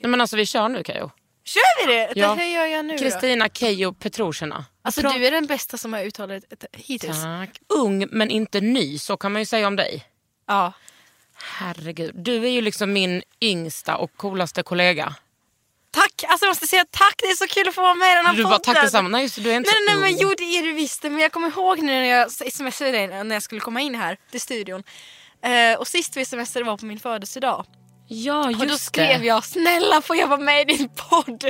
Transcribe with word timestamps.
Nej, 0.00 0.10
men 0.10 0.20
alltså 0.20 0.36
vi 0.36 0.46
kör 0.46 0.68
nu 0.68 0.82
Keyyo. 0.86 1.10
Kör 1.44 1.86
vi 1.86 1.92
det? 1.92 2.12
Ja. 2.16 2.28
Det 2.28 2.34
här 2.40 2.46
gör 2.48 2.64
jag 2.66 2.84
nu. 2.84 2.98
Kristina 2.98 3.48
Keyyo 3.48 3.92
Petrosina. 3.92 4.64
Alltså 4.82 5.00
Bra. 5.00 5.10
du 5.12 5.26
är 5.26 5.30
den 5.30 5.46
bästa 5.46 5.76
som 5.78 5.92
har 5.92 6.00
uttalat 6.04 6.42
det 6.48 6.66
hittills. 6.72 7.22
Tack. 7.22 7.50
Ung 7.68 8.06
men 8.10 8.30
inte 8.30 8.60
ny, 8.60 8.98
så 8.98 9.16
kan 9.16 9.32
man 9.32 9.42
ju 9.42 9.46
säga 9.46 9.66
om 9.66 9.76
dig. 9.76 10.04
Ja. 10.46 10.72
Herregud, 11.34 12.10
du 12.14 12.44
är 12.44 12.50
ju 12.50 12.60
liksom 12.60 12.92
min 12.92 13.22
yngsta 13.40 13.96
och 13.96 14.16
coolaste 14.16 14.62
kollega. 14.62 15.14
Tack! 15.90 16.24
Alltså 16.28 16.46
jag 16.46 16.50
måste 16.50 16.66
säga 16.66 16.84
tack, 16.90 17.14
det 17.18 17.26
är 17.26 17.34
så 17.34 17.46
kul 17.46 17.68
att 17.68 17.74
få 17.74 17.80
vara 17.82 17.94
med 17.94 18.12
i 18.12 18.14
den 18.16 18.26
här 18.26 18.34
Du 18.34 18.42
bara 18.42 18.58
podden. 18.58 18.74
tack 18.74 18.84
detsamma. 18.84 19.08
Nej, 19.08 19.22
just 19.22 19.34
det, 19.36 19.42
du 19.42 19.50
är 19.52 19.56
inte 19.56 19.70
Nej, 19.70 19.74
så 19.74 19.84
nej, 19.86 19.94
ung. 19.94 20.00
men 20.18 20.28
jo 20.28 20.34
det 20.38 20.58
är 20.58 20.62
du 20.62 20.72
visst. 20.72 21.02
Men 21.02 21.18
jag 21.18 21.32
kommer 21.32 21.48
ihåg 21.48 21.78
nu 21.78 21.92
när 21.92 22.04
jag 22.04 22.32
smsade 22.32 22.90
dig 22.90 23.24
när 23.24 23.36
jag 23.36 23.42
skulle 23.42 23.60
komma 23.60 23.80
in 23.80 23.94
här 23.94 24.16
till 24.30 24.40
studion. 24.40 24.82
Eh, 25.44 25.78
och 25.78 25.88
sist 25.88 26.16
vi 26.16 26.24
smsade 26.24 26.64
var 26.64 26.76
på 26.76 26.84
min 26.86 27.00
födelsedag. 27.00 27.66
Ja, 28.12 28.50
just 28.50 28.60
Och 28.62 28.66
då 28.68 28.74
skrev 28.78 29.20
det. 29.20 29.26
jag 29.26 29.44
snälla 29.44 30.00
får 30.02 30.16
jag 30.16 30.26
vara 30.28 30.40
med 30.40 30.60
i 30.70 30.76
din 30.76 30.88
podd? 30.88 31.44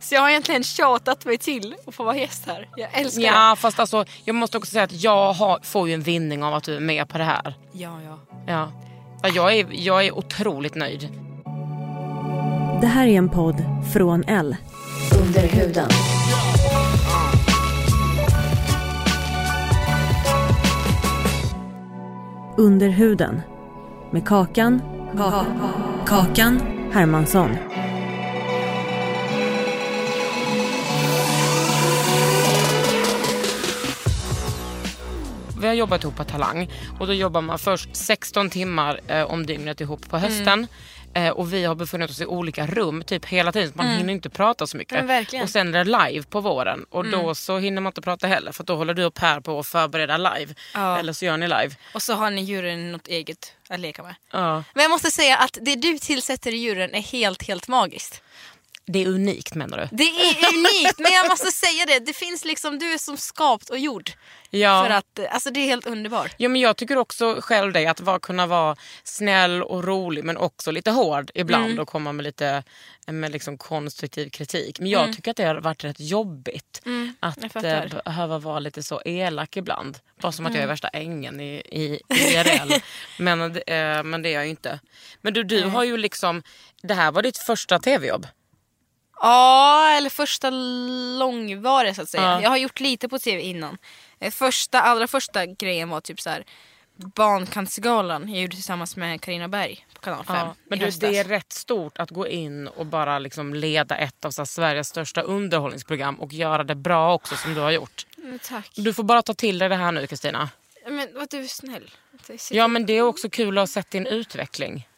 Så 0.00 0.14
jag 0.14 0.20
har 0.20 0.28
egentligen 0.30 0.62
tjatat 0.64 1.24
mig 1.24 1.38
till 1.38 1.74
att 1.86 1.94
få 1.94 2.04
vara 2.04 2.16
gäst 2.16 2.42
här. 2.46 2.68
Jag 2.76 2.88
älskar 3.00 3.20
det. 3.22 3.26
Ja, 3.26 3.56
fast 3.58 3.80
alltså, 3.80 4.04
jag 4.24 4.34
måste 4.34 4.56
också 4.58 4.70
säga 4.70 4.84
att 4.84 5.02
jag 5.02 5.32
har, 5.32 5.58
får 5.62 5.88
ju 5.88 5.94
en 5.94 6.02
vinning 6.02 6.44
av 6.44 6.54
att 6.54 6.64
du 6.64 6.76
är 6.76 6.80
med 6.80 7.08
på 7.08 7.18
det 7.18 7.24
här. 7.24 7.54
Ja, 7.72 7.98
ja. 8.06 8.18
Ja. 8.46 8.72
Ja, 9.22 9.28
Jag 9.28 9.54
är, 9.54 9.66
jag 9.70 10.06
är 10.06 10.12
otroligt 10.18 10.74
nöjd. 10.74 11.08
Det 12.80 12.86
här 12.86 13.06
är 13.06 13.18
en 13.18 13.28
podd 13.28 13.64
från 13.92 14.24
L. 14.24 14.56
Under 15.20 15.42
huden. 15.48 15.88
Under 22.56 22.88
huden. 22.88 23.42
Med 24.10 24.26
Kakan. 24.28 24.80
Kakan 25.16 26.60
Hermansson. 26.92 27.56
Vi 35.60 35.66
har 35.66 35.74
jobbat 35.74 36.02
ihop 36.02 36.16
på 36.16 36.24
Talang 36.24 36.70
och 36.98 37.06
då 37.06 37.12
jobbar 37.12 37.40
man 37.40 37.58
först 37.58 37.96
16 37.96 38.50
timmar 38.50 39.00
eh, 39.08 39.22
om 39.22 39.46
dygnet 39.46 39.80
ihop 39.80 40.10
på 40.10 40.18
hösten. 40.18 40.62
Eh, 40.62 40.68
och 41.34 41.52
vi 41.52 41.64
har 41.64 41.74
befunnit 41.74 42.10
oss 42.10 42.20
i 42.20 42.26
olika 42.26 42.66
rum 42.66 43.04
typ 43.04 43.26
hela 43.26 43.52
tiden 43.52 43.68
så 43.68 43.76
man 43.76 43.88
hinner 43.88 44.12
inte 44.12 44.30
prata 44.30 44.66
så 44.66 44.76
mycket. 44.76 45.04
Och 45.42 45.50
sen 45.50 45.74
är 45.74 45.84
det 45.84 46.08
live 46.08 46.22
på 46.22 46.40
våren 46.40 46.86
och 46.90 47.10
då 47.10 47.34
så 47.34 47.58
hinner 47.58 47.80
man 47.80 47.90
inte 47.90 48.00
prata 48.00 48.26
heller 48.26 48.52
för 48.52 48.64
då 48.64 48.76
håller 48.76 48.94
du 48.94 49.04
och 49.04 49.14
Per 49.14 49.40
på 49.40 49.58
att 49.58 49.66
förbereda 49.66 50.16
live. 50.16 50.54
Ja. 50.74 50.98
Eller 50.98 51.12
så 51.12 51.24
gör 51.24 51.36
ni 51.36 51.48
live. 51.48 51.70
Och 51.94 52.02
så 52.02 52.14
har 52.14 52.30
ni 52.30 52.42
djuren 52.42 52.92
något 52.92 53.08
eget 53.08 53.52
att 53.68 53.80
leka 53.80 54.02
med. 54.02 54.14
Ja. 54.32 54.64
Men 54.74 54.82
jag 54.82 54.90
måste 54.90 55.10
säga 55.10 55.36
att 55.36 55.58
det 55.60 55.74
du 55.74 55.98
tillsätter 55.98 56.54
i 56.54 56.56
djuren 56.56 56.94
är 56.94 57.00
helt, 57.00 57.42
helt 57.42 57.68
magiskt. 57.68 58.22
Det 58.86 59.02
är 59.02 59.08
unikt 59.08 59.54
menar 59.54 59.78
du? 59.78 59.88
Det 59.96 60.04
är 60.04 60.54
unikt, 60.54 60.98
men 60.98 61.12
jag 61.12 61.28
måste 61.28 61.46
säga 61.50 61.86
det. 61.86 61.98
Det 61.98 62.12
finns 62.12 62.44
liksom, 62.44 62.78
du 62.78 62.92
är 62.92 62.98
som 62.98 63.16
skapt 63.16 63.70
och 63.70 63.78
gjord. 63.78 64.10
Ja. 64.50 64.84
För 64.86 64.90
att, 64.94 65.32
alltså 65.34 65.50
det 65.50 65.60
är 65.60 65.66
helt 65.66 65.86
underbart. 65.86 66.34
Ja, 66.36 66.48
men 66.48 66.60
jag 66.60 66.76
tycker 66.76 66.96
också 66.96 67.38
själv 67.40 67.72
det, 67.72 67.86
att 67.86 68.00
vara, 68.00 68.18
kunna 68.18 68.46
vara 68.46 68.76
snäll 69.04 69.62
och 69.62 69.84
rolig 69.84 70.24
men 70.24 70.36
också 70.36 70.70
lite 70.70 70.90
hård 70.90 71.30
ibland 71.34 71.64
Mm. 71.66 71.78
och 71.78 71.88
komma 71.88 72.12
med 72.12 72.24
lite 72.24 72.62
med 73.06 73.32
liksom 73.32 73.58
konstruktiv 73.58 74.30
kritik. 74.30 74.80
Men 74.80 74.90
jag 74.90 75.12
tycker 75.12 75.30
att 75.30 75.36
det 75.36 75.44
har 75.44 75.54
varit 75.54 75.84
rätt 75.84 76.00
jobbigt 76.00 76.82
Mm, 76.86 77.14
att 77.20 77.54
eh, 77.64 77.82
behöva 78.04 78.38
vara 78.38 78.58
lite 78.58 78.82
så 78.82 79.02
elak 79.04 79.56
ibland. 79.56 79.98
Bara 80.20 80.32
som 80.32 80.46
att 80.46 80.50
Mm. 80.50 80.60
jag 80.60 80.64
är 80.64 80.68
värsta 80.68 80.88
ängen 80.88 81.40
i, 81.40 81.54
i 81.54 82.00
IRL. 82.14 82.72
men, 83.18 83.40
eh, 83.42 84.02
men 84.02 84.22
det 84.22 84.28
är 84.28 84.32
jag 84.34 84.44
ju 84.44 84.50
inte. 84.50 84.80
Men 85.20 85.34
du, 85.34 85.44
du 85.44 85.62
har 85.64 85.84
ju 85.84 85.96
liksom, 85.96 86.42
det 86.82 86.94
här 86.94 87.12
var 87.12 87.22
ditt 87.22 87.38
första 87.38 87.78
tv-jobb. 87.78 88.26
Ja, 89.20 89.90
eller 89.96 90.10
första 90.10 90.50
långvariga 91.18 91.94
så 91.94 92.02
att 92.02 92.08
säga. 92.08 92.22
Ja. 92.22 92.42
Jag 92.42 92.50
har 92.50 92.56
gjort 92.56 92.80
lite 92.80 93.08
på 93.08 93.18
tv 93.18 93.42
innan. 93.42 93.78
Eh, 94.20 94.30
Första, 94.30 94.80
allra 94.80 95.06
första 95.06 95.46
grejen 95.46 95.88
var 95.88 96.00
typ 96.00 96.20
så 96.20 96.30
här 96.30 96.44
Barncancergalan 96.96 98.28
jag 98.28 98.42
gjorde 98.42 98.54
tillsammans 98.56 98.96
med 98.96 99.20
Karina 99.20 99.48
Berg 99.48 99.86
på 99.94 100.00
kanal 100.00 100.24
5 100.24 100.36
Ja, 100.36 100.54
men 100.64 100.78
du, 100.78 100.90
det 100.90 101.18
är 101.18 101.24
rätt 101.24 101.52
stort 101.52 101.98
att 101.98 102.10
gå 102.10 102.28
in 102.28 102.68
och 102.68 102.86
bara 102.86 103.18
liksom 103.18 103.54
leda 103.54 103.96
ett 103.96 104.24
av 104.24 104.30
så 104.30 104.46
Sveriges 104.46 104.88
största 104.88 105.20
underhållningsprogram 105.20 106.20
och 106.20 106.32
göra 106.32 106.64
det 106.64 106.74
bra 106.74 107.14
också 107.14 107.36
som 107.36 107.54
du 107.54 107.60
har 107.60 107.70
gjort. 107.70 108.06
Men 108.16 108.38
tack. 108.38 108.70
Du 108.74 108.94
får 108.94 109.02
bara 109.02 109.22
ta 109.22 109.34
till 109.34 109.58
dig 109.58 109.68
det 109.68 109.76
här 109.76 109.92
nu 109.92 110.06
Kristina. 110.06 110.50
Men 110.88 111.08
vad 111.14 111.30
du 111.30 111.40
är 111.40 111.46
snäll. 111.46 111.90
Ja 112.50 112.68
men 112.68 112.86
det 112.86 112.92
är 112.92 113.02
också 113.02 113.30
kul 113.30 113.58
att 113.58 113.62
ha 113.62 113.66
sett 113.66 113.90
din 113.90 114.06
utveckling. 114.06 114.88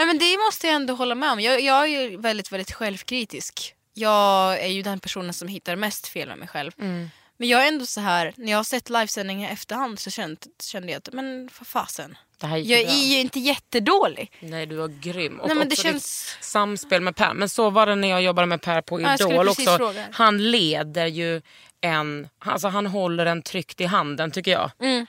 Ja, 0.00 0.06
men 0.06 0.18
det 0.18 0.36
måste 0.46 0.66
jag 0.66 0.76
ändå 0.76 0.94
hålla 0.94 1.14
med 1.14 1.32
om. 1.32 1.40
Jag, 1.40 1.60
jag 1.60 1.82
är 1.84 1.86
ju 1.86 2.16
väldigt, 2.16 2.52
väldigt 2.52 2.72
självkritisk. 2.72 3.74
Jag 3.94 4.60
är 4.60 4.66
ju 4.68 4.82
den 4.82 5.00
personen 5.00 5.34
som 5.34 5.48
hittar 5.48 5.76
mest 5.76 6.08
fel 6.08 6.28
med 6.28 6.38
mig 6.38 6.48
själv. 6.48 6.72
Mm. 6.80 7.10
Men 7.36 7.48
jag 7.48 7.64
är 7.64 7.68
ändå 7.68 7.86
så 7.86 8.00
här, 8.00 8.32
när 8.36 8.50
jag 8.50 8.58
har 8.58 8.64
sett 8.64 8.90
livesändningar 8.90 9.50
i 9.50 9.52
efterhand 9.52 9.98
så 9.98 10.10
kände, 10.10 10.40
kände 10.62 10.92
jag 10.92 10.98
att, 10.98 11.12
men 11.12 11.48
för 11.52 11.64
fasen. 11.64 12.16
Jag 12.40 12.50
bra. 12.50 12.58
är 12.60 13.06
ju 13.06 13.18
inte 13.20 13.40
jättedålig. 13.40 14.32
Nej 14.40 14.66
du 14.66 14.76
var 14.76 14.88
grym. 14.88 15.40
Och 15.40 15.48
Nej, 15.48 15.56
men 15.56 15.68
det 15.68 15.76
känns- 15.76 16.34
ditt 16.36 16.44
samspel 16.44 17.00
med 17.00 17.16
Per. 17.16 17.34
Men 17.34 17.48
så 17.48 17.70
var 17.70 17.86
det 17.86 17.94
när 17.94 18.08
jag 18.08 18.22
jobbade 18.22 18.46
med 18.46 18.62
Per 18.62 18.80
på 18.80 19.00
Ja, 19.00 19.14
Idol 19.14 19.46
precis 19.46 19.66
också. 19.66 19.76
fråga. 19.76 20.06
Han 20.12 20.50
leder 20.50 21.06
ju 21.06 21.42
en, 21.80 22.28
alltså 22.38 22.68
han 22.68 22.86
håller 22.86 23.26
en 23.26 23.42
tryckt 23.42 23.80
i 23.80 23.84
handen 23.84 24.30
tycker 24.30 24.50
jag. 24.50 24.70
Mm. 24.80 25.06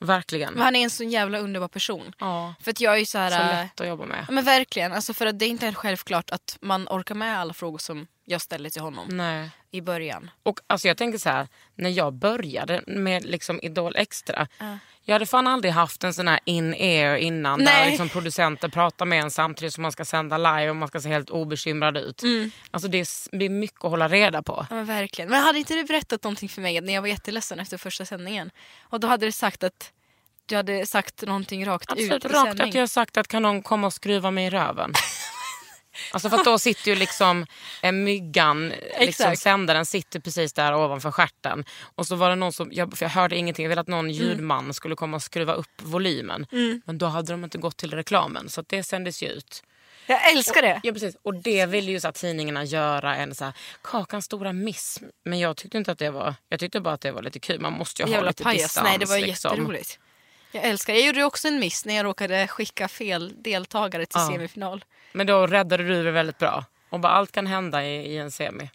Verkligen. 0.00 0.54
Men 0.54 0.62
han 0.62 0.76
är 0.76 0.84
en 0.84 0.90
så 0.90 1.04
jävla 1.04 1.38
underbar 1.38 1.68
person. 1.68 2.12
Ja. 2.18 2.54
För 2.60 2.70
att 2.70 2.80
jag 2.80 2.94
är 2.94 2.98
ju 2.98 3.06
så 3.06 3.18
här... 3.18 3.30
Så 3.30 3.36
äh, 3.36 3.62
lätt 3.62 3.80
att 3.80 3.88
jobba 3.88 4.06
med. 4.06 4.24
Ja, 4.28 4.32
men 4.32 4.44
verkligen, 4.44 4.92
alltså 4.92 5.14
för 5.14 5.26
att 5.26 5.38
det 5.38 5.44
är 5.44 5.48
inte 5.48 5.74
självklart 5.74 6.30
att 6.30 6.58
man 6.60 6.88
orkar 6.88 7.14
med 7.14 7.38
alla 7.38 7.54
frågor 7.54 7.78
som 7.78 8.06
jag 8.30 8.40
ställde 8.40 8.70
till 8.70 8.82
honom 8.82 9.08
Nej. 9.10 9.50
i 9.70 9.80
början. 9.80 10.30
Och 10.42 10.60
alltså 10.66 10.88
jag 10.88 10.96
tänker 10.96 11.18
så 11.18 11.28
här, 11.28 11.48
när 11.74 11.90
jag 11.90 12.12
började 12.12 12.82
med 12.86 13.24
liksom 13.24 13.60
Idol 13.62 13.96
Extra. 13.96 14.48
Jag 15.04 15.14
hade 15.14 15.26
fan 15.26 15.46
aldrig 15.46 15.72
haft 15.74 16.04
en 16.04 16.14
sån 16.14 16.28
här 16.28 16.40
in-ear 16.44 17.16
innan. 17.16 17.58
Där 17.58 17.64
Nej. 17.64 17.90
liksom 17.90 18.08
producenter 18.08 18.68
pratar 18.68 19.06
med 19.06 19.22
en 19.22 19.30
samtidigt 19.30 19.74
som 19.74 19.82
man 19.82 19.92
ska 19.92 20.04
sända 20.04 20.38
live 20.38 20.70
och 20.70 20.76
man 20.76 20.88
ska 20.88 21.00
se 21.00 21.08
helt 21.08 21.30
obekymrad 21.30 21.96
ut. 21.96 22.22
Mm. 22.22 22.50
Alltså 22.70 22.88
det 22.88 22.98
är, 22.98 23.02
s- 23.02 23.28
det 23.32 23.44
är 23.44 23.48
mycket 23.48 23.84
att 23.84 23.90
hålla 23.90 24.08
reda 24.08 24.42
på. 24.42 24.66
Ja, 24.70 24.76
men 24.76 24.84
verkligen. 24.84 25.30
Men 25.30 25.42
hade 25.42 25.58
inte 25.58 25.74
du 25.74 25.84
berättat 25.84 26.24
någonting 26.24 26.48
för 26.48 26.62
mig 26.62 26.80
när 26.80 26.92
jag 26.92 27.00
var 27.00 27.08
jätteledsen 27.08 27.60
efter 27.60 27.76
första 27.78 28.04
sändningen? 28.04 28.50
Och 28.82 29.00
då 29.00 29.08
hade 29.08 29.26
du 29.26 29.32
sagt 29.32 29.62
att 29.64 29.92
du 30.46 30.56
hade 30.56 30.86
sagt 30.86 31.22
någonting 31.22 31.66
rakt 31.66 31.92
Absolut, 31.92 32.12
ut 32.12 32.24
i 32.24 32.28
rakt 32.28 32.46
sändning. 32.48 32.68
att 32.68 32.74
jag 32.74 32.90
sagt 32.90 33.16
att 33.16 33.28
kan 33.28 33.42
någon 33.42 33.62
komma 33.62 33.86
och 33.86 33.92
skruva 33.92 34.30
mig 34.30 34.46
i 34.46 34.50
röven. 34.50 34.92
Alltså 36.12 36.30
för 36.30 36.44
då 36.44 36.58
sitter 36.58 36.88
ju 36.90 36.94
liksom 36.96 37.46
eh, 37.82 37.92
myggan, 37.92 38.68
liksom 38.68 38.84
Exakt. 39.08 39.40
sändaren 39.40 39.86
sitter 39.86 40.20
precis 40.20 40.52
där 40.52 40.74
ovanför 40.74 41.10
stjärten. 41.10 41.64
Och 41.94 42.06
så 42.06 42.16
var 42.16 42.28
det 42.30 42.36
någon 42.36 42.52
som, 42.52 42.68
jag, 42.72 42.98
för 42.98 43.04
jag 43.04 43.10
hörde 43.10 43.36
ingenting, 43.36 43.64
jag 43.64 43.68
ville 43.68 43.80
att 43.80 43.88
Mm. 43.88 43.98
någon 43.98 44.10
ljudman 44.10 44.74
skulle 44.74 44.94
komma 44.96 45.16
och 45.16 45.22
skruva 45.22 45.52
upp 45.54 45.82
volymen. 45.82 46.46
Men 46.84 46.98
då 46.98 47.06
hade 47.06 47.32
de 47.32 47.44
inte 47.44 47.58
gått 47.58 47.76
till 47.76 47.94
reklamen 47.94 48.48
så 48.48 48.62
det 48.66 48.82
sändes 48.82 49.22
ju 49.22 49.28
ut. 49.28 49.62
Jag 50.06 50.30
älskar 50.32 50.62
det! 50.62 50.80
Ja 50.82 50.92
precis, 50.92 51.16
och 51.22 51.34
det 51.34 51.66
ville 51.66 51.90
ju 51.90 52.00
så 52.00 52.08
att 52.08 52.14
tidningarna 52.14 52.64
göra 52.64 53.16
en 53.16 53.34
så 53.34 53.44
här, 53.44 53.52
kakans 53.82 54.24
stora 54.24 54.52
miss. 54.52 55.00
Men 55.24 55.38
jag 55.38 55.56
tyckte 55.56 55.78
inte 55.78 55.92
att 55.92 55.98
det 55.98 56.10
var, 56.10 56.34
jag 56.48 56.60
tyckte 56.60 56.80
bara 56.80 56.94
att 56.94 57.00
det 57.00 57.12
var 57.12 57.22
lite 57.22 57.38
kul. 57.40 57.60
Man 57.60 57.72
måste 57.72 58.02
ju 58.02 58.14
ha 58.14 58.20
lite 58.22 58.42
pajas. 58.42 58.62
distans. 58.62 58.84
Nej 58.84 58.98
det 58.98 59.04
var 59.06 59.18
liksom. 59.18 59.50
jätteroligt. 59.50 59.98
Jag 60.52 60.64
älskar 60.64 60.92
det. 60.92 60.98
Jag 60.98 61.06
gjorde 61.06 61.24
också 61.24 61.48
en 61.48 61.58
miss 61.60 61.84
när 61.84 61.94
jag 61.96 62.04
råkade 62.04 62.48
skicka 62.48 62.88
fel 62.88 63.32
deltagare 63.42 64.06
till 64.06 64.20
Ja. 64.20 64.28
semifinal. 64.32 64.84
Men 65.12 65.26
då 65.26 65.46
räddade 65.46 65.84
du 65.84 66.04
det 66.04 66.10
väldigt 66.10 66.38
bra. 66.38 66.64
Och 66.90 67.00
bara 67.00 67.12
allt 67.12 67.32
kan 67.32 67.46
hända 67.46 67.84
i, 67.84 68.12
i 68.12 68.16
en 68.18 68.30
semi. 68.30 68.70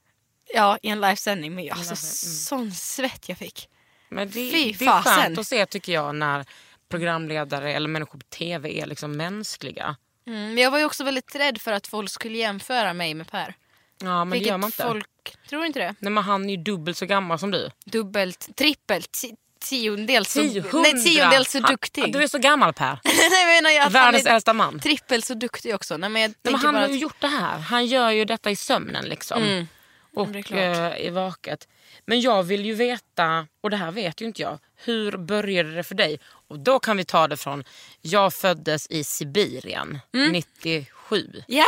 Ja, 0.54 0.78
i 0.82 0.90
en 0.90 1.02
livesändning. 1.02 1.56
Men 1.56 1.72
alltså, 1.72 1.94
mm. 1.94 2.32
sån 2.42 2.72
svett 2.72 3.30
jag 3.30 3.38
fick. 3.38 3.70
Men 4.10 4.28
det, 4.28 4.34
Fy 4.34 4.72
det 4.72 4.86
är 4.86 5.02
skönt 5.02 5.40
att 5.40 5.48
se 5.48 5.66
tycker 5.66 5.94
jag 5.94 6.16
när 6.16 6.46
programledare 6.90 7.74
eller 7.74 7.90
människor 7.90 8.20
på 8.20 8.26
tv 8.26 8.80
är 8.80 8.86
liksom 8.86 9.18
mänskliga. 9.18 9.96
Mm, 10.28 10.46
men 10.54 10.58
jag 10.58 10.72
var 10.72 10.80
ju 10.80 10.86
också 10.86 11.04
väldigt 11.04 11.36
rädd 11.36 11.62
för 11.62 11.72
att 11.72 11.88
folk 11.88 12.10
skulle 12.10 12.38
jämföra 12.38 12.94
mig 12.94 13.14
med 13.14 13.32
Per. 13.32 13.56
Ja 14.02 14.26
men 14.26 14.30
det 14.30 14.34
Vilket 14.34 14.50
gör 14.50 14.58
man 14.58 14.68
inte. 14.68 14.84
folk... 14.84 15.38
Tror 15.50 15.66
inte 15.66 15.80
det? 15.80 15.96
Nej 16.00 16.12
men 16.12 16.24
han 16.24 16.46
är 16.46 16.50
ju 16.50 16.64
dubbelt 16.64 16.98
så 16.98 17.06
gammal 17.06 17.40
som 17.40 17.52
du. 17.52 17.70
Dubbelt, 17.86 18.56
trippelt, 18.56 19.22
tiondels 19.70 20.32
så, 20.34 20.40
Tiondra. 20.42 20.80
nej, 20.82 21.04
tiondels 21.04 21.52
så 21.52 21.62
Han- 21.62 21.72
duktig. 21.72 22.14
Du 22.14 22.24
är 22.24 22.28
så 22.28 22.38
gammal 22.38 22.74
Per. 22.74 23.00
nej, 23.04 23.16
jag 23.32 23.64
menar 23.64 23.86
att 23.88 23.92
Världens 23.92 24.24
han 24.24 24.32
är 24.32 24.36
äldsta 24.36 24.54
man. 24.54 24.80
trippelt 24.80 25.26
så 25.26 25.34
duktig 25.34 25.76
också. 25.76 25.98
Nej, 25.98 26.10
men 26.10 26.22
jag 26.22 26.30
Nej, 26.44 26.52
men 26.54 26.62
han 26.62 26.76
har 26.76 26.88
ju 26.88 26.94
att... 26.96 27.02
gjort 27.02 27.22
det 27.22 27.28
här. 27.28 27.60
Han 27.60 27.86
gör 27.86 28.12
ju 28.12 28.26
detta 28.26 28.52
i 28.52 28.56
sömnen 28.56 29.06
liksom. 29.06 29.44
Mm. 29.44 29.68
Och 30.16 30.52
eh, 30.52 30.98
i 31.06 31.10
vaket. 31.10 31.68
Men 32.06 32.22
jag 32.22 32.44
vill 32.44 32.66
ju 32.66 32.74
veta, 32.74 33.48
och 33.62 33.70
det 33.70 33.78
här 33.78 33.92
vet 33.92 34.22
ju 34.22 34.26
inte 34.26 34.42
jag, 34.42 34.60
hur 34.76 35.18
började 35.18 35.76
det 35.76 35.84
för 35.84 35.96
dig? 35.96 36.20
Och 36.48 36.60
då 36.60 36.80
kan 36.80 36.98
vi 36.98 37.06
ta 37.06 37.28
det 37.28 37.38
från, 37.38 37.64
jag 38.02 38.34
föddes 38.34 38.88
i 38.88 39.04
Sibirien 39.04 40.00
Mm. 40.14 40.32
97. 40.32 41.44
Ja, 41.48 41.66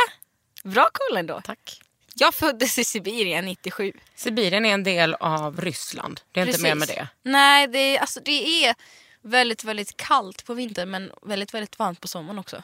bra 0.64 0.88
koll 0.92 1.16
ändå. 1.16 1.40
Tack. 1.44 1.80
Jag 2.18 2.34
föddes 2.34 2.78
i 2.78 2.84
Sibirien 2.84 3.44
97. 3.44 3.92
Sibirien 4.14 4.64
är 4.64 4.74
en 4.74 4.84
del 4.84 5.14
av 5.14 5.60
Ryssland. 5.60 6.20
Det 6.32 6.40
är 6.40 6.46
inte 6.46 6.62
mer 6.62 6.74
med 6.74 6.88
det. 6.88 7.08
Nej, 7.22 7.66
det 7.68 7.78
är, 7.78 7.98
alltså, 8.00 8.20
det 8.24 8.64
är 8.64 8.74
väldigt, 9.22 9.64
väldigt 9.64 9.96
kallt 9.96 10.44
på 10.44 10.54
vintern 10.54 10.90
men 10.90 11.12
väldigt, 11.22 11.54
väldigt 11.54 11.78
varmt 11.78 12.00
på 12.00 12.08
sommaren 12.08 12.38
också. 12.38 12.62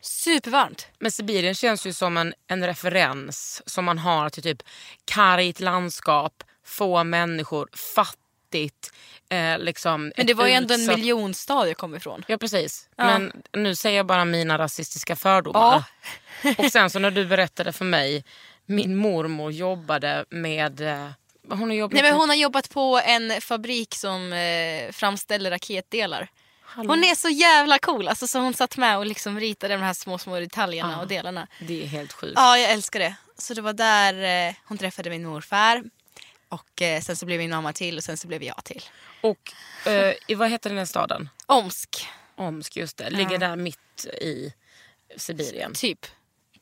Supervarmt. 0.00 0.86
Men 0.98 1.12
Sibirien 1.12 1.54
känns 1.54 1.86
ju 1.86 1.92
som 1.92 2.16
en, 2.16 2.34
en 2.46 2.66
referens 2.66 3.62
som 3.66 3.84
man 3.84 3.98
har 3.98 4.30
till 4.30 4.42
typ 4.42 4.62
kargt 5.04 5.60
landskap, 5.60 6.44
få 6.64 7.04
människor, 7.04 7.68
fattigt. 7.72 8.92
Eh, 9.28 9.58
liksom 9.58 10.12
Men 10.16 10.26
det 10.26 10.34
var 10.34 10.46
ju 10.46 10.52
ändå 10.52 10.74
en 10.74 10.80
utsatt- 10.80 10.96
miljonstad 10.96 11.66
jag 11.68 11.76
kom 11.76 11.94
ifrån. 11.94 12.24
Ja 12.28 12.38
precis. 12.38 12.88
Ja. 12.96 13.04
Men 13.04 13.42
nu 13.52 13.74
säger 13.76 13.96
jag 13.96 14.06
bara 14.06 14.24
mina 14.24 14.58
rasistiska 14.58 15.16
fördomar. 15.16 15.84
Ja. 16.42 16.54
Och 16.58 16.72
sen 16.72 16.90
så 16.90 16.98
när 16.98 17.10
du 17.10 17.26
berättade 17.26 17.72
för 17.72 17.84
mig, 17.84 18.24
min 18.66 18.96
mormor 18.96 19.52
jobbade 19.52 20.24
med... 20.30 20.80
eh, 20.80 21.08
Hon 21.48 21.60
har 21.70 21.72
jobbat 21.76 21.92
Nej, 21.94 22.02
men 22.02 22.14
hon 22.20 22.28
har 22.28 22.36
jobbat 22.36 22.70
på 22.70 23.00
en 23.04 23.40
fabrik 23.40 23.94
som 23.94 24.32
eh, 24.32 24.92
framställer 24.92 25.50
raketdelar. 25.50 26.28
Hallå. 26.62 26.90
Hon 26.92 27.04
är 27.04 27.14
så 27.14 27.28
jävla 27.28 27.78
cool. 27.78 28.08
Alltså, 28.08 28.26
så 28.26 28.38
hon 28.38 28.54
satt 28.54 28.76
med 28.76 28.98
och 28.98 29.06
liksom 29.06 29.40
ritade 29.40 29.74
de 29.74 29.80
här 29.82 29.92
små, 29.94 30.18
små 30.18 30.40
detaljerna 30.40 30.92
Ja. 30.92 31.00
och 31.00 31.08
delarna. 31.08 31.46
Det 31.60 31.82
är 31.82 31.86
helt 31.86 32.12
sjukt. 32.12 32.32
Ja, 32.36 32.58
jag 32.58 32.70
älskar 32.70 33.00
det. 33.00 33.14
Så 33.38 33.54
det 33.54 33.60
var 33.60 33.72
där 33.72 34.48
eh, 34.48 34.54
hon 34.64 34.78
träffade 34.78 35.10
min 35.10 35.24
morfar. 35.24 35.82
Och 36.48 36.82
eh, 36.82 37.00
sen 37.00 37.16
så 37.16 37.26
blev 37.26 37.38
min 37.38 37.50
mamma 37.50 37.72
till 37.72 37.96
och 37.96 38.04
sen 38.04 38.16
så 38.16 38.28
blev 38.28 38.42
jag 38.42 38.64
till. 38.64 38.82
Och 39.20 39.52
eh, 39.86 40.14
i, 40.28 40.34
vad 40.34 40.50
heter 40.50 40.70
den 40.70 40.78
här 40.78 40.84
staden? 40.86 41.28
Omsk, 41.46 42.06
Omsk, 42.36 42.76
just 42.76 42.96
det. 42.96 43.10
Ligger 43.10 43.38
där 43.38 43.56
mitt 43.56 44.06
i 44.20 44.52
Sibirien. 45.16 45.74
typ. 45.74 46.06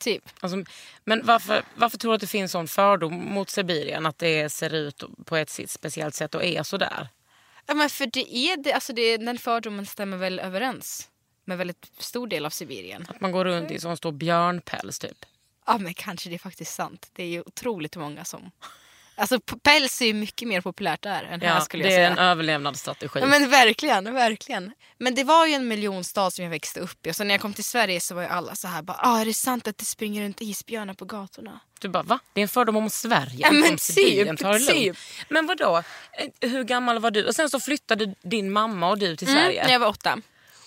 Typ. 0.01 0.23
Alltså, 0.39 0.63
men 1.03 1.25
varför, 1.25 1.63
varför 1.75 1.97
tror 1.97 2.11
du 2.11 2.15
att 2.15 2.21
det 2.21 2.27
finns 2.27 2.51
sån 2.51 2.67
fördom 2.67 3.33
mot 3.33 3.49
Sibirien? 3.49 4.05
Att 4.05 4.19
det 4.19 4.49
ser 4.49 4.73
ut 4.73 5.03
på 5.25 5.37
ett 5.37 5.59
speciellt 5.69 6.15
sätt 6.15 6.35
och 6.35 6.43
är 6.43 6.63
sådär? 6.63 7.07
Ja, 7.65 7.73
men 7.73 7.89
för 7.89 8.05
det 8.05 8.35
är 8.35 8.57
det, 8.57 8.73
alltså 8.73 8.93
det, 8.93 9.17
den 9.17 9.37
fördomen 9.37 9.85
stämmer 9.85 10.17
väl 10.17 10.39
överens 10.39 11.09
med 11.45 11.57
väldigt 11.57 11.91
stor 11.97 12.27
del 12.27 12.45
av 12.45 12.49
Sibirien. 12.49 13.05
Att 13.09 13.21
man 13.21 13.31
går 13.31 13.45
runt 13.45 13.71
i 13.71 13.79
sån 13.79 13.97
stor 13.97 14.11
björnpäls 14.11 14.99
typ? 14.99 15.25
Ja 15.65 15.77
men 15.77 15.93
kanske 15.93 16.29
det 16.29 16.35
är 16.35 16.39
faktiskt 16.39 16.73
sant. 16.73 17.09
Det 17.13 17.23
är 17.23 17.27
ju 17.27 17.41
otroligt 17.41 17.95
många 17.95 18.25
som... 18.25 18.51
Alltså 19.15 19.39
päls 19.39 20.01
är 20.01 20.05
ju 20.05 20.13
mycket 20.13 20.47
mer 20.47 20.61
populärt 20.61 21.01
där 21.01 21.23
än 21.23 21.41
här 21.41 21.47
Ja, 21.55 21.61
skulle 21.61 21.83
det 21.83 21.89
jag 21.89 21.97
säga. 21.97 22.07
är 22.07 22.11
en 22.11 22.17
överlevnadsstrategi. 22.17 23.19
Ja, 23.19 23.25
men 23.25 23.49
verkligen, 23.49 24.13
verkligen. 24.13 24.71
Men 24.97 25.15
det 25.15 25.23
var 25.23 25.45
ju 25.45 25.53
en 25.53 25.67
miljonstad 25.67 26.31
som 26.31 26.43
jag 26.43 26.49
växte 26.49 26.79
upp 26.79 27.07
i. 27.07 27.11
Och 27.11 27.15
så 27.15 27.23
när 27.23 27.33
jag 27.33 27.41
kom 27.41 27.53
till 27.53 27.63
Sverige 27.63 27.99
så 28.01 28.15
var 28.15 28.21
ju 28.21 28.27
alla 28.27 28.55
så 28.55 28.67
här 28.67 28.81
bara, 28.81 28.97
ah, 29.01 29.19
är 29.21 29.25
det 29.25 29.33
sant 29.33 29.67
att 29.67 29.77
det 29.77 29.85
springer 29.85 30.23
runt 30.23 30.41
isbjörnar 30.41 30.93
på 30.93 31.05
gatorna? 31.05 31.59
Du 31.79 31.89
bara, 31.89 32.03
va? 32.03 32.19
Det 32.33 32.39
är 32.39 32.43
en 32.43 32.47
fördom 32.47 32.75
om 32.75 32.89
Sverige, 32.89 33.37
Ja, 33.39 33.51
men 33.51 33.77
typ, 33.77 34.37
det 34.39 34.57
typ. 34.59 34.97
Men 35.29 35.45
vadå? 35.47 35.83
Eh, 36.41 36.49
Hur 36.49 36.63
gammal 36.63 36.99
var 36.99 37.11
du? 37.11 37.27
Och 37.27 37.35
sen 37.35 37.49
så 37.49 37.59
flyttade 37.59 38.15
din 38.23 38.51
mamma 38.51 38.89
och 38.89 38.97
du 38.97 39.15
till 39.15 39.27
Mm, 39.27 39.39
Sverige. 39.43 39.63
när 39.65 39.71
jag 39.71 39.79
var 39.79 39.87
åtta. 39.87 40.17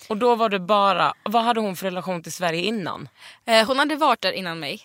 Och 0.09 0.17
då 0.17 0.35
var 0.35 0.49
du 0.49 0.59
bara... 0.59 1.13
Vad 1.23 1.43
hade 1.43 1.59
hon 1.59 1.75
för 1.75 1.85
relation 1.85 2.23
till 2.23 2.31
Sverige 2.33 2.61
innan? 2.61 3.09
Eh, 3.45 3.67
hon 3.67 3.79
hade 3.79 3.95
varit 3.95 4.21
där 4.21 4.31
innan 4.31 4.59
mig. 4.59 4.81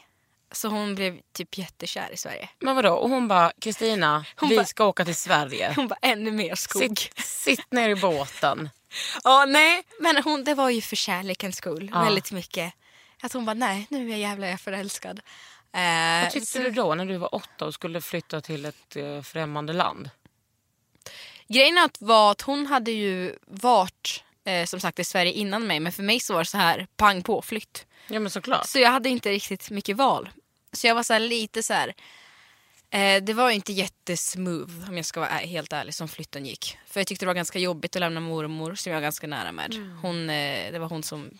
Så 0.52 0.68
hon 0.68 0.94
blev 0.94 1.20
typ 1.32 1.58
jättekär 1.58 2.12
i 2.12 2.16
Sverige. 2.16 2.48
Men 2.58 2.76
vadå? 2.76 2.92
Och 2.94 3.08
hon 3.10 3.28
bara, 3.28 3.52
Kristina, 3.60 4.24
vi 4.42 4.56
bara- 4.56 4.64
ska 4.66 4.84
åka 4.86 5.04
till 5.04 5.16
Sverige. 5.16 5.72
Hon 5.76 5.88
var 5.88 5.98
ännu 6.02 6.30
mer 6.30 6.54
skog. 6.54 6.82
Sitt, 6.98 7.18
sitt 7.26 7.72
ner 7.72 7.88
i 7.88 7.94
båten. 7.96 8.70
Ja, 9.24 9.44
nej. 9.48 9.82
Men 10.00 10.22
hon, 10.22 10.44
det 10.44 10.54
var 10.54 10.70
ju 10.70 10.80
för 10.82 10.96
kärlekens 10.96 11.56
skull. 11.56 11.90
Ja. 11.94 12.02
Väldigt 12.04 12.32
mycket. 12.32 12.72
Att 13.22 13.32
hon 13.32 13.44
bara, 13.44 13.54
nej 13.54 13.86
nu 13.90 14.06
är 14.06 14.10
jag 14.10 14.18
jävla 14.18 14.46
jag 14.46 14.52
är 14.52 14.56
förälskad. 14.56 15.20
Eh, 15.72 16.22
Vad 16.22 16.30
tyckte 16.32 16.46
så- 16.46 16.58
du 16.58 16.70
då 16.70 16.94
när 16.94 17.04
du 17.06 17.16
var 17.16 17.34
åtta 17.34 17.66
och 17.66 17.74
skulle 17.74 18.00
flytta 18.00 18.40
till 18.40 18.64
ett 18.64 18.96
eh, 18.96 19.22
främmande 19.22 19.72
land? 19.72 20.10
Grejen 21.48 21.78
att 21.78 21.96
var 22.00 22.30
att 22.30 22.40
hon 22.42 22.66
hade 22.66 22.90
ju 22.90 23.36
varit 23.46 24.24
eh, 24.44 24.64
som 24.66 24.80
sagt 24.80 24.98
i 24.98 25.04
Sverige 25.04 25.32
innan 25.32 25.66
mig. 25.66 25.80
Men 25.80 25.92
för 25.92 26.02
mig 26.02 26.20
så 26.20 26.32
var 26.34 26.40
det 26.40 26.46
så 26.50 26.58
här 26.58 26.86
pang 26.96 27.22
på 27.22 27.42
flytt. 27.42 27.86
Ja 28.08 28.20
men 28.20 28.30
såklart. 28.30 28.66
Så 28.66 28.78
jag 28.78 28.90
hade 28.90 29.08
inte 29.08 29.30
riktigt 29.30 29.70
mycket 29.70 29.96
val. 29.96 30.28
Så 30.72 30.86
jag 30.86 30.94
var 30.94 31.02
så 31.02 31.18
lite 31.18 31.62
så 31.62 31.72
här. 31.74 31.94
Eh, 32.90 33.22
det 33.22 33.32
var 33.34 33.50
inte 33.50 33.72
jättesmooth 33.72 34.88
om 34.88 34.96
jag 34.96 35.06
ska 35.06 35.20
vara 35.20 35.30
helt 35.30 35.72
ärlig 35.72 35.94
som 35.94 36.08
flytten 36.08 36.46
gick. 36.46 36.78
För 36.86 37.00
jag 37.00 37.06
tyckte 37.06 37.24
det 37.24 37.26
var 37.26 37.34
ganska 37.34 37.58
jobbigt 37.58 37.96
att 37.96 38.00
lämna 38.00 38.20
mormor 38.20 38.74
som 38.74 38.92
jag 38.92 38.96
var 38.96 39.02
ganska 39.02 39.26
nära 39.26 39.52
med. 39.52 39.74
Hon, 40.02 40.30
eh, 40.30 40.72
det 40.72 40.78
var 40.78 40.88
hon 40.88 41.02
som 41.02 41.30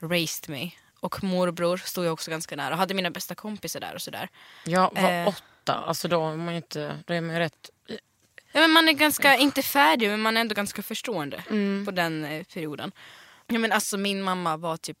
raised 0.00 0.48
mig. 0.50 0.78
Och 1.00 1.24
morbror 1.24 1.76
stod 1.76 2.04
jag 2.06 2.12
också 2.12 2.30
ganska 2.30 2.56
nära 2.56 2.70
och 2.74 2.78
hade 2.78 2.94
mina 2.94 3.10
bästa 3.10 3.34
kompisar 3.34 3.80
där 3.80 3.94
och 3.94 4.02
sådär. 4.02 4.28
Jag 4.64 4.94
var 4.94 5.10
Eh. 5.10 5.28
åtta, 5.28 5.74
alltså 5.74 6.08
då 6.08 6.28
är 6.28 6.36
man 6.36 6.48
ju 6.54 6.56
inte... 6.56 6.98
Då 7.06 7.14
är 7.14 7.20
man 7.20 7.34
ju 7.34 7.38
rätt... 7.40 7.70
Ja, 8.52 8.60
men 8.60 8.70
man 8.70 8.88
är 8.88 8.92
ganska, 8.92 9.36
inte 9.36 9.62
färdig 9.62 10.08
men 10.10 10.20
man 10.20 10.36
är 10.36 10.40
ändå 10.40 10.54
ganska 10.54 10.82
förstående 10.82 11.44
Mm. 11.50 11.84
på 11.84 11.90
den 11.90 12.24
eh, 12.24 12.44
perioden. 12.44 12.92
Ja, 13.46 13.58
men 13.58 13.72
alltså 13.72 13.96
min 13.96 14.22
mamma 14.22 14.56
var 14.56 14.76
typ, 14.76 14.98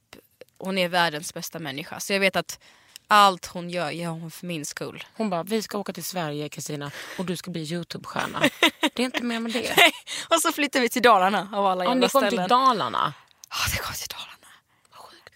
hon 0.58 0.78
är 0.78 0.88
världens 0.88 1.34
bästa 1.34 1.58
människa. 1.58 2.00
Så 2.00 2.12
jag 2.12 2.20
vet 2.20 2.36
att 2.36 2.60
allt 3.08 3.46
hon 3.46 3.70
gör 3.70 3.90
gör 3.90 4.10
hon 4.10 4.30
för 4.30 4.46
min 4.46 4.64
skull. 4.66 5.04
Hon 5.14 5.30
bara, 5.30 5.42
vi 5.42 5.62
ska 5.62 5.78
åka 5.78 5.92
till 5.92 6.04
Sverige 6.04 6.48
Kristina 6.48 6.90
och 7.18 7.24
du 7.24 7.36
ska 7.36 7.50
bli 7.50 7.62
Youtube-stjärna. 7.72 8.40
det 8.80 9.02
är 9.02 9.04
inte 9.04 9.22
mer 9.22 9.40
med 9.40 9.52
det. 9.52 9.74
och 10.28 10.40
så 10.40 10.52
flyttar 10.52 10.80
vi 10.80 10.88
till 10.88 11.02
Dalarna 11.02 11.48
av 11.54 11.66
alla 11.66 11.84
Ja, 11.84 11.90
jävla 11.90 12.06
ni 12.06 12.08
kom 12.10 12.20
ställen. 12.20 12.44
till 12.44 12.48
Dalarna. 12.48 13.14
Ja, 13.50 13.56
det 13.72 13.78
kom 13.82 13.94
till 13.94 14.08
Dalarna. 14.08 14.52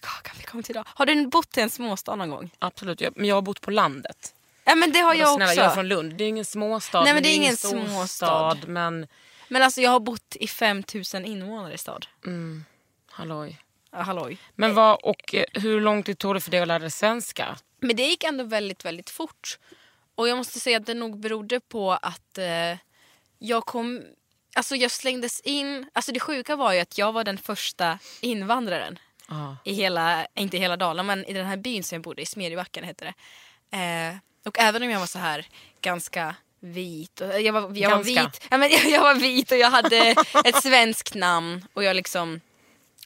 Ja, 0.01 0.09
kan 0.23 0.35
vi 0.37 0.43
komma 0.43 0.63
till 0.63 0.73
Dalarna? 0.73 0.89
Har 0.95 1.05
du 1.05 1.27
bott 1.27 1.57
i 1.57 1.61
en 1.61 1.69
småstad 1.69 2.15
någon 2.15 2.29
gång? 2.29 2.49
Absolut, 2.59 3.01
men 3.15 3.25
jag 3.27 3.35
har 3.35 3.41
bott 3.41 3.61
på 3.61 3.71
landet. 3.71 4.33
Ja 4.63 4.75
men 4.75 4.91
det 4.91 4.99
har 4.99 5.13
jag 5.13 5.35
Snälla, 5.35 5.45
också. 5.51 5.61
jag 5.61 5.65
är 5.71 5.75
från 5.75 5.87
Lund. 5.87 6.13
Det 6.15 6.23
är 6.23 6.27
ingen 6.27 6.45
småstad. 6.45 7.03
Nej, 7.03 7.13
men 7.13 7.23
det 7.23 7.29
är 7.29 7.35
ingen 7.35 7.57
småstad. 7.57 8.57
Men 8.67 9.07
Men 9.47 9.61
alltså 9.63 9.81
jag 9.81 9.91
har 9.91 9.99
bott 9.99 10.35
i 10.39 10.47
5000 10.47 11.25
invånare 11.25 11.73
i 11.73 11.77
stad. 11.77 12.05
halloj. 13.11 13.57
Halloj. 13.91 14.37
Men 14.55 14.73
vad, 14.73 14.99
och 15.03 15.35
eh, 15.35 15.45
hur 15.53 15.81
lång 15.81 16.03
tid 16.03 16.17
tog 16.17 16.35
det 16.35 16.41
för 16.41 16.51
dig 16.51 16.59
att 16.59 16.67
lära 16.67 16.79
dig 16.79 16.91
svenska? 16.91 17.57
Men 17.79 17.95
det 17.95 18.03
gick 18.03 18.23
ändå 18.23 18.43
väldigt, 18.43 18.85
väldigt 18.85 19.09
fort. 19.09 19.57
Och 20.15 20.27
jag 20.29 20.37
måste 20.37 20.59
säga 20.59 20.77
att 20.77 20.85
det 20.85 20.93
nog 20.93 21.19
berodde 21.19 21.59
på 21.59 21.91
att 21.91 22.37
eh, 22.37 22.77
jag 23.39 23.65
kom... 23.65 24.01
Alltså 24.55 24.75
jag 24.75 24.91
slängdes 24.91 25.39
in... 25.41 25.89
Alltså 25.93 26.11
det 26.11 26.19
sjuka 26.19 26.55
var 26.55 26.73
ju 26.73 26.79
att 26.79 26.97
jag 26.97 27.11
var 27.11 27.23
den 27.23 27.37
första 27.37 27.99
invandraren 28.21 28.99
Ja. 29.29 29.57
i 29.65 29.73
hela, 29.73 30.25
inte 30.35 30.57
hela 30.57 30.77
Dalarna, 30.77 31.03
men 31.03 31.25
i 31.25 31.33
den 31.33 31.45
här 31.45 31.57
byn 31.57 31.83
som 31.83 31.95
jag 31.95 32.03
bodde 32.03 32.21
i, 32.21 32.25
Smedjebacken 32.25 32.83
hette 32.83 33.05
det. 33.05 33.13
Eh, 33.77 34.15
och 34.45 34.59
även 34.59 34.83
om 34.83 34.89
jag 34.89 34.99
var 34.99 35.07
så 35.07 35.19
här 35.19 35.47
ganska 35.81 36.35
vit, 36.59 37.21
och 37.21 37.41
jag 37.41 37.53
var, 37.53 37.61
jag 37.61 37.89
var 37.89 37.97
Ganska. 38.03 38.23
vit, 38.23 38.47
ja, 38.49 38.57
men 38.57 38.69
jag, 38.69 38.85
jag 38.89 39.01
var 39.01 39.13
vit 39.15 39.51
och 39.51 39.57
jag 39.57 39.69
hade 39.71 40.15
ett 40.45 40.63
svenskt 40.63 41.15
namn 41.15 41.65
och 41.73 41.83
jag 41.83 41.95
liksom 41.95 42.41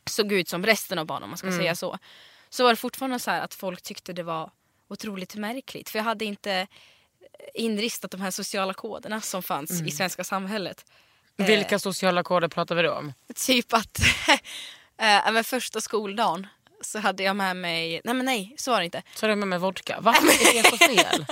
såg 0.10 0.32
ut 0.32 0.50
som 0.50 0.66
resten 0.66 1.00
av 1.00 1.06
barnen 1.06 1.24
om 1.24 1.30
man 1.30 1.38
ska 1.38 1.52
säga 1.52 1.76
så. 1.76 1.98
Så 2.50 2.64
var 2.64 2.70
det 2.70 2.76
fortfarande 2.76 3.20
så 3.20 3.32
här 3.32 3.42
att 3.42 3.54
folk 3.54 3.82
tyckte 3.82 4.14
det 4.14 4.24
var 4.24 4.52
otroligt 4.90 5.36
märkligt. 5.36 5.90
För 5.90 6.00
jag 6.00 6.04
hade 6.04 6.26
inte 6.26 6.68
inristat 7.54 8.12
de 8.12 8.22
här 8.22 8.32
sociala 8.32 8.74
koderna 8.74 9.22
som 9.22 9.44
fanns 9.44 9.82
i 9.82 9.92
svenska 9.92 10.24
samhället. 10.24 10.86
Eh, 11.38 11.46
Vilka 11.46 11.80
sociala 11.80 12.24
koder 12.24 12.48
pratar 12.48 12.76
vi 12.76 12.82
då 12.82 12.92
om? 12.94 13.14
Typ 13.36 13.74
att 13.74 14.00
eh, 14.98 15.32
men 15.32 15.44
första 15.44 15.82
skoldagen 15.82 16.48
så 16.82 17.00
hade 17.00 17.24
jag 17.24 17.36
med 17.36 17.58
mig, 17.58 18.02
nej 18.04 18.14
men 18.14 18.26
nej 18.26 18.56
så 18.58 18.72
var 18.72 18.80
det 18.80 18.86
inte. 18.86 19.04
Så 19.16 19.26
är 19.26 19.30
det 19.30 19.36
med 19.36 19.48
mig 19.48 19.60
vodka. 19.60 19.98
Varför 20.02 20.28
är 20.58 20.64
det 20.64 20.70
så 20.70 20.78
fel? 20.78 21.26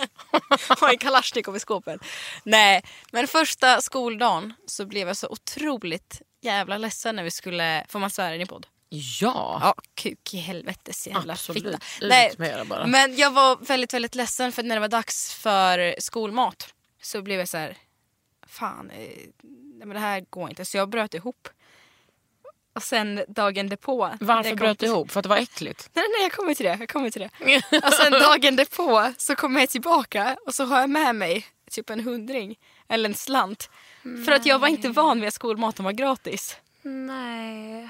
En 0.91 0.97
kalasjnikov 0.97 1.55
i 1.55 1.59
skåpet. 1.59 2.01
Nej, 2.43 2.83
men 3.11 3.27
första 3.27 3.81
skoldagen 3.81 4.53
så 4.65 4.85
blev 4.85 5.07
jag 5.07 5.17
så 5.17 5.27
otroligt 5.27 6.21
jävla 6.43 6.77
ledsen 6.77 7.15
när 7.15 7.23
vi 7.23 7.31
skulle, 7.31 7.85
får 7.89 7.99
man 7.99 8.09
svära 8.09 8.35
i 8.35 8.45
podd? 8.45 8.67
Ja, 8.89 9.59
Ja, 9.61 9.75
kuk 9.95 10.33
i 10.33 10.37
helvetes 10.37 11.07
jävla 11.07 11.33
absolut. 11.33 11.63
fitta. 11.63 11.79
Nej, 12.01 12.33
men 12.87 13.15
jag 13.15 13.31
var 13.31 13.55
väldigt, 13.55 13.93
väldigt 13.93 14.15
ledsen 14.15 14.51
för 14.51 14.63
när 14.63 14.75
det 14.75 14.81
var 14.81 14.87
dags 14.87 15.33
för 15.33 15.95
skolmat 15.99 16.73
så 17.01 17.21
blev 17.21 17.39
jag 17.39 17.49
så 17.49 17.57
här, 17.57 17.77
fan, 18.47 18.89
eh, 18.89 19.07
men 19.85 19.89
det 19.89 19.99
här 19.99 20.25
går 20.29 20.49
inte. 20.49 20.65
Så 20.65 20.77
jag 20.77 20.89
bröt 20.89 21.13
ihop. 21.13 21.49
Och 22.75 22.83
sen 22.83 23.21
dagen 23.27 23.69
därpå. 23.69 24.11
Varför 24.19 24.55
bröt 24.55 24.79
du 24.79 24.85
ihop? 24.85 25.11
För 25.11 25.19
att 25.19 25.23
det 25.23 25.29
var 25.29 25.37
äckligt? 25.37 25.89
Nej, 25.93 26.05
nej, 26.09 26.21
jag 26.23 26.31
kommer 26.31 26.53
till 26.53 26.65
det. 26.65 26.77
Jag 26.79 26.89
kommer 26.89 27.09
till 27.09 27.21
det. 27.21 27.61
Och 27.87 27.93
sen 27.93 28.11
dagen 28.11 28.55
därpå 28.55 29.13
så 29.17 29.35
kommer 29.35 29.59
jag 29.59 29.69
tillbaka 29.69 30.37
och 30.45 30.55
så 30.55 30.65
har 30.65 30.79
jag 30.79 30.89
med 30.89 31.15
mig 31.15 31.45
typ 31.71 31.89
en 31.89 31.99
hundring 31.99 32.55
eller 32.87 33.09
en 33.09 33.15
slant. 33.15 33.69
För 34.25 34.31
att 34.31 34.45
jag 34.45 34.59
var 34.59 34.67
inte 34.67 34.89
van 34.89 35.19
vid 35.19 35.27
att 35.27 35.33
skolmaten 35.33 35.85
var 35.85 35.91
gratis. 35.91 36.57
Nej. 36.81 37.89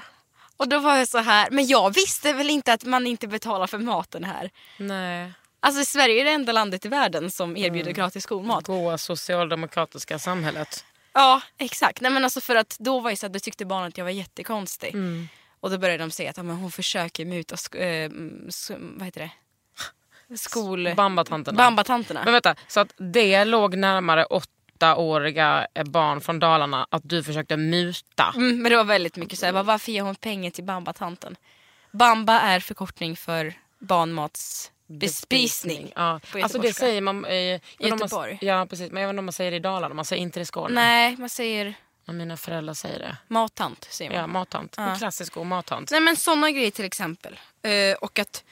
Och 0.56 0.68
då 0.68 0.78
var 0.78 0.96
jag 0.96 1.08
så 1.08 1.18
här, 1.18 1.50
men 1.50 1.66
jag 1.66 1.94
visste 1.94 2.32
väl 2.32 2.50
inte 2.50 2.72
att 2.72 2.84
man 2.84 3.06
inte 3.06 3.28
betalar 3.28 3.66
för 3.66 3.78
maten 3.78 4.24
här. 4.24 4.50
Nej. 4.78 5.32
Alltså 5.60 5.84
Sverige 5.84 6.20
är 6.20 6.24
det 6.24 6.30
enda 6.30 6.52
landet 6.52 6.84
i 6.84 6.88
världen 6.88 7.30
som 7.30 7.56
erbjuder 7.56 7.92
gratis 7.92 8.24
skolmat. 8.24 8.66
Goa 8.66 8.98
socialdemokratiska 8.98 10.18
samhället. 10.18 10.84
Ja, 11.12 11.40
exakt. 11.58 12.00
Nej, 12.00 12.10
men 12.10 12.24
alltså 12.24 12.40
för 12.40 12.56
att 12.56 12.76
då 12.78 13.00
var 13.00 13.10
jag 13.10 13.18
så 13.18 13.26
att 13.26 13.32
då 13.32 13.38
tyckte 13.40 13.64
barnen 13.64 13.88
att 13.88 13.98
jag 13.98 14.04
var 14.04 14.10
jättekonstig. 14.10 14.94
Och 15.60 15.70
då 15.70 15.78
började 15.78 16.04
de 16.04 16.10
säga 16.10 16.30
att 16.30 16.36
ja, 16.36 16.42
men 16.42 16.56
hon 16.56 16.70
försöker 16.70 17.24
muta 17.24 17.54
sk- 17.56 17.78
mm, 18.04 18.46
sk- 18.48 18.94
vad 18.98 19.04
heter 19.04 19.20
det? 19.20 19.30
Skol... 20.36 20.94
Bambatanterna. 20.96 21.56
Bambatanterna. 21.56 22.20
Men 22.24 22.32
vänta, 22.32 22.54
så 22.68 22.80
att 22.80 22.94
det 22.98 23.44
låg 23.44 23.76
närmare 23.76 24.24
åttaåriga 24.74 25.66
barn 25.84 26.20
från 26.20 26.38
Dalarna 26.38 26.86
att 26.90 27.02
du 27.04 27.22
försökte 27.22 27.56
muta? 27.56 28.32
Mm, 28.36 28.62
men 28.62 28.70
det 28.70 28.76
var 28.76 28.84
väldigt 28.84 29.16
mycket 29.16 29.38
så 29.38 29.46
här, 29.46 29.62
varför 29.62 29.92
ger 29.92 30.02
hon 30.02 30.14
pengar 30.14 30.50
till 30.50 30.64
Bambatanten? 30.64 31.36
Bamba 31.90 32.40
är 32.40 32.60
förkortning 32.60 33.16
för 33.16 33.54
barnmatsbespisning. 33.78 35.92
Ja. 35.96 36.20
Alltså 36.42 36.58
det 36.58 36.72
säger 36.72 37.00
man 37.00 37.26
i 37.26 37.60
inte 37.78 37.84
om 37.84 37.88
man- 37.90 37.98
Göteborg. 37.98 38.38
Ja 38.40 38.66
precis, 38.70 38.90
men 38.92 39.02
jag 39.02 39.08
vet 39.08 39.12
inte 39.12 39.18
om 39.18 39.24
man 39.24 39.32
säger 39.32 39.50
det 39.50 39.56
i 39.56 39.60
Dalarna, 39.60 39.94
man 39.94 40.04
säger 40.04 40.22
inte 40.22 40.40
det 40.40 40.42
i 40.42 40.46
Skåne. 40.46 40.74
Nej, 40.74 41.16
man 41.16 41.28
säger 41.28 41.74
Men 42.04 42.16
mina 42.16 42.36
föräldrar 42.36 42.74
säger 42.74 42.98
det. 42.98 43.16
mattant. 43.28 43.86
Säger 43.90 44.10
man. 44.10 44.20
Ja, 44.20 44.26
mattant. 44.26 44.78
En 44.78 44.96
klassisk 44.98 45.34
god 45.34 45.46
mattant. 45.46 45.90
Nej 45.90 46.00
men 46.00 46.16
sådana 46.16 46.50
grejer 46.50 46.70
till 46.70 46.84
exempel. 46.84 47.40
Eh, 47.62 47.94
och 48.00 48.18
att, 48.18 48.44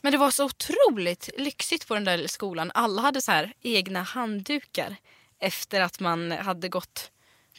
men 0.00 0.12
det 0.12 0.18
var 0.18 0.30
så 0.30 0.44
otroligt 0.44 1.30
lyxigt 1.38 1.88
på 1.88 1.94
den 1.94 2.04
där 2.04 2.26
skolan. 2.26 2.70
Alla 2.74 3.02
hade 3.02 3.22
så 3.22 3.32
här 3.32 3.52
egna 3.62 4.02
handdukar 4.02 4.96
efter 5.40 5.80
att 5.80 6.00
man 6.00 6.30
hade 6.30 6.68
gått 6.68 7.10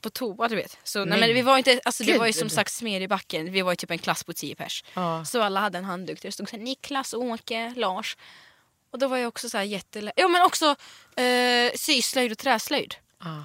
på 0.01 0.09
toa 0.09 0.47
du 0.47 0.55
vet. 0.55 0.77
Så, 0.83 0.99
nej. 0.99 1.07
Nej. 1.07 1.19
men 1.19 1.35
vi 1.35 1.41
var 1.41 1.57
inte, 1.57 1.81
alltså, 1.85 2.03
det 2.03 2.17
var 2.17 2.27
ju 2.27 2.33
som 2.33 2.49
sagt 2.49 2.73
Smedjebacken. 2.73 3.51
Vi 3.51 3.61
var 3.61 3.71
ju 3.71 3.75
typ 3.75 3.91
en 3.91 3.97
klass 3.97 4.23
på 4.23 4.33
tio 4.33 4.55
pers. 4.55 4.83
Ja. 4.93 5.25
Så 5.25 5.41
alla 5.41 5.59
hade 5.59 5.77
en 5.77 5.85
handduk 5.85 6.21
där 6.21 6.27
det 6.27 6.31
stod 6.31 6.49
så 6.49 6.55
här, 6.55 6.63
Niklas, 6.63 7.13
Åke, 7.13 7.73
Lars. 7.75 8.17
Och 8.91 8.99
då 8.99 9.07
var 9.07 9.17
jag 9.17 9.27
också 9.27 9.49
så 9.49 9.57
här 9.57 9.63
jätte... 9.63 10.11
Ja 10.15 10.27
men 10.27 10.41
också 10.41 10.75
eh, 11.21 11.71
syslöjd 11.75 12.31
och 12.31 12.37
träslöjd. 12.37 12.95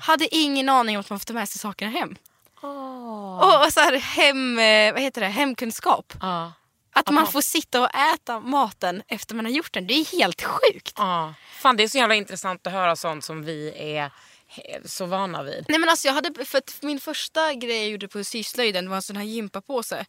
Hade 0.02 0.34
ingen 0.34 0.68
aning 0.68 0.96
om 0.96 1.00
att 1.00 1.10
man 1.10 1.20
får 1.20 1.26
ta 1.26 1.32
med 1.32 1.48
sig 1.48 1.58
sakerna 1.58 1.90
hem. 1.90 2.16
Och, 3.40 3.64
och 3.64 3.72
så 3.72 3.80
här 3.80 3.96
hem, 3.96 4.58
eh, 4.58 4.92
vad 4.92 5.02
heter 5.02 5.20
det, 5.20 5.26
hemkunskap. 5.26 6.14
Ja. 6.20 6.52
Att 6.92 7.10
man 7.10 7.26
får 7.26 7.40
sitta 7.40 7.80
och 7.80 7.94
äta 7.94 8.40
maten 8.40 9.02
efter 9.08 9.34
man 9.34 9.44
har 9.44 9.52
gjort 9.52 9.72
den. 9.72 9.86
Det 9.86 9.94
är 9.94 10.18
helt 10.18 10.42
sjukt. 10.42 10.94
Ja. 10.96 11.34
Fan 11.52 11.76
det 11.76 11.82
är 11.82 11.88
så 11.88 11.98
jävla 11.98 12.14
intressant 12.14 12.66
att 12.66 12.72
höra 12.72 12.96
sånt 12.96 13.24
som 13.24 13.44
vi 13.44 13.72
är 13.76 14.10
så 14.84 15.06
vana 15.06 15.42
vid. 15.42 15.64
Nej 15.68 15.78
men 15.78 15.88
alltså 15.88 16.08
jag 16.08 16.14
hade, 16.14 16.44
för 16.44 16.86
min 16.86 17.00
första 17.00 17.54
grej 17.54 17.76
jag 17.76 17.88
gjorde 17.88 18.08
på 18.08 18.24
syslöjden 18.24 18.88
var 18.88 18.96
en 18.96 19.02
sån 19.02 19.16
här 19.16 19.24
gympapåse. 19.24 20.06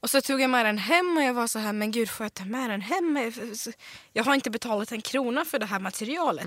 Och 0.00 0.10
så 0.10 0.20
tog 0.20 0.40
jag 0.40 0.50
med 0.50 0.66
den 0.66 0.78
hem 0.78 1.16
och 1.16 1.22
jag 1.22 1.34
var 1.34 1.46
så 1.46 1.58
här, 1.58 1.72
men 1.72 1.90
gud 1.90 2.10
får 2.10 2.24
jag 2.24 2.34
ta 2.34 2.44
med 2.44 2.70
den 2.70 2.80
hem? 2.80 3.32
Jag 4.12 4.24
har 4.24 4.34
inte 4.34 4.50
betalat 4.50 4.92
en 4.92 5.02
krona 5.02 5.44
för 5.44 5.58
det 5.58 5.66
här 5.66 5.80
materialet. 5.80 6.46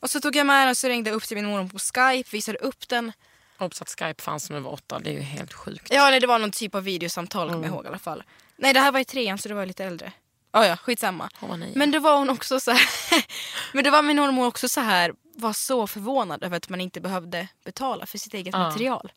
Och 0.00 0.10
så 0.10 0.20
tog 0.20 0.36
jag 0.36 0.46
med 0.46 0.62
den 0.62 0.70
och 0.70 0.76
så 0.76 0.88
ringde 0.88 1.10
jag 1.10 1.16
upp 1.16 1.24
till 1.24 1.36
min 1.36 1.46
mormor 1.46 1.68
på 1.68 1.78
skype, 1.78 2.30
visade 2.32 2.58
upp 2.58 2.88
den. 2.88 3.12
Obs 3.58 3.82
att 3.82 3.88
Skype 3.88 4.22
fanns 4.22 4.50
när 4.50 4.56
vi 4.56 4.62
var 4.62 4.72
åtta, 4.72 4.98
det 4.98 5.10
är 5.10 5.14
ju 5.14 5.20
helt 5.20 5.52
sjukt. 5.52 5.88
Ja 5.90 6.10
nej, 6.10 6.20
det 6.20 6.26
var 6.26 6.38
någon 6.38 6.50
typ 6.50 6.74
av 6.74 6.82
videosamtal 6.82 7.50
kommer 7.50 7.64
jag 7.64 7.74
ihåg 7.74 7.84
i 7.84 7.88
alla 7.88 7.98
fall. 7.98 8.22
Nej 8.56 8.72
det 8.72 8.80
här 8.80 8.92
var 8.92 9.00
i 9.00 9.04
trean 9.04 9.38
så 9.38 9.48
det 9.48 9.54
var 9.54 9.66
lite 9.66 9.84
äldre. 9.84 10.12
Ja 10.52 10.66
ja, 10.66 10.76
skitsamma. 10.76 11.28
Var 11.40 11.56
nio. 11.56 11.72
Men 11.78 11.90
då 11.90 11.98
var 11.98 12.16
hon 12.18 12.30
också 12.30 12.60
så 12.60 12.70
här, 12.70 12.80
men 13.72 13.84
då 13.84 13.90
var 13.90 14.02
min 14.02 14.16
mormor 14.16 14.46
också 14.46 14.68
så 14.68 14.80
här, 14.80 15.14
var 15.34 15.52
så 15.52 15.86
förvånad 15.86 16.44
över 16.44 16.56
att 16.56 16.68
man 16.68 16.80
inte 16.80 17.00
behövde 17.00 17.48
betala 17.64 18.06
för 18.06 18.18
sitt 18.18 18.34
eget 18.34 18.54
Ja. 18.54 18.58
material. 18.58 19.12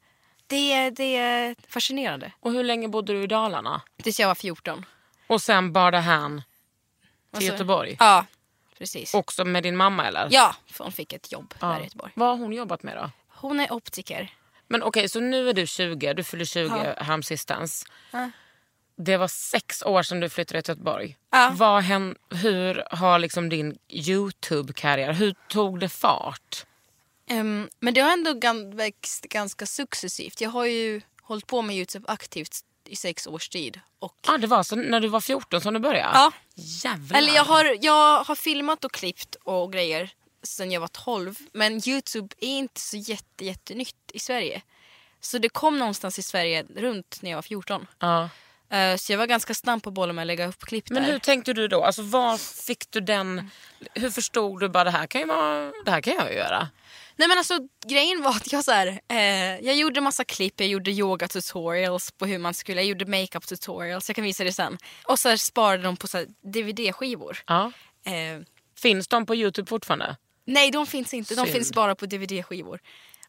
Det, 0.47 0.89
det 0.89 1.15
är 1.15 1.55
fascinerande. 1.67 2.31
Och 2.39 2.51
hur 2.51 2.63
länge 2.63 2.87
bodde 2.87 3.13
du 3.13 3.23
i 3.23 3.27
Dalarna? 3.27 3.81
Tills 4.03 4.19
jag 4.19 4.27
var 4.27 4.35
14. 4.35 4.85
Och 5.27 5.41
sen 5.41 5.73
bar 5.73 5.91
det 5.91 5.99
hän 5.99 6.41
till 6.41 7.37
Alltså- 7.37 7.51
Göteborg? 7.51 7.95
Ja, 7.99 8.25
precis. 8.77 9.13
Också 9.13 9.45
med 9.45 9.63
din 9.63 9.75
mamma 9.77 10.07
eller? 10.07 10.27
Ja, 10.31 10.55
för 10.71 10.83
hon 10.83 10.93
fick 10.93 11.13
ett 11.13 11.31
jobb 11.31 11.53
Ja. 11.59 11.67
där 11.67 11.79
i 11.79 11.83
Göteborg. 11.83 12.11
Vad 12.15 12.29
har 12.29 12.37
hon 12.37 12.53
jobbat 12.53 12.83
med 12.83 12.97
då? 12.97 13.09
Hon 13.27 13.59
är 13.59 13.73
optiker. 13.73 14.33
Men 14.67 14.83
okej, 14.83 15.09
så 15.09 15.19
nu 15.19 15.49
är 15.49 15.53
du 15.53 15.67
20, 15.67 16.13
du 16.13 16.23
fyller 16.23 16.45
20 16.45 16.93
Ja. 16.97 17.03
häromsistens. 17.03 17.85
Ja. 18.11 18.29
Det 19.03 19.17
var 19.17 19.27
sex 19.27 19.81
år 19.83 20.03
sedan 20.03 20.19
du 20.19 20.29
flyttade 20.29 20.61
till 20.61 20.71
Göteborg. 20.71 21.17
Ja. 21.31 21.51
Vad 21.55 21.83
hän, 21.83 22.15
hur 22.29 22.83
har 22.91 23.19
liksom 23.19 23.49
din 23.49 23.77
Youtube-karriär, 23.89 25.13
hur 25.13 25.35
tog 25.49 25.79
det 25.79 25.89
fart? 25.89 26.65
Ehm, 27.29 27.69
men 27.79 27.93
det 27.93 28.01
har 28.01 28.11
ändå 28.13 28.31
gan- 28.31 28.75
växt 28.75 29.23
ganska 29.23 29.65
successivt. 29.65 30.41
Jag 30.41 30.49
har 30.49 30.65
ju 30.65 31.01
hållit 31.21 31.47
på 31.47 31.61
med 31.61 31.75
Youtube 31.75 32.05
aktivt 32.11 32.51
i 32.85 32.95
sex 32.95 33.27
års 33.27 33.49
tid. 33.49 33.79
Och 33.99 34.15
Ah, 34.27 34.37
det 34.37 34.47
var 34.47 34.63
så 34.63 34.75
när 34.75 34.99
du 34.99 35.07
var 35.07 35.21
14 35.21 35.61
som 35.61 35.73
du 35.73 35.79
började? 35.79 36.11
Ja. 36.13 36.31
Jävlar. 36.55 37.17
Eller 37.17 37.35
jag 37.35 37.43
har, 37.45 37.77
jag 37.81 38.23
har 38.23 38.35
filmat 38.35 38.85
och 38.85 38.91
klippt 38.91 39.35
och 39.43 39.73
grejer 39.73 40.09
sen 40.43 40.71
jag 40.71 40.81
var 40.81 40.87
12. 40.87 41.35
Men 41.53 41.89
Youtube 41.89 42.35
är 42.39 42.47
inte 42.47 42.81
så 42.81 42.97
jätte, 42.97 43.45
jättenytt 43.45 43.95
i 44.13 44.19
Sverige. 44.19 44.61
Så 45.21 45.37
det 45.37 45.49
kom 45.49 45.79
någonstans 45.79 46.19
i 46.19 46.21
Sverige 46.21 46.65
runt 46.75 47.19
när 47.21 47.29
jag 47.29 47.37
var 47.37 47.41
14. 47.41 47.87
Ja. 47.99 48.29
Eh, 48.69 48.95
så 48.95 49.11
jag 49.13 49.17
var 49.17 49.25
ganska 49.27 49.53
snabb 49.53 49.83
på 49.83 49.91
bollen 49.91 50.15
med 50.15 50.23
att 50.23 50.27
lägga 50.27 50.47
upp 50.47 50.59
klipp 50.65 50.89
Men 50.89 51.03
där. 51.03 51.11
hur 51.11 51.19
tänkte 51.19 51.53
du 51.53 51.67
då? 51.67 51.83
Alltså 51.83 52.01
var 52.01 52.37
fick 52.37 52.91
du 52.91 52.99
den... 52.99 53.49
Hur 53.93 54.09
förstod 54.09 54.59
du 54.59 54.69
bara 54.69 54.83
det 54.83 54.91
här 54.91 55.07
kan, 55.07 55.21
ju 55.21 55.27
vara, 55.27 55.71
det 55.85 55.91
här 55.91 56.01
kan 56.01 56.13
jag 56.13 56.33
göra? 56.33 56.69
Nej 57.15 57.27
men 57.27 57.37
alltså 57.37 57.59
grejen 57.87 58.21
var 58.23 58.31
att 58.31 58.51
jag 58.51 58.63
så 58.63 58.71
här, 58.71 58.87
eh, 59.07 59.59
jag 59.65 59.75
gjorde 59.75 60.01
massa 60.01 60.23
klipp, 60.23 60.53
jag 60.59 60.69
gjorde 60.69 60.91
yoga 60.91 61.27
tutorials 61.27 62.11
på 62.11 62.25
hur 62.25 62.37
man 62.37 62.53
skulle, 62.53 62.81
jag 62.81 62.87
gjorde 62.87 63.05
makeup 63.05 63.47
tutorials, 63.47 64.09
jag 64.09 64.15
kan 64.15 64.23
visa 64.25 64.43
det 64.43 64.53
sen. 64.53 64.77
Och 65.05 65.19
så 65.19 65.29
här 65.29 65.37
sparade 65.37 65.83
de 65.83 65.97
på 65.97 66.07
DVD-skivor. 66.41 67.37
Ja. 67.47 67.71
Eh, 68.05 68.41
Finns 68.77 69.07
de 69.07 69.25
på 69.25 69.35
Youtube 69.35 69.69
fortfarande? 69.69 70.17
nej 70.45 70.71
de 70.71 70.87
finns 70.87 71.13
inte, 71.13 71.35
de 71.35 71.41
Synd. 71.41 71.49
finns 71.55 71.71
bara 71.73 71.95
på 71.95 72.05
DVD-skivor. 72.05 72.79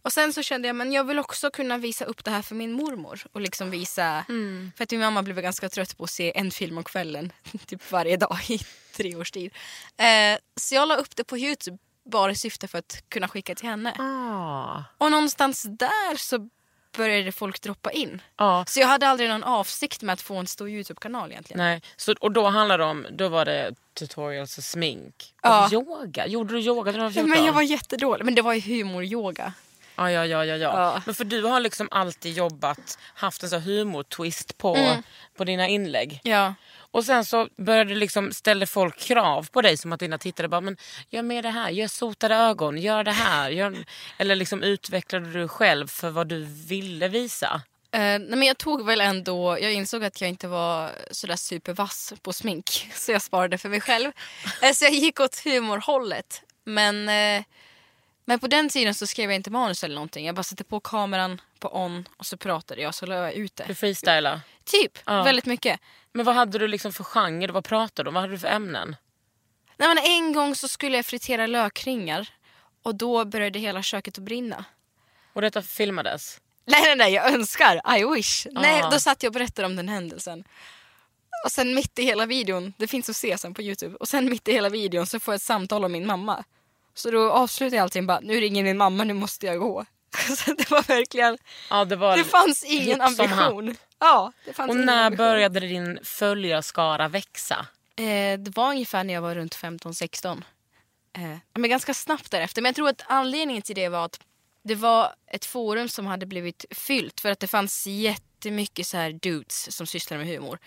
Och 0.02 0.12
sen 0.12 0.32
så 0.32 0.42
kände 0.42 0.68
jag 0.68 0.76
men 0.76 0.92
jag 0.92 1.04
vill 1.04 1.18
också 1.18 1.50
kunna 1.50 1.78
visa 1.78 2.04
upp 2.04 2.24
det 2.24 2.30
här 2.30 2.42
för 2.42 2.54
min 2.54 2.72
mormor. 2.72 3.20
Och 3.32 3.40
liksom 3.40 3.70
visa, 3.70 4.24
för 4.76 4.82
att 4.84 4.90
min 4.90 5.00
mamma 5.00 5.22
blev 5.22 5.40
ganska 5.40 5.68
trött 5.68 5.96
på 5.96 6.04
att 6.04 6.10
se 6.10 6.38
en 6.38 6.50
film 6.50 6.78
om 6.78 6.84
kvällen 6.84 7.32
typ 7.66 7.92
varje 7.92 8.16
dag 8.16 8.38
i 8.48 8.58
tre 8.96 9.16
års 9.16 9.30
tid. 9.30 9.54
Eh, 9.96 10.38
så 10.56 10.74
jag 10.74 10.88
la 10.88 10.96
upp 10.96 11.16
det 11.16 11.24
på 11.24 11.38
Youtube 11.38 11.78
bara 12.04 12.32
i 12.32 12.36
syfte 12.36 12.68
för 12.68 12.78
att 12.78 13.04
kunna 13.08 13.28
skicka 13.28 13.54
till 13.54 13.68
henne. 13.68 13.94
Ah. 13.98 14.84
Och 14.98 15.10
någonstans 15.10 15.62
där 15.62 16.16
så 16.16 16.48
började 16.96 17.32
folk 17.32 17.60
droppa 17.60 17.92
in. 17.92 18.22
Ja. 18.36 18.64
Så 18.68 18.80
jag 18.80 18.86
hade 18.86 19.08
aldrig 19.08 19.28
någon 19.28 19.44
avsikt 19.44 20.02
med 20.02 20.12
att 20.12 20.20
få 20.20 20.36
en 20.36 20.46
stor 20.46 20.68
Youtube-kanal 20.68 21.30
egentligen. 21.30 21.58
Nej. 21.58 21.82
Så, 21.96 22.14
och 22.20 22.32
då 22.32 22.48
handlade 22.48 22.82
det 22.82 22.90
om, 22.90 23.06
då 23.10 23.28
var 23.28 23.44
det 23.44 23.74
tutorials 23.94 24.58
och 24.58 24.64
smink. 24.64 25.34
Och 25.42 25.72
yoga. 25.72 26.26
Gjorde 26.26 26.54
du 26.54 26.60
yoga 26.60 26.92
när 26.92 26.98
du 26.98 27.04
var 27.04 27.10
14? 27.10 27.30
Men 27.30 27.44
jag 27.44 27.52
var 27.52 27.62
jättedålig. 27.62 28.24
Men 28.24 28.34
det 28.34 28.42
var 28.42 28.54
ju 28.54 28.60
humoryoga. 28.60 29.52
Ja, 30.00 30.10
ja, 30.10 30.24
ja, 30.24 30.44
ja, 30.44 30.56
ja. 30.56 31.02
Men 31.06 31.14
för 31.14 31.24
du 31.24 31.42
har 31.42 31.60
liksom 31.60 31.88
alltid 31.90 32.36
jobbat, 32.36 32.98
haft 33.14 33.42
en 33.42 33.48
sån 33.50 33.60
humor-twist 33.62 34.58
på, 34.58 34.76
Mm. 34.76 35.02
på 35.36 35.44
dina 35.44 35.68
inlägg. 35.68 36.20
Ja. 36.24 36.54
Och 36.92 37.04
sen 37.04 37.24
så 37.24 37.48
började 37.56 37.94
liksom, 37.94 38.32
ställde 38.32 38.66
folk 38.66 38.98
krav 38.98 39.48
på 39.52 39.62
dig 39.62 39.76
som 39.76 39.92
att 39.92 40.00
dina 40.00 40.18
tittare 40.18 40.48
bara, 40.48 40.60
men 40.60 40.76
gör 41.10 41.22
mer 41.22 41.42
det 41.42 41.50
här, 41.50 41.70
gör 41.70 41.88
sotade 41.88 42.34
ögon, 42.34 42.78
gör 42.78 43.04
det 43.04 43.12
här. 43.12 43.50
Gör... 43.50 43.76
Eller 44.18 44.36
liksom 44.36 44.62
utvecklade 44.62 45.32
du 45.32 45.48
själv 45.48 45.86
för 45.88 46.10
vad 46.10 46.26
du 46.28 46.44
ville 46.68 47.08
visa? 47.08 47.62
Eh, 47.92 48.00
nej, 48.00 48.20
men 48.28 48.42
jag 48.42 48.58
tog 48.58 48.86
väl 48.86 49.00
ändå, 49.00 49.58
jag 49.60 49.72
insåg 49.72 50.04
att 50.04 50.20
jag 50.20 50.30
inte 50.30 50.48
var 50.48 50.90
sådär 51.10 51.36
supervass 51.36 52.12
på 52.22 52.32
smink. 52.32 52.88
Så 52.94 53.12
jag 53.12 53.22
sparade 53.22 53.58
för 53.58 53.68
mig 53.68 53.80
själv. 53.80 54.12
Eh, 54.62 54.72
så 54.72 54.84
jag 54.84 54.92
gick 54.94 55.20
åt 55.20 55.38
humorhållet. 55.44 56.42
Men, 56.64 57.08
eh, 57.08 57.44
men 58.30 58.40
på 58.40 58.46
den 58.46 58.68
tiden 58.68 58.94
så 58.94 59.06
skrev 59.06 59.30
jag 59.30 59.36
inte 59.36 59.50
manus 59.50 59.84
eller 59.84 59.94
någonting. 59.94 60.26
Jag 60.26 60.34
bara 60.34 60.42
satte 60.42 60.64
på 60.64 60.80
kameran 60.80 61.40
på 61.58 61.76
on 61.76 62.08
och 62.16 62.26
så 62.26 62.36
pratade 62.36 62.80
jag 62.82 62.94
så 62.94 63.06
la 63.06 63.14
jag 63.14 63.32
ut 63.34 63.56
Du 63.56 63.64
det. 63.66 63.74
freestylade. 63.74 64.40
Typ, 64.64 64.98
Ja. 65.06 65.22
väldigt 65.22 65.46
mycket. 65.46 65.80
Men 66.12 66.24
vad 66.24 66.34
hade 66.34 66.58
du 66.58 66.68
liksom 66.68 66.92
för 66.92 67.04
genre? 67.04 67.52
Vad 67.52 67.64
pratade 67.64 68.04
du 68.06 68.08
om? 68.08 68.14
Vad 68.14 68.20
hade 68.22 68.34
du 68.34 68.38
för 68.38 68.48
ämnen? 68.48 68.96
Nej, 69.76 69.88
men 69.88 69.98
en 69.98 70.32
gång 70.32 70.54
så 70.54 70.68
skulle 70.68 70.96
jag 70.96 71.06
fritera 71.06 71.46
lökringar 71.46 72.28
och 72.82 72.94
då 72.94 73.24
började 73.24 73.58
hela 73.58 73.82
köket 73.82 74.18
att 74.18 74.24
brinna. 74.24 74.64
Och 75.32 75.42
detta 75.42 75.62
filmades? 75.62 76.40
Nej, 76.64 76.82
nej, 76.84 76.96
nej, 76.96 77.12
jag 77.12 77.32
önskar. 77.34 77.98
I 77.98 78.04
wish. 78.14 78.46
Nej, 78.50 78.82
Ah. 78.82 78.90
då 78.90 79.00
satt 79.00 79.22
jag 79.22 79.30
och 79.30 79.34
berättade 79.34 79.66
om 79.66 79.76
den 79.76 79.88
händelsen. 79.88 80.44
Och 81.44 81.52
sen 81.52 81.74
mitt 81.74 81.98
i 81.98 82.02
hela 82.02 82.26
videon, 82.26 82.72
det 82.76 82.86
finns 82.86 83.08
att 83.10 83.16
se 83.16 83.38
sen 83.38 83.54
på 83.54 83.62
Youtube, 83.62 83.96
och 83.96 84.08
sen 84.08 84.24
mitt 84.30 84.48
i 84.48 84.52
hela 84.52 84.68
videon 84.68 85.06
så 85.06 85.20
får 85.20 85.34
jag 85.34 85.36
ett 85.36 85.42
samtal 85.42 85.84
av 85.84 85.90
min 85.90 86.06
mamma. 86.06 86.44
Så 87.00 87.10
då 87.10 87.30
avslutar 87.30 87.76
jag 87.76 87.82
allting 87.82 88.06
bara, 88.06 88.20
nu 88.20 88.40
ringer 88.40 88.64
min 88.64 88.76
mamma, 88.76 89.04
nu 89.04 89.12
måste 89.14 89.46
jag 89.46 89.58
gå. 89.58 89.84
Så 90.36 90.54
det 90.54 90.70
var 90.70 90.82
verkligen, 90.82 91.38
Ja, 91.70 91.84
det, 91.84 91.96
var 91.96 92.16
det 92.16 92.24
fanns 92.24 92.64
ingen 92.64 93.00
ambition. 93.00 93.76
Ja, 93.98 94.32
det 94.44 94.52
fanns 94.52 94.68
Och 94.68 94.74
ingen 94.74 94.86
när 94.86 95.04
ambition. 95.06 95.26
började 95.26 95.60
din 95.60 95.98
följarskara 96.02 97.08
växa? 97.08 97.66
Eh, 97.96 98.38
det 98.38 98.56
var 98.56 98.70
ungefär 98.70 99.04
när 99.04 99.14
jag 99.14 99.20
var 99.22 99.34
runt 99.34 99.56
15-16. 99.56 100.42
Eh, 101.16 101.36
men 101.54 101.70
ganska 101.70 101.94
snabbt 101.94 102.30
därefter. 102.30 102.62
Men 102.62 102.68
jag 102.68 102.76
tror 102.76 102.88
att 102.88 103.02
anledningen 103.06 103.62
till 103.62 103.74
det 103.76 103.88
var 103.88 104.04
att 104.04 104.20
det 104.64 104.74
var 104.74 105.14
ett 105.26 105.44
forum 105.44 105.88
som 105.88 106.06
hade 106.06 106.26
blivit 106.26 106.64
fyllt 106.70 107.20
för 107.20 107.30
att 107.30 107.40
det 107.40 107.46
fanns 107.46 107.86
jättemycket 107.86 108.86
så 108.86 108.96
här 108.96 109.12
dudes 109.12 109.76
som 109.76 109.86
sysslar 109.86 110.18
med 110.18 110.26
humor. 110.26 110.58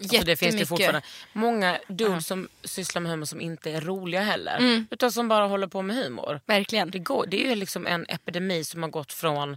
Alltså 0.00 0.18
det 0.24 0.36
finns 0.36 0.56
det 0.56 0.66
fortfarande. 0.66 1.02
Många 1.32 1.78
dudes 1.88 2.26
som 2.26 2.48
sysslar 2.64 3.02
med 3.02 3.10
humor 3.12 3.26
som 3.26 3.40
inte 3.40 3.70
är 3.70 3.80
roliga 3.80 4.20
heller. 4.22 4.56
Mm. 4.58 4.86
Utan 4.90 5.12
som 5.12 5.28
bara 5.28 5.46
håller 5.46 5.66
på 5.66 5.82
med 5.82 5.96
humor. 5.96 6.40
Verkligen. 6.46 6.90
Det, 6.90 6.98
går, 6.98 7.26
det 7.26 7.44
är 7.44 7.48
ju 7.48 7.54
liksom 7.54 7.86
en 7.86 8.06
epidemi 8.08 8.64
som 8.64 8.82
har 8.82 8.90
gått 8.90 9.12
från, 9.12 9.56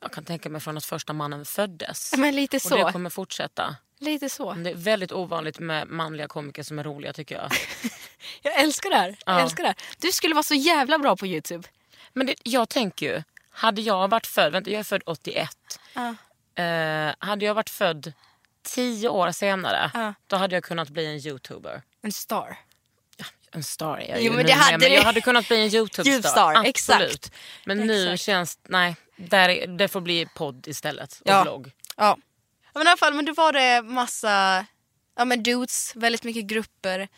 jag 0.00 0.12
kan 0.12 0.24
tänka 0.24 0.48
mig 0.48 0.60
från 0.60 0.76
att 0.76 0.84
första 0.84 1.12
mannen 1.12 1.44
föddes. 1.44 2.14
Men 2.16 2.36
lite 2.36 2.56
Och 2.56 2.62
så. 2.62 2.86
det 2.86 2.92
kommer 2.92 3.10
fortsätta. 3.10 3.76
Lite 3.98 4.28
så. 4.28 4.52
Det 4.52 4.70
är 4.70 4.74
väldigt 4.74 5.12
ovanligt 5.12 5.58
med 5.58 5.88
manliga 5.88 6.28
komiker 6.28 6.62
som 6.62 6.78
är 6.78 6.84
roliga 6.84 7.12
tycker 7.12 7.34
jag. 7.34 7.50
Jag 8.42 8.60
älskar 8.60 8.90
det 8.90 8.96
här. 8.96 9.08
Jag 9.26 9.34
Ja. 9.36 9.40
älskar 9.40 9.62
det 9.62 9.68
här. 9.68 9.76
Du 9.98 10.12
skulle 10.12 10.34
vara 10.34 10.42
så 10.42 10.54
jävla 10.54 10.98
bra 10.98 11.16
på 11.16 11.26
Youtube. 11.26 11.68
Men 12.12 12.26
det, 12.26 12.34
jag 12.42 12.68
tänker 12.68 13.06
ju, 13.06 13.22
hade 13.50 13.80
jag 13.80 14.08
varit 14.08 14.26
född, 14.26 14.52
vänta 14.52 14.70
jag 14.70 14.80
är 14.80 14.84
född 14.84 15.02
81. 15.06 15.50
Ja. 15.94 16.14
Eh, 16.62 17.14
hade 17.18 17.44
jag 17.44 17.54
varit 17.54 17.70
född 17.70 18.12
10 18.66 19.08
år 19.08 19.30
senare, 19.32 19.90
Ja. 19.94 20.14
då 20.26 20.36
hade 20.36 20.56
jag 20.56 20.64
kunnat 20.64 20.88
bli 20.88 21.06
en 21.06 21.26
youtuber. 21.26 21.82
En 22.02 22.12
star. 22.12 22.58
En 23.52 23.62
star 23.62 23.96
är 23.98 24.08
jag 24.10 24.18
Jo, 24.18 24.24
ju 24.24 24.36
men 24.36 24.46
det 24.46 24.52
hade 24.52 24.78
men 24.78 24.92
jag 24.92 25.02
hade 25.02 25.20
kunnat 25.20 25.48
bli 25.48 25.62
en 25.62 25.68
Youtube-star. 25.74 26.50
Absolut. 26.54 26.68
exakt. 26.68 27.32
Men 27.64 27.78
nu 27.78 28.02
Exakt. 28.12 28.22
känns, 28.22 28.58
nej, 28.68 28.96
där 29.16 29.48
är, 29.48 29.66
det 29.66 29.88
får 29.88 30.00
bli 30.00 30.26
podd 30.34 30.68
istället. 30.68 31.20
Och 31.24 31.30
Ja. 31.30 31.42
vlogg. 31.42 31.70
Ja. 31.96 32.16
ja 32.64 32.70
men 32.74 32.86
i 32.86 32.90
alla 32.90 32.96
fall, 32.96 33.14
men 33.14 33.24
då 33.24 33.32
var 33.32 33.52
det 33.52 33.82
massa 33.82 34.66
ja, 35.16 35.24
men 35.24 35.42
dudes, 35.42 35.92
väldigt 35.96 36.24
mycket 36.24 36.44
grupper. 36.44 37.08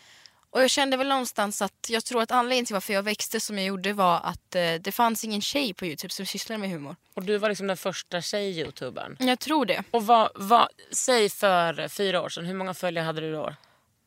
Och 0.50 0.62
jag 0.62 0.70
kände 0.70 0.96
väl 0.96 1.08
någonstans 1.08 1.62
att 1.62 1.86
jag 1.88 2.04
tror 2.04 2.22
att 2.22 2.30
anledningen 2.30 2.64
till 2.66 2.74
varför 2.74 2.92
jag 2.92 3.02
växte 3.02 3.40
som 3.40 3.58
jag 3.58 3.66
gjorde 3.66 3.92
var 3.92 4.20
att 4.20 4.54
eh, 4.54 4.74
det 4.74 4.92
fanns 4.92 5.24
ingen 5.24 5.40
tjej 5.40 5.74
på 5.74 5.86
Youtube 5.86 6.12
som 6.12 6.26
sysslade 6.26 6.58
med 6.58 6.70
humor. 6.70 6.96
Och 7.14 7.22
du 7.24 7.38
var 7.38 7.48
liksom 7.48 7.66
den 7.66 7.76
första 7.76 8.20
tjej-youtubern. 8.20 9.16
Jag 9.18 9.38
tror 9.38 9.66
det. 9.66 9.84
Och 9.90 10.06
vad, 10.06 10.30
vad, 10.34 10.68
säg 10.92 11.30
för 11.30 11.88
fyra 11.88 12.22
år 12.22 12.28
sedan, 12.28 12.44
hur 12.44 12.54
många 12.54 12.74
följare 12.74 13.04
hade 13.04 13.20
du 13.20 13.32
då? 13.32 13.54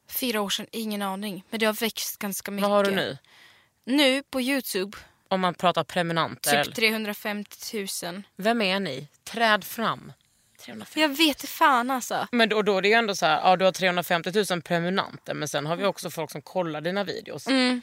Fyra 0.08 0.42
år 0.42 0.50
sedan, 0.50 0.68
ingen 0.72 1.02
aning. 1.02 1.44
Men 1.50 1.60
det 1.60 1.66
har 1.66 1.74
växt 1.74 2.18
ganska 2.20 2.52
mycket. 2.52 2.70
Vad 2.70 2.78
har 2.78 2.84
du 2.84 2.92
nu? 2.92 3.18
Nu 3.86 4.24
på 4.24 4.42
Youtube, 4.42 4.98
Om 5.28 5.42
man 5.42 5.54
pratar 5.54 5.84
prenumeranter. 5.84 6.64
typ 6.64 6.76
350 6.76 7.88
000. 8.04 8.24
Vem 8.36 8.62
är 8.62 8.80
ni? 8.80 9.08
Träd 9.24 9.64
fram. 9.64 10.14
350. 10.62 11.00
Jag 11.00 11.10
vet 11.10 11.28
inte 11.28 11.48
fan 11.48 11.92
alltså. 11.92 12.28
Men 12.32 12.50
då, 12.50 12.62
då 12.62 12.78
är 12.78 12.82
det 12.82 12.88
ju 12.88 12.94
ändå 12.94 13.16
så 13.16 13.26
här, 13.26 13.42
ja 13.44 13.56
du 13.56 13.66
har 13.66 13.72
350 13.72 14.32
000 14.50 14.62
prenumeranter 14.62 15.34
men 15.34 15.48
sen 15.48 15.66
har 15.66 15.76
vi 15.76 15.86
också 15.86 16.10
folk 16.10 16.32
som 16.32 16.42
kollar 16.42 16.82
dina 16.82 17.04
videos. 17.04 17.48
Mm. 17.48 17.82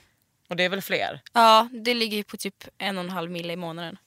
Och 0.49 0.57
det 0.57 0.65
är 0.65 0.69
väl 0.69 0.83
fler? 0.83 1.21
Ja, 1.33 1.69
det 1.73 1.95
ligger 1.95 2.17
ju 2.17 2.25
på 2.25 2.37
typ 2.37 2.65
en 2.79 2.99
och 2.99 3.05
en 3.05 3.11
halv 3.11 3.31
mille 3.31 3.53
i 3.53 3.57
månaden. 3.57 3.99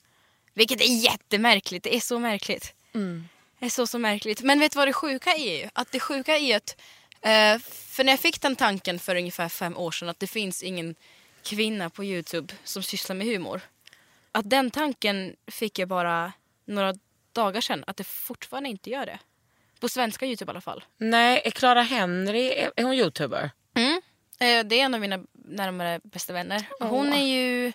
Vilket 0.53 0.81
är 0.81 1.03
jättemärkligt. 1.03 1.83
Det 1.83 1.95
är 1.95 1.99
så 1.99 2.19
märkligt. 2.19 2.73
Det 3.59 3.65
är 3.65 3.69
så, 3.69 3.87
så 3.87 3.99
märkligt. 3.99 4.41
Men 4.41 4.59
vet 4.59 4.71
du 4.71 4.77
vad 4.77 4.87
det 4.87 4.93
sjuka 4.93 5.29
är? 5.29 5.69
Att 5.73 5.91
det 5.91 5.99
sjuka 5.99 6.37
är 6.37 6.57
att... 6.57 6.81
Eh, 7.21 7.59
för 7.67 8.03
när 8.03 8.13
jag 8.13 8.19
fick 8.19 8.41
den 8.41 8.55
tanken 8.55 8.99
för 8.99 9.15
ungefär 9.15 9.49
fem 9.49 9.77
år 9.77 9.91
sedan 9.91 10.09
att 10.09 10.19
det 10.19 10.27
finns 10.27 10.63
ingen 10.63 10.95
kvinna 11.43 11.89
på 11.89 12.03
Youtube 12.03 12.53
som 12.63 12.83
sysslar 12.83 13.15
med 13.15 13.27
humor. 13.27 13.61
Att 14.31 14.49
den 14.49 14.71
tanken 14.71 15.35
fick 15.47 15.79
jag 15.79 15.87
bara 15.87 16.33
några 16.65 16.93
dagar 17.33 17.61
sedan. 17.61 17.83
Att 17.87 17.97
det 17.97 18.03
fortfarande 18.03 18.69
inte 18.69 18.89
gör 18.89 19.05
det. 19.05 19.19
På 19.79 19.89
svenska 19.89 20.25
Youtube 20.25 20.49
i 20.49 20.53
alla 20.53 20.61
fall. 20.61 20.83
Nej, 20.97 21.41
är 21.45 21.51
Clara 21.51 21.81
Henry, 21.81 22.47
är, 22.51 22.71
är 22.75 22.83
hon 22.83 22.93
youtuber? 22.93 23.51
Mm. 23.75 24.01
Eh, 24.39 24.65
Det 24.67 24.79
är 24.79 24.85
en 24.85 24.93
av 24.93 24.99
mina 25.01 25.19
närmare 25.33 25.99
bästa 26.03 26.33
vänner. 26.33 26.63
Hon 26.79 27.13
är 27.13 27.25
ju 27.25 27.71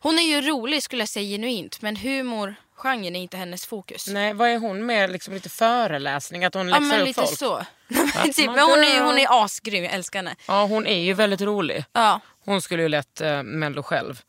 hon 0.00 0.18
är 0.18 0.22
ju 0.22 0.40
rolig 0.40 0.82
skulle 0.82 1.02
jag 1.02 1.08
säga 1.08 1.28
genuint 1.36 1.82
men 1.82 1.96
humorgenren 1.96 3.16
är 3.16 3.20
inte 3.20 3.36
hennes 3.36 3.66
fokus. 3.66 4.06
Nej, 4.08 4.34
vad 4.34 4.48
är 4.48 4.58
hon 4.58 4.86
med 4.86 5.10
liksom 5.12 5.34
lite 5.34 5.48
föreläsning? 5.48 6.44
Att 6.44 6.54
hon 6.54 6.68
ja 6.68 6.78
läxar 6.78 6.88
men 6.88 7.00
upp 7.00 7.06
lite 7.06 7.20
folk? 7.22 7.38
så. 7.38 7.64
typ, 8.32 8.46
men 8.46 8.58
hon 8.58 8.78
är, 8.84 9.00
hon 9.00 9.18
är 9.18 9.44
asgrym, 9.44 9.84
jag 9.84 9.92
älskar 9.92 10.18
henne. 10.18 10.36
Ja, 10.48 10.64
hon 10.66 10.86
är 10.86 10.98
ju 10.98 11.14
väldigt 11.14 11.40
rolig. 11.40 11.84
Ja. 11.92 12.20
Hon 12.44 12.62
skulle 12.62 12.82
ju 12.82 12.88
lätt 12.88 13.20
eh, 13.20 13.42
Mello 13.42 13.82
själv. 13.82 14.22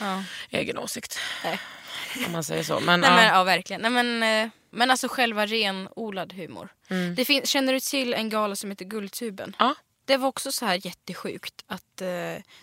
ja. 0.00 0.24
Egen 0.50 0.78
åsikt. 0.78 1.18
Nej. 1.44 1.60
Om 2.26 2.32
man 2.32 2.44
säger 2.44 2.62
så. 2.62 2.80
Men, 2.80 3.00
Nej, 3.00 3.10
ja. 3.10 3.16
men, 3.16 3.24
ja 3.26 3.44
verkligen. 3.44 3.82
Nej, 3.82 3.90
men, 3.90 4.22
eh, 4.44 4.50
men 4.70 4.90
alltså 4.90 5.08
själva 5.08 5.46
renodlad 5.46 6.32
humor. 6.32 6.68
Mm. 6.88 7.14
Det 7.14 7.24
fin- 7.24 7.46
känner 7.46 7.72
du 7.72 7.80
till 7.80 8.14
en 8.14 8.28
gala 8.28 8.56
som 8.56 8.70
heter 8.70 8.84
Guldtuben? 8.84 9.56
Ja. 9.58 9.74
Det 10.04 10.16
var 10.16 10.28
också 10.28 10.52
så 10.52 10.66
här 10.66 10.86
jättesjukt 10.86 11.64
att 11.66 12.00
eh, 12.00 12.06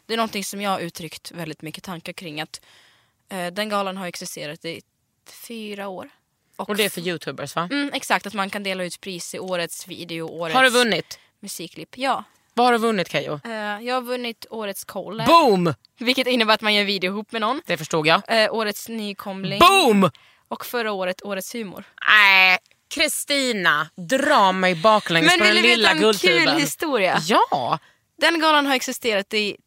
det 0.06 0.13
är 0.13 0.18
någonting 0.18 0.44
som 0.44 0.62
jag 0.62 0.72
har 0.72 0.80
uttryckt 0.80 1.32
väldigt 1.32 1.62
mycket 1.62 1.84
tankar 1.84 2.13
kring 2.13 2.42
att 2.42 2.62
eh, 3.30 3.48
den 3.48 3.70
galan 3.70 3.98
har 3.98 4.08
existerat 4.08 4.66
i 4.66 4.82
fyra 5.48 5.88
år. 5.88 6.10
Och 6.56 6.76
det 6.76 6.86
är 6.86 6.90
för 6.90 7.02
youtubers 7.02 7.56
va? 7.56 7.68
Mm, 7.72 7.90
exakt, 7.94 8.28
att 8.28 8.34
man 8.34 8.50
kan 8.50 8.63
dela 8.63 8.84
ut 8.84 9.02
pris 9.02 9.36
i 9.36 9.40
årets 9.40 9.88
video, 9.88 10.28
årets 10.30 10.56
Har 10.56 10.63
du 10.63 10.70
vunnit? 10.70 11.20
musikklipp. 11.40 11.98
Ja. 11.98 12.24
Vad 12.58 12.65
har 12.65 12.74
du 12.74 12.78
vunnit 12.80 13.12
Keyyo? 13.12 13.39
Eh, 13.46 13.52
jag 13.88 13.93
har 13.96 14.02
vunnit 14.02 14.46
årets 14.50 14.86
collab, 14.86 15.28
Boom! 15.28 15.74
vilket 16.00 16.28
innebär 16.28 16.54
att 16.54 16.62
man 16.62 16.74
gör 16.74 16.84
video 16.84 17.12
ihop 17.12 17.32
med 17.32 17.41
någon. 17.41 17.62
Det 17.65 17.78
förstod 17.78 18.08
jag. 18.08 18.22
Eh, 18.28 18.54
årets 18.54 18.89
nykomling 18.89 19.60
Boom! 19.60 20.10
och 20.48 20.65
förra 20.65 20.91
året 20.91 21.22
årets 21.26 21.56
humor. 21.56 21.84
Nej, 22.08 22.58
Kristina, 22.96 23.89
dra 24.10 24.52
mig 24.52 24.76
baklänges 24.76 25.32
Men 25.32 25.39
på 25.39 25.46
den 25.46 25.54
vill 25.54 25.63
du 25.63 25.70
lilla 25.70 25.93
veta 25.93 26.08
en 26.08 26.13
kul 26.13 26.30
guldtuben. 26.32 26.58
historia? 26.62 27.17
Ja! 27.22 27.80
Den 28.22 28.39
galan 28.39 28.65
har 28.65 28.76
existerat 28.76 29.34
i 29.34 29.58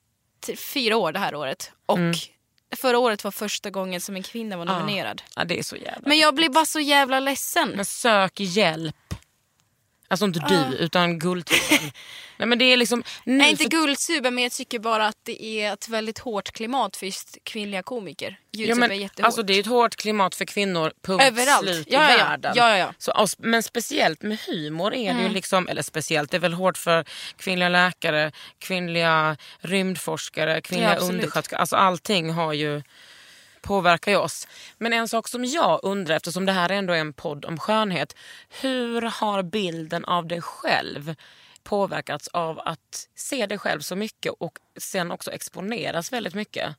fyra 0.56 0.96
år 0.96 1.12
det 1.12 1.18
här 1.18 1.34
året. 1.34 1.72
Och 1.86 1.98
Mm. 1.98 2.14
förra 2.76 2.98
året 2.98 3.24
var 3.24 3.30
första 3.30 3.70
gången 3.70 4.00
som 4.00 4.16
en 4.16 4.22
kvinna 4.22 4.56
var 4.56 4.64
nominerad. 4.64 5.22
ja, 5.36 5.44
det 5.44 5.58
är 5.58 5.62
så 5.62 5.76
jävla... 5.76 6.08
Men 6.08 6.18
jag 6.18 6.34
blir 6.34 6.48
bara 6.48 6.66
så 6.66 6.80
jävla 6.80 7.20
ledsen. 7.20 7.68
Men 7.68 7.84
sök 7.84 8.40
hjälp. 8.40 9.09
Alltså 10.10 10.24
inte 10.26 10.40
du, 10.48 10.76
utan 10.76 11.18
Guldtuben. 11.18 11.90
Nej 12.36 12.46
men 12.48 12.58
det 12.58 12.64
är 12.64 12.76
liksom... 12.76 13.02
Nu 13.24 13.36
Nej, 13.36 13.50
inte 13.50 13.62
för- 13.62 13.70
guldtuben 13.70 14.34
men 14.34 14.42
jag 14.44 14.52
tycker 14.52 14.78
bara 14.78 15.06
att 15.06 15.16
det 15.22 15.44
är 15.44 15.72
ett 15.72 15.88
väldigt 15.88 16.18
hårt 16.18 16.52
klimat 16.52 16.96
för 16.96 17.06
just 17.06 17.38
kvinnliga 17.44 17.82
komiker. 17.82 18.38
Youtube 18.56 18.68
Ja, 18.68 18.74
men, 18.74 18.90
är 18.90 18.94
jättehårt. 18.94 19.26
alltså, 19.26 19.42
det 19.42 19.52
är 19.54 19.60
ett 19.60 19.66
hårt 19.66 19.96
klimat 19.96 20.34
för 20.34 20.44
kvinnor, 20.44 20.92
punkt 21.02 21.24
Överallt. 21.26 21.62
slut 21.68 21.86
Ja, 21.90 22.08
i 22.08 22.12
ja, 22.12 22.18
världen. 22.18 22.52
Ja, 22.56 22.70
ja, 22.70 22.76
ja. 22.78 22.94
Så, 22.98 23.12
och, 23.12 23.28
men 23.38 23.62
speciellt 23.62 24.22
med 24.22 24.38
humor 24.46 24.94
är 24.94 25.10
Mm. 25.10 25.16
det 25.22 25.28
ju 25.28 25.34
liksom, 25.34 25.68
eller 25.68 25.82
speciellt, 25.82 26.30
det 26.30 26.36
är 26.36 26.40
väl 26.40 26.52
hårt 26.54 26.78
för 26.78 27.04
kvinnliga 27.36 27.68
läkare, 27.68 28.32
kvinnliga 28.58 29.36
rymdforskare, 29.58 30.60
kvinnliga 30.60 30.94
Ja, 30.94 31.00
undersköterskor. 31.00 31.56
Alltså 31.56 31.76
allting 31.76 32.30
har 32.30 32.52
ju 32.52 32.82
påverkar 33.60 34.12
ju 34.12 34.18
oss. 34.18 34.48
Men 34.78 34.92
en 34.92 35.08
sak 35.08 35.28
som 35.28 35.44
jag 35.44 35.80
undrar, 35.82 36.16
eftersom 36.16 36.46
det 36.46 36.52
här 36.52 36.70
ändå 36.70 36.92
är 36.92 36.98
en 36.98 37.12
podd 37.12 37.44
om 37.44 37.58
skönhet. 37.58 38.16
Hur 38.60 39.02
har 39.02 39.42
bilden 39.42 40.04
av 40.04 40.26
dig 40.26 40.40
själv 40.42 41.14
påverkats 41.62 42.28
av 42.28 42.58
att 42.58 43.08
se 43.14 43.46
dig 43.46 43.58
själv 43.58 43.80
så 43.80 43.96
mycket 43.96 44.32
och 44.38 44.58
sen 44.76 45.10
också 45.10 45.30
exponeras 45.30 46.12
väldigt 46.12 46.34
mycket? 46.34 46.76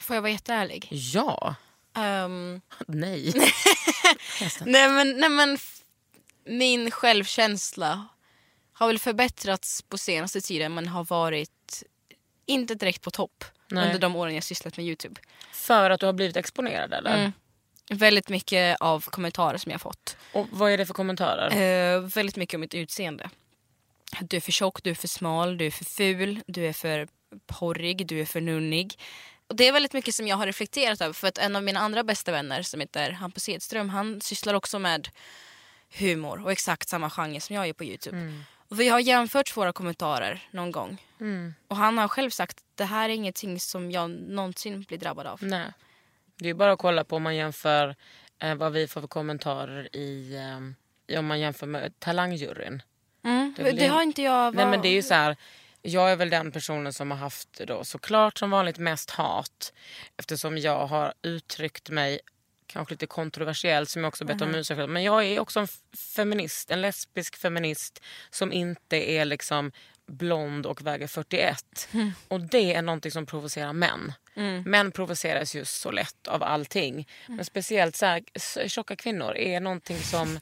Får 0.00 0.16
jag 0.16 0.22
vara 0.22 0.32
jätteärlig? 0.32 0.88
Ja. 0.90 1.54
Ehm, 1.96 2.60
Nej. 2.86 3.32
nej, 4.64 4.88
men, 4.88 5.20
nej 5.20 5.28
men 5.28 5.58
min 6.46 6.90
självkänsla 6.90 8.08
har 8.72 8.86
väl 8.86 8.98
förbättrats 8.98 9.82
på 9.82 9.98
senaste 9.98 10.40
tiden 10.40 10.74
men 10.74 10.88
har 10.88 11.04
varit 11.04 11.50
inte 12.46 12.74
direkt 12.74 13.02
på 13.02 13.10
topp 13.10 13.44
Nej. 13.68 13.86
under 13.86 13.98
de 13.98 14.16
åren 14.16 14.34
jag 14.34 14.44
sysslat 14.44 14.76
med 14.76 14.86
Youtube. 14.86 15.20
För 15.52 15.90
att 15.90 16.00
du 16.00 16.06
har 16.06 16.12
blivit 16.12 16.36
exponerad 16.36 16.92
eller? 16.92 17.18
Mm. 17.18 17.32
Väldigt 17.90 18.28
mycket 18.28 18.76
av 18.80 19.04
kommentarer 19.04 19.58
som 19.58 19.72
jag 19.72 19.80
fått. 19.80 20.16
Och 20.32 20.46
vad 20.50 20.70
är 20.70 20.78
det 20.78 20.86
för 20.86 20.94
kommentarer? 20.94 21.94
Eh, 21.94 22.00
väldigt 22.00 22.36
mycket 22.36 22.54
om 22.54 22.60
mitt 22.60 22.74
utseende. 22.74 23.30
Du 24.20 24.36
är 24.36 24.40
för 24.40 24.52
tjock, 24.52 24.82
du 24.82 24.90
är 24.90 24.94
för 24.94 25.08
smal, 25.08 25.58
du 25.58 25.66
är 25.66 25.70
för 25.70 25.84
ful, 25.84 26.40
du 26.46 26.66
är 26.66 26.72
för 26.72 27.08
porrig, 27.46 28.06
du 28.06 28.20
är 28.20 28.24
för 28.24 28.40
nunnig. 28.40 28.98
Och 29.46 29.56
det 29.56 29.68
är 29.68 29.72
väldigt 29.72 29.92
mycket 29.92 30.14
som 30.14 30.28
jag 30.28 30.36
har 30.36 30.46
reflekterat 30.46 31.00
över 31.00 31.12
för 31.12 31.28
att 31.28 31.38
en 31.38 31.56
av 31.56 31.62
mina 31.62 31.80
andra 31.80 32.04
bästa 32.04 32.32
vänner 32.32 32.62
som 32.62 32.80
heter 32.80 33.10
Hampus 33.10 33.48
Edström 33.48 33.88
han 33.88 34.20
sysslar 34.20 34.54
också 34.54 34.78
med 34.78 35.08
humor 35.98 36.42
och 36.44 36.52
exakt 36.52 36.88
samma 36.88 37.10
genre 37.10 37.40
som 37.40 37.56
jag 37.56 37.66
gör 37.66 37.74
på 37.74 37.84
Youtube. 37.84 38.16
Och 38.16 38.32
vi 38.74 38.88
har 38.88 39.00
jämfört 39.00 39.56
våra 39.56 39.72
kommentarer 39.72 40.42
någon 40.50 40.72
gång. 40.72 41.02
Och 41.68 41.76
han 41.76 41.98
har 41.98 42.08
själv 42.08 42.30
sagt 42.30 42.64
det 42.74 42.84
här 42.84 43.08
är 43.08 43.12
ingenting 43.14 43.60
som 43.60 43.90
jag 43.90 44.10
någonsin 44.10 44.82
blir 44.82 44.98
drabbad 44.98 45.26
av. 45.26 45.42
Nej. 45.42 45.72
Det 46.36 46.48
är 46.48 46.54
bara 46.54 46.72
att 46.72 46.78
kolla 46.78 47.04
på 47.04 47.16
om 47.16 47.22
man 47.22 47.36
jämför 47.36 47.96
eh, 48.38 48.54
vad 48.54 48.72
vi 48.72 48.88
får 48.88 49.00
för 49.00 49.08
kommentarer 49.08 49.96
i, 49.96 50.36
eh, 51.08 51.18
om 51.18 51.26
man 51.26 51.40
jämför 51.40 51.66
med 51.66 52.00
talangjuryn. 52.00 52.82
Mm. 53.24 53.54
Det 53.56 53.72
det 53.72 53.86
har 53.86 54.02
inte 54.02 54.22
jag... 54.22 54.54
Nej 54.54 54.64
var- 54.64 54.70
men 54.70 54.82
det 54.82 54.88
är 54.88 55.02
så 55.02 55.14
här. 55.14 55.36
Jag 55.82 56.12
är 56.12 56.16
väl 56.16 56.30
den 56.30 56.52
personen 56.52 56.92
som 56.92 57.10
har 57.10 57.18
haft 57.18 57.60
då 57.66 57.84
såklart 57.84 58.38
som 58.38 58.50
vanligt 58.50 58.78
mest 58.78 59.10
hat. 59.10 59.72
Eftersom 60.16 60.58
jag 60.58 60.86
har 60.86 61.14
uttryckt 61.22 61.90
mig 61.90 62.20
kanske 62.74 62.94
lite 62.94 63.06
kontroversiellt 63.06 63.90
som 63.90 64.04
jag 64.04 64.08
också 64.08 64.24
bett 64.24 64.40
om 64.42 64.54
ursäkt 64.54 64.78
för. 64.78 64.86
Men 64.86 65.02
jag 65.02 65.24
är 65.24 65.40
också 65.40 65.60
en 65.60 65.68
feminist, 66.16 66.70
en 66.70 66.80
lesbisk 66.80 67.36
feminist 67.36 68.02
som 68.30 68.52
inte 68.52 69.10
är 69.10 69.24
liksom 69.24 69.72
blond 70.06 70.66
och 70.66 70.86
väger 70.86 71.06
41. 71.06 71.88
Och 72.28 72.40
det 72.40 72.74
är 72.74 72.82
någonting 72.82 73.10
som 73.10 73.26
provocerar 73.26 73.72
män. 73.72 74.12
Män 74.66 74.92
provoceras 74.92 75.54
ju 75.56 75.64
så 75.64 75.90
lätt 75.90 76.28
av 76.28 76.42
allting. 76.42 77.08
Men 77.26 77.44
speciellt 77.44 77.96
så 77.96 78.06
här, 78.06 78.22
tjocka 78.68 78.96
kvinnor 78.96 79.36
är 79.36 79.60
någonting 79.60 79.98
som 79.98 80.40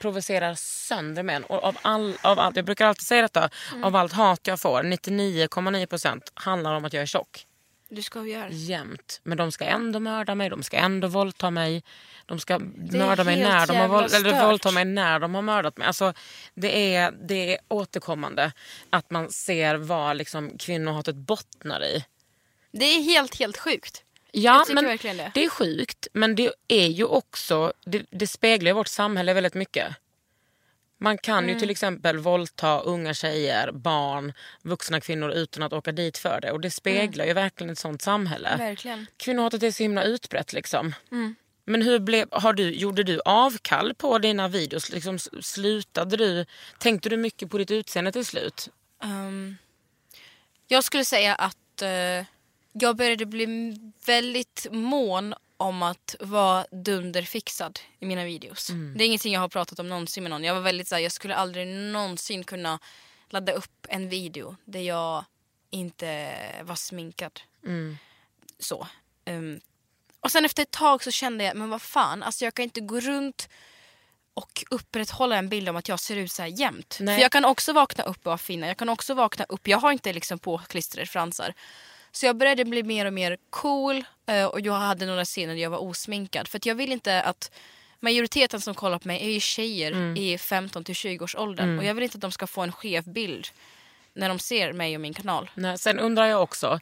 provocerar 0.00 0.54
sönder 0.54 1.22
män. 1.22 1.44
Och 1.44 1.64
av, 1.64 1.78
all, 1.82 2.14
av 2.22 2.38
allt, 2.38 2.56
jag 2.56 2.64
brukar 2.64 2.86
alltid 2.86 3.06
säga 3.06 3.22
detta, 3.22 3.50
av 3.82 3.96
allt 3.96 4.12
hat 4.12 4.46
jag 4.46 4.60
får, 4.60 4.82
99,9% 4.82 6.20
handlar 6.34 6.74
om 6.74 6.84
att 6.84 6.92
jag 6.92 7.02
är 7.02 7.06
tjock. 7.06 7.46
Du 7.88 8.02
skojar. 8.02 8.48
Jämt. 8.52 9.20
Men 9.22 9.38
de 9.38 9.52
ska 9.52 9.64
ändå 9.64 10.00
mörda 10.00 10.34
mig, 10.34 10.50
de 10.50 10.62
ska 10.62 10.76
ändå 10.76 11.08
våldta 11.08 11.50
mig. 11.50 11.82
De 12.26 12.40
ska 12.40 12.58
mörda 12.92 13.24
mig 13.24 13.42
när 13.42 13.66
de 13.66 13.76
har 13.76 13.88
våld, 13.88 14.14
eller 14.14 14.46
våldta 14.46 14.70
mig 14.70 14.84
när 14.84 15.18
de 15.18 15.34
har 15.34 15.42
mördat 15.42 15.76
mig. 15.76 15.86
Alltså, 15.86 16.12
det, 16.54 16.94
är, 16.94 17.12
det 17.12 17.54
är 17.54 17.58
återkommande 17.68 18.52
att 18.90 19.10
man 19.10 19.30
ser 19.30 19.74
vad 19.74 20.16
liksom, 20.16 20.58
kvinnohatet 20.58 21.16
bottnar 21.16 21.84
i. 21.84 22.04
Det 22.72 22.84
är 22.84 23.02
helt, 23.02 23.38
helt 23.38 23.56
sjukt. 23.58 24.02
Ja, 24.32 24.64
men 24.68 24.84
det. 24.84 25.30
det 25.34 25.44
är 25.44 25.48
sjukt, 25.48 26.08
men 26.12 26.34
det 26.34 26.52
är 26.68 26.86
ju 26.86 27.04
också, 27.04 27.72
det, 27.84 28.06
det 28.10 28.26
speglar 28.26 28.72
vårt 28.72 28.88
samhälle 28.88 29.34
väldigt 29.34 29.54
mycket. 29.54 29.96
Man 30.98 31.18
kan 31.18 31.38
Mm. 31.44 31.50
ju 31.54 31.60
till 31.60 31.70
exempel 31.70 32.18
våldta 32.18 32.80
unga 32.80 33.14
tjejer, 33.14 33.72
barn, 33.72 34.32
vuxna 34.62 35.00
kvinnor 35.00 35.30
utan 35.30 35.62
att 35.62 35.72
åka 35.72 35.92
dit 35.92 36.18
för 36.18 36.40
det. 36.40 36.52
Och 36.52 36.60
det 36.60 36.70
speglar 36.70 37.24
ju 37.26 37.32
verkligen 37.32 37.70
ett 37.70 37.78
sånt 37.78 38.02
samhälle. 38.02 38.48
Mm. 38.48 38.66
Verkligen. 38.66 39.06
Kvinnohatet 39.16 39.62
är 39.62 39.70
så 39.70 39.82
himla 39.82 40.02
utbrett 40.02 40.52
liksom. 40.52 40.94
Mm. 41.12 41.34
Men 41.64 41.82
hur 41.82 41.98
blev, 41.98 42.28
har 42.30 42.52
du, 42.52 42.70
gjorde 42.74 43.02
du 43.02 43.20
avkall 43.24 43.94
på 43.94 44.18
dina 44.18 44.48
videos? 44.48 44.92
Liksom, 44.92 45.18
slutade 45.42 46.16
du, 46.16 46.46
tänkte 46.78 47.08
du 47.08 47.16
mycket 47.16 47.50
på 47.50 47.58
ditt 47.58 47.70
utseende 47.70 48.12
till 48.12 48.26
slut? 48.26 48.68
Ehm, 49.02 49.56
jag 50.68 50.84
skulle 50.84 51.04
säga 51.04 51.34
att 51.34 51.82
eh, 51.82 52.26
jag 52.72 52.96
började 52.96 53.26
bli 53.26 53.46
väldigt 54.06 54.66
mån 54.70 55.34
om 55.56 55.82
att 55.82 56.14
vara 56.20 56.66
dunderfixad 56.70 57.80
i 58.00 58.06
mina 58.06 58.24
videos. 58.24 58.66
Det 58.96 59.04
är 59.04 59.06
ingenting 59.06 59.32
jag 59.32 59.40
har 59.40 59.48
pratat 59.48 59.78
om 59.78 59.88
någonsin 59.88 60.22
med 60.22 60.30
någon. 60.30 60.44
Jag 60.44 60.54
var 60.54 60.60
väldigt 60.60 60.88
såhär, 60.88 61.02
jag 61.02 61.12
skulle 61.12 61.34
aldrig 61.34 61.66
någonsin 61.66 62.44
kunna 62.44 62.78
ladda 63.28 63.52
upp 63.52 63.86
en 63.88 64.08
video 64.08 64.56
där 64.64 64.80
jag 64.80 65.24
inte 65.70 66.36
var 66.62 66.74
sminkad. 66.74 67.40
Så. 68.58 68.86
Ehm, 69.24 69.60
och 70.20 70.30
sen 70.32 70.44
efter 70.44 70.62
ett 70.62 70.70
tag 70.70 71.02
så 71.02 71.10
kände 71.10 71.44
jag, 71.44 71.56
men 71.56 71.70
vad 71.70 71.82
fan, 71.82 72.22
alltså 72.22 72.44
jag 72.44 72.54
kan 72.54 72.62
inte 72.62 72.80
gå 72.80 73.00
runt 73.00 73.48
och 74.34 74.64
upprätthålla 74.70 75.36
en 75.36 75.48
bild 75.48 75.68
om 75.68 75.76
att 75.76 75.88
jag 75.88 76.00
ser 76.00 76.16
ut 76.16 76.32
så 76.32 76.42
här 76.42 76.48
jämt. 76.48 76.98
Nej. 77.00 77.16
För 77.16 77.22
jag 77.22 77.32
kan 77.32 77.44
också 77.44 77.72
vakna 77.72 78.04
upp 78.04 78.18
och 78.18 78.24
vara 78.24 78.38
finna. 78.38 78.66
Jag 78.66 78.76
kan 78.76 78.88
också 78.88 79.14
vakna 79.14 79.44
upp, 79.48 79.68
jag 79.68 79.78
har 79.78 79.92
inte 79.92 80.12
liksom 80.12 80.38
påklistrade 80.38 81.06
fransar. 81.06 81.54
Så 82.16 82.26
jag 82.26 82.36
började 82.36 82.64
bli 82.64 82.82
mer 82.82 83.06
och 83.06 83.12
mer 83.12 83.36
cool 83.50 84.04
eh, 84.26 84.44
och 84.44 84.60
jag 84.60 84.72
hade 84.72 85.06
några 85.06 85.24
scener 85.24 85.54
där 85.54 85.62
jag 85.62 85.70
var 85.70 85.78
osminkad. 85.78 86.48
För 86.48 86.60
jag 86.64 86.74
vill 86.74 86.92
inte 86.92 87.22
att 87.22 87.50
majoriteten 88.00 88.60
som 88.60 88.74
kollar 88.74 88.98
på 88.98 89.08
mig 89.08 89.22
är 89.22 89.30
ju 89.30 89.40
tjejer 89.40 90.18
i 90.18 90.38
15 90.38 90.84
till 90.84 90.94
20 90.94 91.24
års 91.24 91.36
åldern 91.36 91.78
och 91.78 91.84
jag 91.84 91.94
vill 91.94 92.04
inte 92.04 92.16
att 92.16 92.22
de 92.22 92.32
ska 92.32 92.46
få 92.46 92.62
en 92.62 92.72
skev 92.72 93.04
bild 93.12 93.48
när 94.14 94.28
de 94.28 94.38
ser 94.38 94.72
mig 94.72 94.94
och 94.94 95.00
min 95.00 95.14
kanal. 95.14 95.50
Nej, 95.54 95.78
sen 95.78 95.98
undrar 95.98 96.26
jag 96.26 96.42
också, 96.42 96.80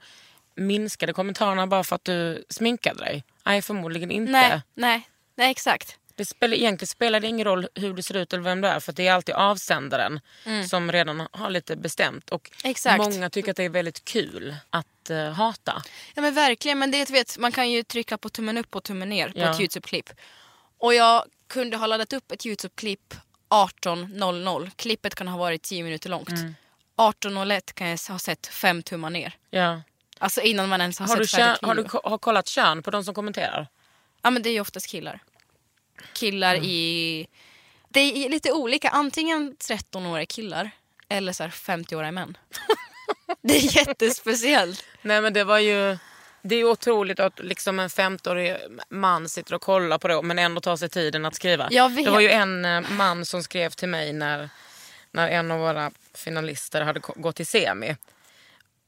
minskade 0.55 1.13
kommentarerna 1.13 1.67
bara 1.67 1.85
för 1.85 1.97
att 1.97 2.05
du 2.05 2.45
sminkade 2.49 3.05
dig? 3.05 3.25
Nej, 3.45 3.63
förmodligen 3.63 4.11
inte. 4.11 4.33
Nej, 4.33 4.61
nej, 4.75 5.09
nej 5.35 5.51
exakt. 5.51 5.99
Det 6.17 6.25
spelar, 6.25 6.57
egentligen 6.57 6.87
spelar 6.89 7.21
det 7.21 7.27
ingen 7.27 7.45
roll 7.45 7.69
hur 7.75 7.95
du 7.95 8.03
ser 8.03 8.17
ut 8.17 8.33
eller 8.33 8.43
vem 8.43 8.61
du 8.61 8.69
är 8.69 8.81
för 8.81 8.93
det 8.93 9.07
är 9.07 9.13
alltid 9.13 9.35
avsändaren 9.35 10.21
som 10.71 10.93
redan 10.93 11.29
har 11.33 11.51
lite 11.51 11.77
bestämt. 11.77 12.31
Och 12.31 12.51
Exakt. 12.65 12.99
Många 12.99 13.31
tycker 13.31 13.51
att 13.51 13.57
det 13.57 13.65
är 13.65 13.69
väldigt 13.69 14.05
kul 14.05 14.57
att 14.71 15.11
eh, 15.11 15.31
hata. 15.31 15.83
Ja 16.15 16.23
men 16.23 16.35
verkligen, 16.35 16.79
men 16.79 16.91
det 16.91 17.11
vet, 17.11 17.39
man 17.39 17.53
kan 17.53 17.71
ju 17.71 17.83
trycka 17.83 18.19
på 18.19 18.29
tummen 18.29 18.59
upp 18.59 18.77
och 18.77 18.83
tummen 18.85 19.09
ner 19.09 19.29
på 19.29 19.39
Ja. 19.39 19.51
ett 19.51 19.61
Youtube-klipp. 19.61 20.11
Och 20.79 20.95
jag 20.95 21.25
kunde 21.47 21.77
ha 21.77 21.87
laddat 21.87 22.13
upp 22.13 22.33
ett 22.33 22.47
Youtube-klipp 22.47 23.15
18.00. 23.49 24.71
Klippet 24.77 25.15
kan 25.15 25.29
ha 25.29 25.39
varit 25.39 25.63
10 25.63 25.83
minuter 25.83 26.11
långt. 26.11 26.29
Mm. 26.29 26.55
18.01 26.97 27.75
kan 27.75 27.89
jag 27.89 27.99
ha 28.09 28.19
sett 28.19 28.47
fem 28.47 28.83
tummar 28.83 29.11
ner. 29.11 29.37
Ja. 29.51 29.83
Alltså 30.19 30.41
innan 30.41 30.69
man 30.69 30.81
ens 30.81 30.99
har, 30.99 31.07
Har, 31.07 31.17
du 31.17 31.27
sett 31.27 31.39
kön, 31.39 31.47
färdigt 31.47 31.93
har 31.93 32.01
du 32.03 32.09
har 32.11 32.19
kollat 32.19 32.49
kön 32.49 32.83
på 32.83 32.91
de 32.91 33.05
som 33.05 33.15
kommenterar? 33.15 33.69
Ja 34.23 34.31
men 34.31 34.43
det 34.43 34.49
är 34.49 34.53
ju 34.53 34.61
oftast 34.61 34.87
killar. 34.87 35.21
Killar 36.13 36.55
Mm. 36.55 36.65
i... 36.69 37.27
Det 37.89 38.01
är 38.01 38.29
lite 38.29 38.53
olika, 38.53 38.89
antingen 38.89 39.57
13-åriga 39.57 40.27
killar 40.27 40.71
eller 41.09 41.33
så 41.33 41.43
här 41.43 41.51
50-åriga 41.51 42.13
män. 42.13 42.37
det 43.43 43.57
är 43.57 43.77
jättespeciellt. 43.77 44.85
Nej 45.03 45.21
men 45.21 45.33
det 45.33 45.45
var 45.45 45.59
ju... 45.59 45.99
Det 46.43 46.57
är 46.57 46.65
otroligt 46.65 47.21
att 47.21 47.39
liksom 47.39 47.79
en 47.79 47.89
50-årig 47.89 48.57
man 48.89 49.29
sitter 49.29 49.55
och 49.55 49.63
kollar 49.63 49.99
på 49.99 50.09
det 50.09 50.23
men 50.23 50.39
ändå 50.39 50.61
tar 50.61 50.77
sig 50.77 50.89
tiden 50.89 51.25
att 51.25 51.35
skriva. 51.35 51.69
Det 51.69 52.11
var 52.11 52.21
ju 52.21 52.31
en 52.31 52.65
eh, 52.65 52.81
man 52.91 53.25
som 53.27 53.43
skrev 53.43 53.71
till 53.71 53.89
mig 53.89 54.13
när, 54.13 54.49
när 55.11 55.29
en 55.29 55.51
av 55.51 55.59
våra 55.61 55.91
finalister 56.15 56.81
hade 56.83 57.01
gått 57.01 57.37
till 57.37 57.47
semi. 57.47 57.97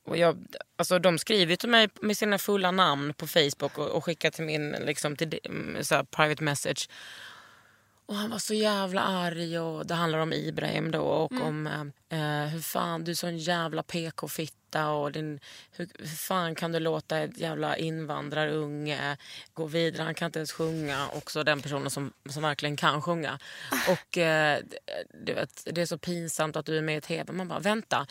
Och 0.07 0.17
jag, 0.17 0.47
alltså 0.77 0.99
de 0.99 1.19
skriver 1.19 1.57
till 1.57 1.69
mig 1.69 1.89
med 2.01 2.17
sina 2.17 2.39
fulla 2.39 2.71
namn 2.71 3.15
på 3.15 3.27
Facebook 3.27 3.79
och, 3.79 3.89
och 3.89 4.05
skickar 4.05 4.31
till 4.31 4.45
min 4.45 4.71
liksom, 4.71 5.17
till, 5.17 5.39
mm, 5.45 5.85
så 5.85 5.95
här, 5.95 6.03
private 6.03 6.45
message. 6.45 6.89
Och 8.07 8.15
han 8.15 8.31
var 8.31 8.39
så 8.39 8.55
jävla 8.55 9.03
arg 9.03 9.59
och 9.59 9.87
det 9.87 9.95
handlar 9.95 10.19
om 10.19 10.33
Ibrahim 10.33 10.91
då 10.91 11.01
och 11.01 11.33
om 11.33 11.67
eh, 12.11 12.43
eh, 12.43 12.49
hur 12.49 12.61
fan 12.61 13.05
du 13.05 13.11
är 13.11 13.15
sån 13.15 13.39
jävla 13.39 13.83
PK-fitta 13.83 14.89
och 14.89 15.13
din, 15.13 15.41
hur, 15.71 15.89
hur 15.99 16.07
fan 16.07 16.55
kan 16.55 16.73
du 16.73 16.81
låta 16.81 17.19
ett 17.19 17.39
jävla 17.39 17.77
invandrarunge 17.77 19.17
gå 19.55 19.67
vidare, 19.67 20.03
han 20.03 20.15
kan 20.15 20.27
inte 20.27 20.39
ens 20.39 20.53
sjunga. 20.53 21.09
Också 21.09 21.45
den 21.45 21.63
personen 21.63 21.91
som, 21.91 22.13
som 22.31 22.43
verkligen 22.43 22.77
kan 22.77 23.03
sjunga. 23.03 23.39
Och 23.89 24.19
eh, 24.19 24.61
du 25.25 25.35
vet, 25.35 25.63
det 25.65 25.81
är 25.81 25.87
så 25.87 25.99
pinsamt 25.99 26.57
att 26.57 26.67
du 26.67 26.79
är 26.79 26.83
med 26.83 26.99
i 26.99 27.01
tv. 27.01 27.33
Man 27.33 27.49
bara 27.49 27.61
vänta, 27.61 28.07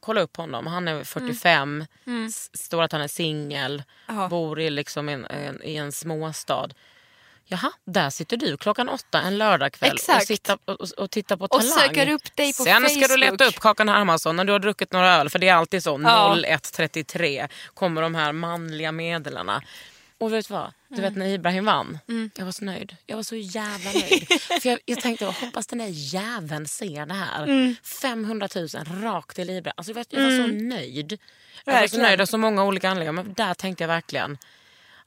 kolla 0.00 0.20
upp 0.20 0.36
honom. 0.36 0.66
Han 0.66 0.88
är 0.88 1.04
45, 1.04 1.84
s- 2.28 2.50
står 2.52 2.82
att 2.82 2.92
han 2.92 3.00
är 3.00 3.08
singel, 3.08 3.82
bor 4.30 4.60
i, 4.60 4.70
liksom 4.70 5.08
en, 5.08 5.24
en, 5.26 5.62
i 5.62 5.76
en 5.76 5.92
småstad. 5.92 6.68
Jaha, 7.48 7.72
där 7.84 8.10
sitter 8.10 8.36
du 8.36 8.56
klockan 8.56 8.88
åtta 8.88 9.20
en 9.20 9.38
lördagkväll 9.38 9.96
och, 10.16 10.22
sitta, 10.22 10.58
och, 10.64 10.80
och, 10.98 11.10
tittar 11.10 11.36
på 11.36 11.44
Och 11.44 11.50
Talang. 11.50 11.66
söker 11.88 12.10
upp 12.12 12.36
dig 12.36 12.52
på 12.54 12.62
Sen 12.62 12.88
ska 12.90 13.06
du 13.08 13.16
leta 13.16 13.38
Facebook. 13.38 13.54
upp 13.54 13.60
Kakan 13.60 13.88
Hermansson 13.88 14.36
när 14.36 14.44
du 14.44 14.52
har 14.52 14.58
druckit 14.58 14.92
några 14.92 15.14
öl. 15.14 15.30
För 15.30 15.38
det 15.38 15.48
är 15.48 15.54
alltid 15.54 15.82
så. 15.82 16.00
Ja. 16.04 16.36
01.33 16.38 17.48
kommer 17.74 18.02
de 18.02 18.14
här 18.14 18.32
manliga 18.32 18.92
meddelarna. 18.92 19.62
Och 20.18 20.32
vet 20.32 20.48
du 20.48 20.54
vad? 20.54 20.72
Du 20.88 21.00
vet 21.02 21.16
när 21.16 21.26
Ibrahim 21.26 21.64
vann. 21.64 21.98
Jag 22.36 22.44
var 22.44 22.52
så 22.52 22.64
nöjd. 22.64 22.96
Jag 23.06 23.16
var 23.16 23.22
så 23.22 23.36
jävla 23.36 23.90
nöjd. 24.00 24.28
För 24.62 24.68
jag, 24.68 24.78
jag 24.84 25.00
tänkte, 25.00 25.24
jag 25.24 25.32
hoppas 25.32 25.66
den 25.66 25.78
där 25.78 25.88
jäveln 25.90 26.66
ser 26.68 27.06
det 27.06 27.14
här. 27.14 27.74
500 27.84 28.48
000 28.56 28.68
rakt 29.02 29.36
till 29.36 29.50
Ibrahim. 29.50 29.72
Alltså, 29.76 29.90
jag, 29.90 29.94
vet, 29.94 30.12
jag 30.12 30.22
var 30.22 30.30
så 30.30 30.46
nöjd. 30.46 31.18
Jag 31.64 31.80
var 31.80 31.86
så 31.86 31.98
nöjd 31.98 32.20
av 32.20 32.26
så 32.26 32.38
många 32.38 32.64
olika 32.64 32.88
anledningar. 32.90 33.12
Men 33.24 33.34
där 33.34 33.54
tänkte 33.54 33.84
jag 33.84 33.88
verkligen. 33.88 34.38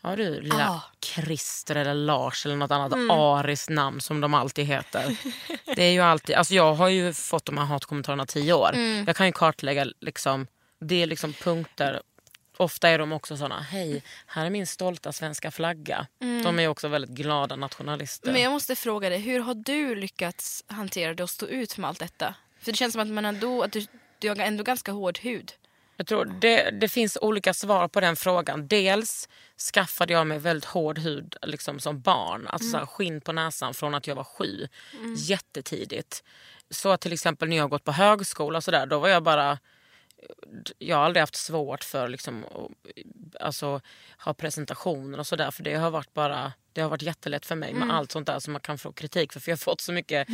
Ja 0.02 0.15
du 0.15 0.41
lilla 0.41 0.69
Ah. 0.69 0.82
Christer 1.02 1.76
eller 1.76 1.93
Lars 1.93 2.45
eller 2.45 2.56
något 2.56 2.72
annat 2.72 2.93
ariskt 3.12 3.69
namn 3.69 4.02
som 4.02 4.22
de 4.22 4.34
alltid 4.34 4.65
heter. 4.65 5.17
Det 5.76 5.84
är 5.84 5.91
ju 5.91 6.00
alltid, 6.00 6.36
alltså 6.36 6.54
jag 6.54 6.74
har 6.74 6.89
ju 6.89 7.13
fått 7.13 7.45
de 7.45 7.58
här 7.58 7.65
hatkommentarerna 7.65 8.26
tio 8.26 8.54
år. 8.54 8.76
Jag 9.08 9.15
kan 9.15 9.26
ju 9.26 9.32
kartlägga 9.32 9.86
liksom, 10.00 10.48
det 10.82 11.02
är 11.04 11.08
liksom 11.08 11.34
punkter. 11.34 12.02
Ofta 12.60 12.89
är 12.89 13.00
de 13.00 13.12
också 13.12 13.38
såna, 13.38 13.62
hej 13.62 14.04
här 14.28 14.45
är 14.45 14.50
min 14.50 14.67
stolta 14.67 15.12
svenska 15.13 15.52
flagga. 15.52 16.08
De 16.43 16.60
är 16.60 16.67
också 16.67 16.88
väldigt 16.88 17.12
glada 17.12 17.56
nationalister. 17.56 18.32
Men 18.32 18.41
jag 18.41 18.52
måste 18.52 18.76
fråga 18.76 19.10
dig, 19.10 19.19
hur 19.19 19.39
har 19.39 19.54
du 19.54 19.95
lyckats 19.95 20.63
hantera 20.67 21.13
det 21.13 21.24
och 21.24 21.30
stå 21.30 21.45
ut 21.45 21.78
med 21.78 21.88
allt 21.88 22.00
detta? 22.00 22.36
För 22.60 22.72
det 22.72 22.78
känns 22.78 22.93
som 22.93 23.02
att, 23.02 23.08
man 23.08 23.26
ändå, 23.26 23.63
att 23.63 23.72
du, 23.72 23.86
du 24.19 24.30
har 24.30 24.36
ändå 24.36 24.63
ganska 24.63 24.91
hård 24.91 25.19
hud. 25.19 25.52
Jag 25.98 26.08
tror 26.08 26.26
det, 26.26 26.72
det 26.72 26.89
finns 26.89 27.17
olika 27.22 27.54
svar 27.54 27.88
på 27.88 28.00
den 28.00 28.15
frågan. 28.15 28.67
Dels 28.67 29.30
skaffade 29.74 30.13
jag 30.13 30.28
mig 30.28 30.39
väldigt 30.39 30.69
hård 30.69 31.00
hud 31.00 31.36
liksom 31.41 31.80
som 31.80 32.02
barn. 32.02 32.48
Alltså 32.48 32.69
så 32.69 32.78
här, 32.78 32.86
skinn 32.86 33.22
på 33.22 33.32
näsan 33.32 33.74
från 33.74 33.95
att 33.95 34.08
jag 34.08 34.15
var 34.15 34.24
sju. 34.24 34.67
Jättetidigt. 35.17 36.24
Så 36.69 36.89
att 36.89 37.02
till 37.02 37.13
exempel 37.13 37.50
när 37.50 37.58
jag 37.58 37.69
gått 37.69 37.84
på 37.84 37.91
högskola 37.91 38.62
så 38.62 38.72
där, 38.72 38.86
då 38.86 39.00
var 39.00 39.10
jag 39.10 39.24
bara... 39.24 39.58
Jag 40.77 40.97
har 40.97 41.03
aldrig 41.03 41.21
haft 41.21 41.36
svårt 41.36 41.84
för 41.84 42.08
liksom, 42.08 42.45
att 42.45 43.41
alltså, 43.41 43.82
ha 44.17 44.34
presentationer 44.34 45.19
och 45.19 45.27
sådär. 45.27 45.51
För 45.51 45.63
det 45.63 45.75
har 45.75 45.91
varit 45.91 46.13
bara 46.13 46.53
det 46.73 46.82
har 46.82 46.89
varit 46.89 47.01
jättelätt 47.01 47.45
för 47.45 47.55
mig 47.55 47.73
med 47.73 47.95
allt 47.95 48.12
sånt 48.12 48.27
där 48.27 48.39
som 48.39 48.53
man 48.53 48.62
kan 48.62 48.77
få 48.77 48.91
kritik 48.91 49.34
för. 49.34 49.39
För 49.39 49.51
jag 49.51 49.58
har 49.58 49.60
fått 49.60 49.82
så 49.82 49.91
mycket 49.91 50.27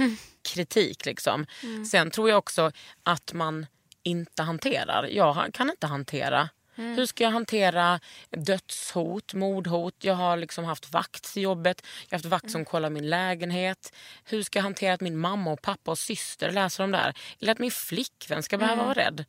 kritik. 0.54 1.06
Liksom. 1.06 1.46
Sen 1.92 2.12
tror 2.12 2.30
jag 2.30 2.38
också 2.38 2.72
att 3.04 3.34
man 3.34 3.66
inte 4.04 4.44
hanterar. 4.44 5.08
Jag 5.12 5.54
kan 5.54 5.70
inte 5.70 5.88
hantera. 5.88 6.50
Hur 6.76 7.06
ska 7.06 7.24
jag 7.24 7.32
hantera 7.32 8.00
dödshot, 8.30 9.34
mordhot? 9.34 9.96
Jag 10.02 10.14
har 10.14 10.38
liksom 10.38 10.66
haft 10.66 10.92
vakt 10.92 11.34
till 11.34 11.44
jobbet. 11.44 11.82
Jag 12.10 12.18
har 12.18 12.18
haft 12.18 12.26
vakt 12.26 12.52
som 12.52 12.66
kollar 12.66 12.90
min 12.90 13.10
lägenhet. 13.10 13.94
Hur 14.24 14.44
ska 14.44 14.60
jag 14.60 14.64
hantera 14.64 14.94
att 14.94 15.02
min 15.02 15.18
mamma 15.18 15.52
och 15.52 15.62
pappa 15.62 15.92
och 15.92 15.98
syster 15.98 16.52
läser 16.52 16.84
om 16.84 16.92
det 16.92 16.98
här? 16.98 17.18
Eller 17.40 17.52
att 17.52 17.60
min 17.60 17.72
flickvän 17.72 18.44
ska 18.44 18.58
behöva 18.58 18.84
vara 18.84 18.94
rädd. 18.94 19.26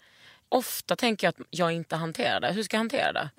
Ofta 0.49 0.97
tänker 0.97 1.27
jag 1.27 1.31
att 1.31 1.47
jag 1.51 1.73
inte 1.73 1.97
hanterar 1.97 2.41
det. 2.41 2.53
Hur 2.53 2.63
ska 2.63 2.77
jag 2.77 2.81
hantera 2.81 3.13
det? 3.13 3.31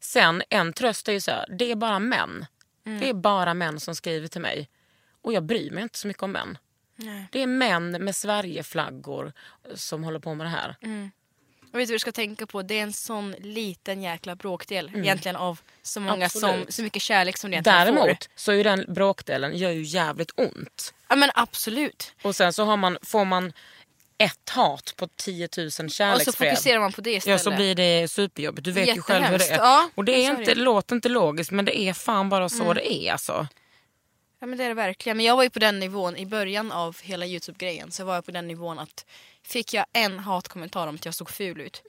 Sen 0.00 0.42
en 0.50 0.72
tröst 0.72 1.08
är 1.08 1.12
ju 1.12 1.20
så 1.20 1.30
här, 1.30 1.46
det 1.58 1.70
är 1.70 1.76
bara 1.76 1.98
män. 1.98 2.46
Det 3.00 3.08
är 3.08 3.14
bara 3.14 3.54
män 3.54 3.80
som 3.80 3.94
skriver 3.94 4.28
till 4.28 4.40
mig. 4.40 4.68
Och 5.22 5.32
jag 5.32 5.42
bryr 5.42 5.70
mig 5.70 5.82
inte 5.82 5.98
så 5.98 6.08
mycket 6.08 6.22
om 6.22 6.32
män. 6.32 6.58
Det 7.32 7.42
är 7.42 7.46
män 7.46 7.90
med 7.90 8.16
Sverigeflaggor 8.16 9.32
som 9.74 10.04
håller 10.04 10.18
på 10.18 10.34
med 10.34 10.46
det 10.46 10.50
här. 10.50 10.76
Och 11.72 11.78
vet 11.78 11.88
du 11.88 11.92
vad 11.92 11.94
du 11.94 11.98
ska 11.98 12.12
tänka 12.12 12.46
på? 12.46 12.62
Det 12.62 12.78
är 12.78 12.82
en 12.82 12.92
sån 12.92 13.30
liten 13.32 14.02
jäkla 14.02 14.36
bråkdel 14.36 14.90
egentligen 14.94 15.36
av 15.36 15.60
så 15.82 16.00
många 16.00 16.28
som, 16.28 16.66
så 16.68 16.82
mycket 16.82 17.02
kärlek 17.02 17.36
som 17.36 17.50
det 17.50 17.54
egentligen 17.54 17.86
får. 17.86 17.92
Däremot 17.94 18.28
så 18.34 18.52
är 18.52 18.56
ju 18.56 18.62
den 18.62 18.84
bråkdelen 18.88 19.56
gör 19.56 19.70
ju 19.70 19.82
jävligt 19.82 20.30
ont. 20.36 20.94
Ja 21.08 21.16
men 21.16 21.30
absolut. 21.34 22.14
Och 22.22 22.36
sen 22.36 22.52
så 22.52 22.64
har 22.64 22.76
man, 22.76 22.98
får 23.02 23.24
man 23.24 23.52
ett 24.20 24.48
hat 24.50 24.94
på 24.96 25.06
10 25.06 25.48
000 25.56 25.66
Och 25.66 25.72
så 25.72 25.88
kärleksbrev. 25.88 26.50
fokuserar 26.50 26.80
man 26.80 26.92
på 26.92 27.00
det 27.00 27.10
Ja 27.10 27.16
istället. 27.16 27.40
så 27.42 27.50
blir 27.50 27.74
det 27.74 28.08
superjobbigt. 28.10 28.64
Du 28.64 28.72
vet 28.72 28.96
ju 28.96 29.02
själv 29.02 29.24
hur 29.24 29.38
det 29.38 29.50
är. 29.50 29.56
Ja, 29.58 29.90
och 29.94 30.04
det 30.04 30.12
är 30.12 30.38
inte, 30.38 30.54
låter 30.54 30.94
inte 30.94 31.08
logiskt 31.08 31.50
men 31.50 31.64
det 31.64 31.78
är 31.80 31.92
fan 31.92 32.28
bara 32.28 32.48
så 32.48 32.72
det 32.72 32.92
är 32.92 33.12
alltså. 33.12 33.48
Ja 34.40 34.46
men 34.46 34.58
det 34.58 34.64
är 34.64 34.68
det 34.68 34.74
verkligen. 34.74 35.16
Men 35.16 35.26
jag 35.26 35.36
var 35.36 35.42
ju 35.42 35.50
på 35.50 35.58
den 35.58 35.78
nivån 35.80 36.16
i 36.16 36.26
början 36.26 36.72
av 36.72 36.96
hela 37.02 37.26
Youtube-grejen. 37.26 37.90
Så 37.90 38.04
var 38.04 38.14
jag 38.14 38.24
på 38.24 38.30
den 38.30 38.48
nivån 38.48 38.78
att 38.78 39.06
fick 39.42 39.74
jag 39.74 39.84
en 39.92 40.18
hatkommentar 40.18 40.86
om 40.86 40.94
att 40.94 41.04
jag 41.04 41.14
såg 41.14 41.30
ful 41.30 41.60
ut. 41.60 41.82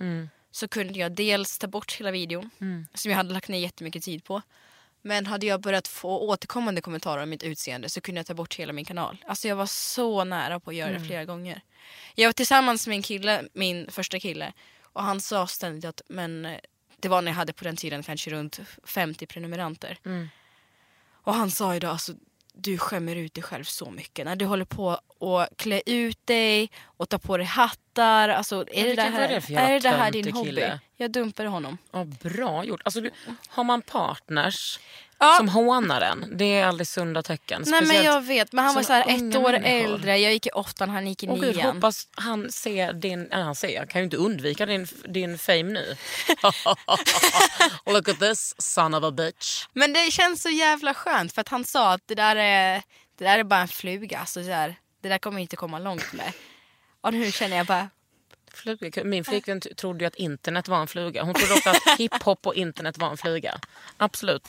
Så 0.52 0.68
kunde 0.68 1.00
jag 1.00 1.12
dels 1.12 1.58
ta 1.58 1.68
bort 1.68 1.94
hela 2.00 2.12
videon. 2.12 2.50
Som 2.94 3.12
jag 3.12 3.18
hade 3.18 3.34
lagt 3.34 3.48
ner 3.48 3.60
jättemycket 3.60 4.04
tid 4.04 4.24
på. 4.24 4.42
Men 5.02 5.26
hade 5.26 5.46
jag 5.46 5.62
börjat 5.62 5.88
få 5.88 6.20
återkommande 6.20 6.82
kommentarer 6.82 7.24
om 7.24 7.30
mitt 7.30 7.44
utseende 7.44 7.90
så 7.90 8.02
kunde 8.02 8.20
jag 8.20 8.26
ta 8.26 8.34
bort 8.34 8.56
hela 8.56 8.74
min 8.74 8.86
kanal. 8.86 9.24
Alltså 9.28 9.48
jag 9.48 9.56
var 9.56 9.66
så 9.66 10.24
nära 10.24 10.60
på 10.60 10.70
att 10.70 10.76
göra 10.76 10.92
det 10.92 11.00
flera 11.00 11.26
gånger. 11.26 11.62
Jag 12.16 12.28
var 12.28 12.34
tillsammans 12.34 12.88
med 12.88 12.96
en 12.96 13.02
kille, 13.02 13.44
min 13.54 13.92
första 13.92 14.20
kille. 14.20 14.54
Och 14.84 15.04
han 15.04 15.22
sa 15.22 15.48
ständigt 15.48 15.86
att 15.86 16.02
men 16.08 16.58
det 17.00 17.08
var 17.08 17.22
när 17.22 17.32
jag 17.32 17.36
hade 17.36 17.54
på 17.54 17.64
den 17.64 17.76
tiden 17.76 18.04
kanske 18.04 18.32
runt 18.32 18.60
50 18.84 19.26
prenumeranter. 19.26 20.00
Och 21.24 21.34
han 21.34 21.52
sa 21.52 21.80
då 21.80 21.88
alltså 21.88 22.14
du 22.54 22.78
skämmer 22.78 23.16
ut 23.16 23.34
dig 23.34 23.44
själv 23.44 23.64
så 23.64 23.92
mycket. 23.92 24.26
När 24.26 24.36
du 24.36 24.46
håller 24.46 24.66
på 24.66 25.00
att 25.20 25.58
klä 25.58 25.82
ut 25.86 26.28
dig 26.28 26.72
och 26.84 27.10
ta 27.10 27.20
på 27.20 27.38
dig 27.38 27.46
hattar. 27.92 28.30
Alltså, 28.30 28.66
är, 28.72 28.84
det, 28.84 28.96
det 28.96 29.02
här, 29.02 29.28
det 29.48 29.56
är 29.56 29.80
det 29.80 29.90
här 29.90 30.12
din 30.12 30.32
hobby? 30.34 30.50
kille? 30.50 30.80
Jag 30.98 31.12
dumpade 31.12 31.50
honom. 31.50 31.78
Ja, 31.92 32.04
bra 32.24 32.64
gjort. 32.64 32.82
Alltså, 32.86 33.02
du, 33.02 33.12
har 33.48 33.64
man 33.64 33.82
partners 33.82 34.80
Ja. 35.24 35.34
som 35.38 35.50
hånar 35.50 36.02
en, 36.02 36.38
det 36.38 36.46
är 36.46 36.66
aldrig 36.66 36.88
sunda 36.88 37.24
tecken. 37.24 37.64
Nej 37.68 37.86
men 37.86 38.04
jag 38.04 38.22
vet, 38.22 38.52
men 38.54 38.66
han 38.66 38.76
var 38.76 38.84
så 38.84 38.94
här 38.94 39.02
ett 39.02 39.36
år 39.36 39.52
människor. 39.52 39.66
äldre. 39.66 40.18
Jag 40.18 40.34
gick 40.34 40.46
i 40.48 40.50
åttan, 40.50 40.90
han 40.90 41.08
gick 41.08 41.24
i 41.24 41.28
Åh 41.28 41.40
gud, 41.40 41.56
nian. 41.56 41.76
hoppas 41.76 42.08
han 42.16 42.52
ser 42.52 42.94
din... 42.94 43.32
Eller 43.32 43.44
han 43.44 43.56
ser, 43.56 43.70
jag 43.70 43.90
kan 43.90 44.02
ju 44.02 44.06
inte 44.06 44.18
undvika 44.18 44.66
din, 44.66 44.88
din 45.06 45.38
fame 45.38 45.64
nu. 45.64 45.96
Look 47.94 48.10
at 48.10 48.20
this 48.20 48.56
son 48.58 48.94
of 48.94 49.04
a 49.04 49.12
bitch. 49.12 49.66
Men 49.74 49.94
det 49.94 50.12
känns 50.12 50.42
så 50.42 50.50
jävla 50.50 50.94
skönt 50.94 51.34
för 51.34 51.42
att 51.42 51.50
han 51.50 51.66
sa 51.66 51.94
att 51.94 52.02
det 52.06 52.16
där 52.16 52.36
är, 52.36 52.82
det 53.18 53.24
där 53.26 53.40
är 53.40 53.44
bara 53.44 53.62
en 53.62 53.68
fluga. 53.68 54.20
Alltså, 54.20 54.44
så 54.44 54.50
här, 54.52 54.76
det 55.02 55.10
där 55.10 55.18
kommer 55.18 55.40
inte 55.42 55.56
komma 55.56 55.80
långt 55.80 56.14
med. 56.14 56.34
Och 57.02 57.14
nu 57.14 57.32
känner 57.32 57.58
jag 57.58 57.66
bara, 57.66 57.90
Fluga. 58.54 59.04
Min 59.04 59.24
flickvän 59.24 59.60
trodde 59.60 60.00
ju 60.00 60.08
att 60.08 60.16
internet 60.16 60.68
var 60.68 60.82
en 60.82 60.88
fluga. 60.88 61.24
Hon 61.24 61.34
trodde 61.34 61.54
också 61.54 61.70
att 61.70 62.00
hiphop 62.00 62.48
och 62.48 62.56
internet 62.56 62.98
var 62.98 63.10
en 63.10 63.18
fluga. 63.18 63.60
Absolut. 63.98 64.48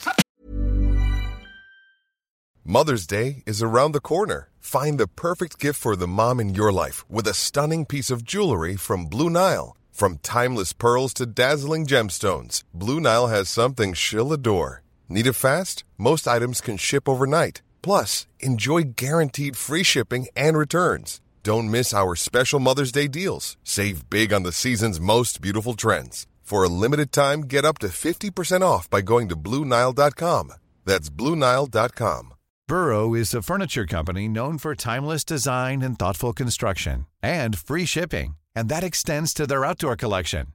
Mother's 2.65 3.05
Day 3.09 3.43
is 3.45 3.61
around 3.61 3.93
the 3.93 3.99
corner. 3.99 4.47
Find 4.61 4.97
the 4.97 5.07
perfect 5.07 5.59
gift 5.63 5.79
for 5.81 5.95
the 5.95 6.07
mom 6.07 6.39
in 6.39 6.55
your 6.55 6.71
life 6.71 7.03
with 7.09 7.27
a 7.27 7.33
stunning 7.33 7.85
piece 7.85 8.13
of 8.13 8.23
jewelry 8.23 8.77
from 8.77 9.09
Blue 9.09 9.29
Nile. 9.29 9.75
From 9.91 10.17
timeless 10.17 10.73
pearls 10.73 11.13
to 11.15 11.25
dazzling 11.25 11.85
gemstones, 11.85 12.63
Blue 12.73 12.99
Nile 12.99 13.27
has 13.27 13.49
something 13.49 13.93
she'll 13.93 14.31
adore. 14.33 14.81
Need 15.09 15.27
it 15.27 15.33
fast? 15.33 15.83
Most 15.97 16.27
items 16.27 16.61
can 16.61 16.77
ship 16.77 17.09
overnight. 17.09 17.61
Plus, 17.81 18.25
enjoy 18.39 18.83
guaranteed 18.95 19.57
free 19.57 19.83
shipping 19.83 20.27
and 20.35 20.57
returns. 20.57 21.19
Don't 21.43 21.69
miss 21.69 21.93
our 21.93 22.15
special 22.15 22.61
Mother's 22.61 22.93
Day 22.93 23.09
deals. 23.09 23.57
Save 23.65 24.09
big 24.09 24.31
on 24.31 24.43
the 24.43 24.53
season's 24.53 25.01
most 25.01 25.41
beautiful 25.41 25.73
trends. 25.73 26.25
For 26.41 26.63
a 26.63 26.69
limited 26.69 27.11
time, 27.11 27.41
get 27.41 27.65
up 27.65 27.79
to 27.79 27.87
50% 27.87 28.61
off 28.61 28.89
by 28.89 29.01
going 29.01 29.27
to 29.27 29.35
BlueNile.com. 29.35 30.53
That's 30.85 31.09
BlueNile.com. 31.09 32.33
Burrow 32.65 33.13
is 33.13 33.33
a 33.33 33.41
furniture 33.41 33.85
company 33.85 34.29
known 34.29 34.57
for 34.57 34.73
timeless 34.73 35.25
design 35.25 35.81
and 35.81 35.99
thoughtful 35.99 36.31
construction 36.31 37.07
and 37.21 37.57
free 37.57 37.85
shipping, 37.85 38.35
and 38.55 38.69
that 38.69 38.83
extends 38.83 39.33
to 39.33 39.45
their 39.45 39.65
outdoor 39.65 39.97
collection. 39.97 40.47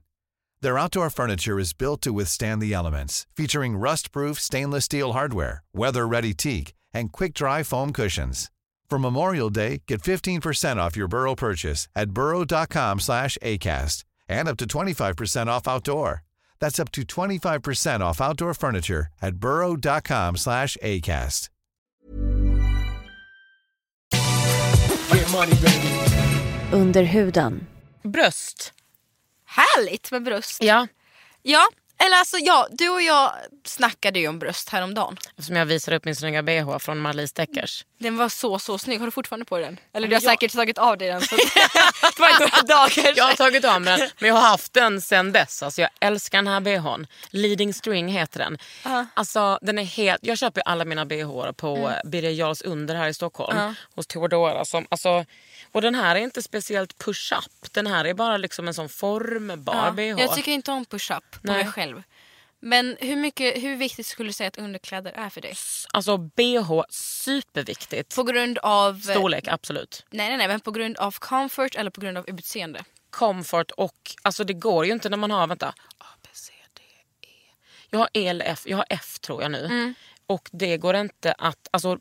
Their 0.63 0.79
outdoor 0.79 1.11
furniture 1.11 1.59
is 1.59 1.71
built 1.71 2.01
to 2.01 2.11
withstand 2.11 2.63
the 2.63 2.73
elements, 2.73 3.27
featuring 3.35 3.77
rust-proof 3.77 4.39
stainless 4.39 4.85
steel 4.85 5.13
hardware, 5.13 5.61
weather-ready 5.71 6.33
teak, 6.33 6.73
and 6.95 7.11
quick-dry 7.11 7.61
foam 7.61 7.93
cushions. 7.93 8.49
For 8.89 8.97
Memorial 8.99 9.51
Day, 9.51 9.83
get 9.87 10.01
15% 10.01 10.77
off 10.77 10.97
your 10.97 11.07
Burrow 11.07 11.35
purchase 11.35 11.87
at 11.95 12.09
burrow.com 12.11 12.99
slash 12.99 13.37
ACAST 13.43 14.03
and 14.27 14.47
up 14.47 14.57
to 14.57 14.65
25% 14.65 15.47
off 15.47 15.67
outdoor. 15.67 16.23
That's 16.59 16.79
up 16.79 16.91
to 16.93 17.03
25% 17.03 17.99
off 18.01 18.19
outdoor 18.19 18.53
furniture 18.55 19.07
at 19.21 19.35
burrow.com 19.35 20.37
slash 20.37 20.75
ACAST. 20.81 21.49
Under 26.71 27.03
huden. 27.03 27.67
Bröst. 28.03 28.73
härligt 29.45 30.11
med 30.11 30.23
bröst. 30.23 30.63
Ja. 30.63 30.87
Ja, 31.41 31.67
eller 32.05 32.17
alltså 32.17 32.37
ja, 32.37 32.67
du 32.71 32.89
och 32.89 33.01
jag 33.01 33.33
snackade 33.65 34.19
ju 34.19 34.27
om 34.27 34.39
bröst 34.39 34.69
häromdagen. 34.69 35.17
Som 35.37 35.55
jag 35.55 35.65
visade 35.65 35.97
upp 35.97 36.05
min 36.05 36.15
snygga 36.15 36.43
bh 36.43 36.77
från 36.77 36.99
Marlies 36.99 37.33
Deckers. 37.33 37.85
Den 37.99 38.17
var 38.17 38.29
så 38.29 38.59
så 38.59 38.77
snygg. 38.77 38.99
Har 38.99 39.05
du 39.07 39.11
fortfarande 39.11 39.45
på 39.45 39.57
den? 39.57 39.79
Eller 39.93 40.07
du 40.07 40.15
har 40.15 40.21
jag- 40.21 40.31
säkert 40.31 40.51
tagit 40.53 40.77
av 40.77 40.97
dig 40.97 41.07
den. 41.07 41.21
Så 41.21 41.35
det 42.15 42.19
var 42.19 42.39
några 42.39 42.61
dagar 42.75 43.13
Jag 43.17 43.23
har 43.23 43.33
tagit 43.33 43.65
av 43.65 43.81
mig 43.81 43.97
den, 43.97 44.09
men 44.19 44.27
jag 44.27 44.35
har 44.35 44.47
haft 44.49 44.73
den 44.73 45.01
sen 45.01 45.31
dess. 45.31 45.63
Alltså, 45.63 45.81
jag 45.81 45.89
älskar 45.99 46.37
den 46.37 46.47
här 46.47 46.59
bhn. 46.59 47.07
Leading 47.29 47.73
string 47.73 48.07
heter 48.07 48.39
den. 48.39 48.57
Alltså, 49.13 49.59
den 49.61 49.79
är 49.79 49.83
helt, 49.83 50.19
jag 50.23 50.37
köper 50.37 50.63
alla 50.65 50.85
mina 50.85 51.05
bh 51.05 51.51
på 51.51 51.75
mm. 51.77 51.93
Birger 52.05 52.31
Jarls 52.31 52.61
Under 52.61 52.95
här 52.95 53.07
i 53.07 53.13
Stockholm. 53.13 53.75
Hos 53.95 54.07
Theodora. 54.07 54.65
Som, 54.65 54.85
alltså, 54.89 55.25
och 55.71 55.81
den 55.81 55.95
här 55.95 56.15
är 56.15 56.19
inte 56.19 56.41
speciellt 56.41 56.97
push-up. 56.97 57.73
Den 57.73 57.87
här 57.87 58.05
är 58.05 58.13
bara 58.13 58.37
liksom 58.37 58.67
en 58.67 58.73
sån 58.73 58.89
formbar 58.89 59.85
Ja, 59.85 59.91
bh. 59.91 60.21
Jag 60.21 60.35
tycker 60.35 60.51
inte 60.51 60.71
om 60.71 60.85
push-up 60.85 61.31
på 61.31 61.39
Nej. 61.41 61.63
mig 61.63 61.73
själv. 61.73 62.03
Men 62.61 62.97
hur, 62.99 63.15
mycket, 63.15 63.63
hur 63.63 63.75
viktigt 63.75 64.05
skulle 64.05 64.29
du 64.29 64.33
säga 64.33 64.47
att 64.47 64.57
underkläder 64.57 65.11
är 65.11 65.29
för 65.29 65.41
dig? 65.41 65.53
Alltså 65.93 66.17
bh, 66.17 66.81
superviktigt. 66.89 68.15
På 68.15 68.23
grund 68.23 68.57
av... 68.57 69.01
Storlek, 69.01 69.47
absolut. 69.47 70.05
Nej, 70.09 70.27
nej, 70.27 70.37
nej, 70.37 70.47
men 70.47 70.59
på 70.59 70.71
grund 70.71 70.97
av 70.97 71.11
comfort 71.11 71.75
eller 71.75 71.91
på 71.91 72.01
grund 72.01 72.17
av 72.17 72.29
utseende? 72.29 72.83
comfort 73.09 73.71
och 73.71 74.15
alltså 74.21 74.43
det 74.43 74.53
går 74.53 74.85
ju 74.85 74.91
inte 74.91 75.09
när 75.09 75.17
man 75.17 75.31
har, 75.31 75.47
vänta, 75.47 75.67
A, 75.97 76.05
B, 76.21 76.29
C, 76.33 76.53
D, 76.73 76.81
E. 77.21 77.27
Jag 77.89 77.99
har 77.99 78.09
E 78.13 78.27
eller 78.27 78.45
F, 78.45 78.61
jag 78.65 78.77
har 78.77 78.85
F 78.89 79.19
tror 79.19 79.41
jag 79.41 79.51
nu. 79.51 79.65
Mm. 79.65 79.93
Och 80.27 80.49
det 80.51 80.77
går 80.77 80.95
inte 80.95 81.31
att, 81.37 81.67
alltså 81.71 81.99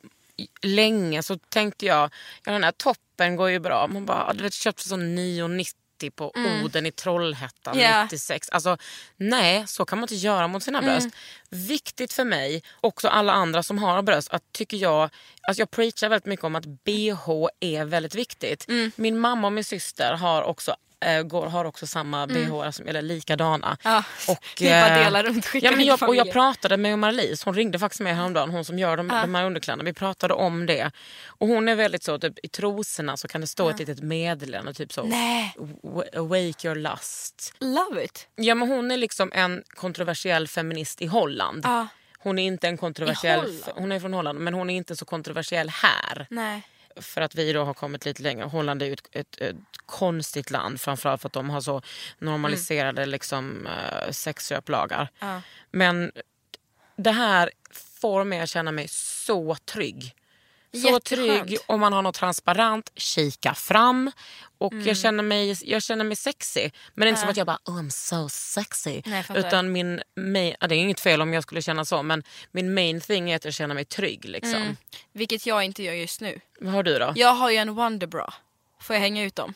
länge 0.62 1.22
så 1.22 1.36
tänkte 1.36 1.86
jag, 1.86 2.10
ja 2.44 2.52
den 2.52 2.64
här 2.64 2.72
toppen 2.72 3.36
går 3.36 3.50
ju 3.50 3.58
bra. 3.58 3.86
Man 3.86 4.06
bara, 4.06 4.32
du 4.32 4.42
vet 4.42 4.54
köpt 4.54 4.82
för 4.82 4.88
så 4.88 4.96
9,90 4.96 6.10
på 6.10 6.32
Oden 6.64 6.86
i 6.86 6.92
Trollhättan 6.92 7.74
Mm. 7.74 7.90
Ja. 7.90 8.02
96. 8.04 8.48
Alltså 8.48 8.76
nej, 9.16 9.66
så 9.66 9.84
kan 9.84 9.98
man 9.98 10.04
inte 10.04 10.14
göra 10.14 10.48
mot 10.48 10.62
sina 10.62 10.82
bröst. 10.82 11.08
Viktigt 11.50 12.12
för 12.12 12.24
mig, 12.24 12.62
också 12.80 13.08
alla 13.08 13.32
andra 13.32 13.62
som 13.62 13.78
har 13.78 14.02
bröst, 14.02 14.30
att 14.30 14.52
tycker 14.52 14.76
jag, 14.76 15.10
alltså 15.42 15.60
jag 15.60 15.70
preachar 15.70 16.08
väldigt 16.08 16.26
mycket 16.26 16.44
om 16.44 16.54
att 16.56 16.66
bh 16.66 17.46
är 17.60 17.84
väldigt 17.84 18.14
viktigt. 18.14 18.64
Min 18.96 19.18
mamma 19.18 19.46
och 19.46 19.52
min 19.52 19.64
syster 19.64 20.12
har 20.12 20.42
också 20.42 20.76
eh, 21.00 21.22
går, 21.22 21.46
har 21.46 21.64
också 21.64 21.86
samma 21.86 22.26
bh, 22.26 22.70
som, 22.70 22.86
eller 22.86 23.02
likadana. 23.02 23.76
Ja, 23.82 24.04
Och, 24.28 24.44
vi 24.60 24.68
bara 24.68 24.98
eh, 24.98 25.04
delar 25.04 25.22
runt, 25.24 25.46
ja, 25.54 25.70
men 25.70 25.84
jag, 25.86 26.02
och 26.02 26.16
jag 26.16 26.32
pratade 26.32 26.76
med 26.76 26.98
Marie-Lis, 26.98 27.44
hon 27.44 27.54
ringde 27.54 27.78
faktiskt 27.78 28.00
med 28.00 28.16
häromdagen, 28.16 28.50
hon 28.50 28.64
som 28.64 28.78
gör 28.78 28.96
de, 28.96 29.08
de 29.08 29.34
här 29.34 29.44
underkläderna. 29.44 29.84
Vi 29.84 29.92
pratade 29.92 30.34
om 30.34 30.66
det. 30.66 30.90
Och 31.26 31.48
hon 31.48 31.68
är 31.68 31.74
väldigt 31.74 32.02
så, 32.02 32.18
typ, 32.18 32.34
i 32.42 32.48
trosorna 32.48 33.16
så 33.16 33.28
kan 33.28 33.40
det 33.40 33.46
stå 33.46 33.68
ett 33.70 33.78
litet 33.78 34.00
meddelande, 34.00 34.74
typ 34.74 34.92
så. 34.92 35.02
Nej. 35.02 35.54
"W- 35.82 36.10
Awake 36.18 36.68
your 36.68 36.74
lust. 36.74 37.54
Love 37.60 38.04
it. 38.04 38.28
Ja 38.36 38.54
men 38.54 38.68
hon 38.68 38.90
är 38.90 38.96
liksom 38.96 39.32
en 39.34 39.62
kontroversiell 39.68 40.48
feminist 40.48 41.02
i 41.02 41.06
Holland. 41.06 41.60
Ja. 41.64 41.86
Hon 42.18 42.38
är 42.38 42.46
inte 42.46 42.68
en 42.68 42.76
kontroversiell, 42.78 43.62
hon 43.74 43.92
är 43.92 44.00
från 44.00 44.14
Holland 44.14 44.38
men 44.38 44.54
hon 44.54 44.70
är 44.70 44.76
inte 44.76 44.96
så 44.96 45.04
kontroversiell 45.04 45.68
här. 45.68 46.26
Nej. 46.30 46.62
För 47.00 47.20
att 47.20 47.34
vi 47.34 47.52
då 47.52 47.64
har 47.64 47.74
kommit 47.74 48.04
lite 48.04 48.22
längre. 48.22 48.44
Holland 48.44 48.82
är 48.82 48.86
ju 48.86 48.92
ett, 48.92 49.08
ett, 49.12 49.40
ett 49.40 49.56
konstigt 49.86 50.50
land 50.50 50.80
framförallt 50.80 51.20
för 51.20 51.28
att 51.28 51.32
de 51.32 51.50
har 51.50 51.60
så 51.60 51.82
normaliserade 52.18 53.06
liksom, 53.06 53.66
eh, 53.66 54.10
sexköplagar. 54.10 55.08
Ja. 55.18 55.42
Men 55.70 56.12
det 56.96 57.10
här 57.10 57.50
får 58.00 58.24
mig 58.24 58.40
att 58.40 58.48
känna 58.48 58.72
mig 58.72 58.86
så 58.88 59.54
trygg. 59.54 60.14
Så 60.72 60.78
Jätteskönt. 60.78 61.04
trygg 61.46 61.58
om 61.66 61.80
man 61.80 61.92
har 61.92 62.02
något 62.02 62.14
transparent, 62.14 62.90
kika 62.96 63.54
fram. 63.54 64.10
Och 64.58 64.72
Mm. 64.72 64.86
jag, 64.86 64.96
känner 64.96 65.22
mig, 65.22 65.56
jag 65.70 65.82
känner 65.82 66.04
mig 66.04 66.16
sexy. 66.16 66.70
Men 66.94 67.00
det 67.00 67.06
är 67.06 67.08
inte 67.08 67.20
som 67.20 67.30
att 67.30 67.36
jag 67.36 67.46
bara 67.46 67.58
oh, 67.64 67.74
I'm 67.82 67.90
so 67.90 68.28
sexy. 68.28 69.02
Nej. 69.04 69.24
Utan 69.34 69.72
min 69.72 70.02
main, 70.16 70.54
det 70.60 70.66
är 70.74 70.78
inget 70.78 71.00
fel 71.00 71.22
om 71.22 71.32
jag 71.32 71.42
skulle 71.42 71.62
känna 71.62 71.84
så 71.84 72.02
men 72.02 72.22
min 72.50 72.74
main 72.74 73.00
thing 73.00 73.30
är 73.30 73.36
att 73.36 73.44
jag 73.44 73.54
känner 73.54 73.74
mig 73.74 73.84
trygg. 73.84 74.24
Liksom. 74.24 74.54
Mm. 74.62 74.76
Vilket 75.12 75.46
jag 75.46 75.64
inte 75.64 75.82
gör 75.82 75.92
just 75.92 76.20
nu. 76.20 76.40
Vad 76.60 76.72
har 76.72 76.82
du 76.82 76.98
då? 76.98 77.12
Jag 77.16 77.34
har 77.34 77.50
ju 77.50 77.56
en 77.56 77.74
Wonderbra. 77.74 78.34
Får 78.80 78.96
jag 78.96 79.00
hänga 79.00 79.24
ut 79.24 79.36
dem? 79.36 79.54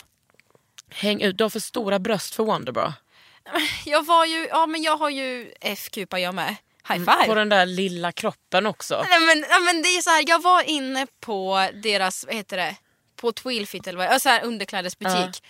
Häng 0.88 1.22
ut, 1.22 1.38
du 1.38 1.44
har 1.44 1.48
för 1.50 1.60
stora 1.60 1.98
bröst 1.98 2.34
för 2.34 2.44
Wonderbra. 2.44 2.94
Jag 3.84 4.06
var 4.06 4.24
ju, 4.26 4.46
ja 4.50 4.66
men 4.66 4.82
jag 4.82 4.96
har 4.96 5.10
ju 5.10 5.52
F-kupa 5.60 6.18
jag 6.20 6.34
med. 6.34 6.56
High 6.88 6.98
five! 6.98 7.26
På 7.26 7.34
den 7.34 7.48
där 7.48 7.66
lilla 7.66 8.12
kroppen 8.12 8.66
också. 8.66 9.04
Nej, 9.10 9.20
men, 9.20 9.44
ja, 9.50 9.58
men 9.58 9.82
det 9.82 9.88
är 9.88 10.02
så 10.02 10.10
här, 10.10 10.24
jag 10.26 10.42
var 10.42 10.62
inne 10.62 11.06
på 11.20 11.68
deras, 11.82 12.24
vad 12.26 12.34
heter 12.34 12.56
det, 12.56 12.76
på 13.16 13.32
Twilfit 13.32 13.86
eller 13.86 13.98
vad 13.98 14.06
ja, 14.06 14.18
så 14.18 14.28
här 14.28 14.44
underklädesbutik. 14.44 15.42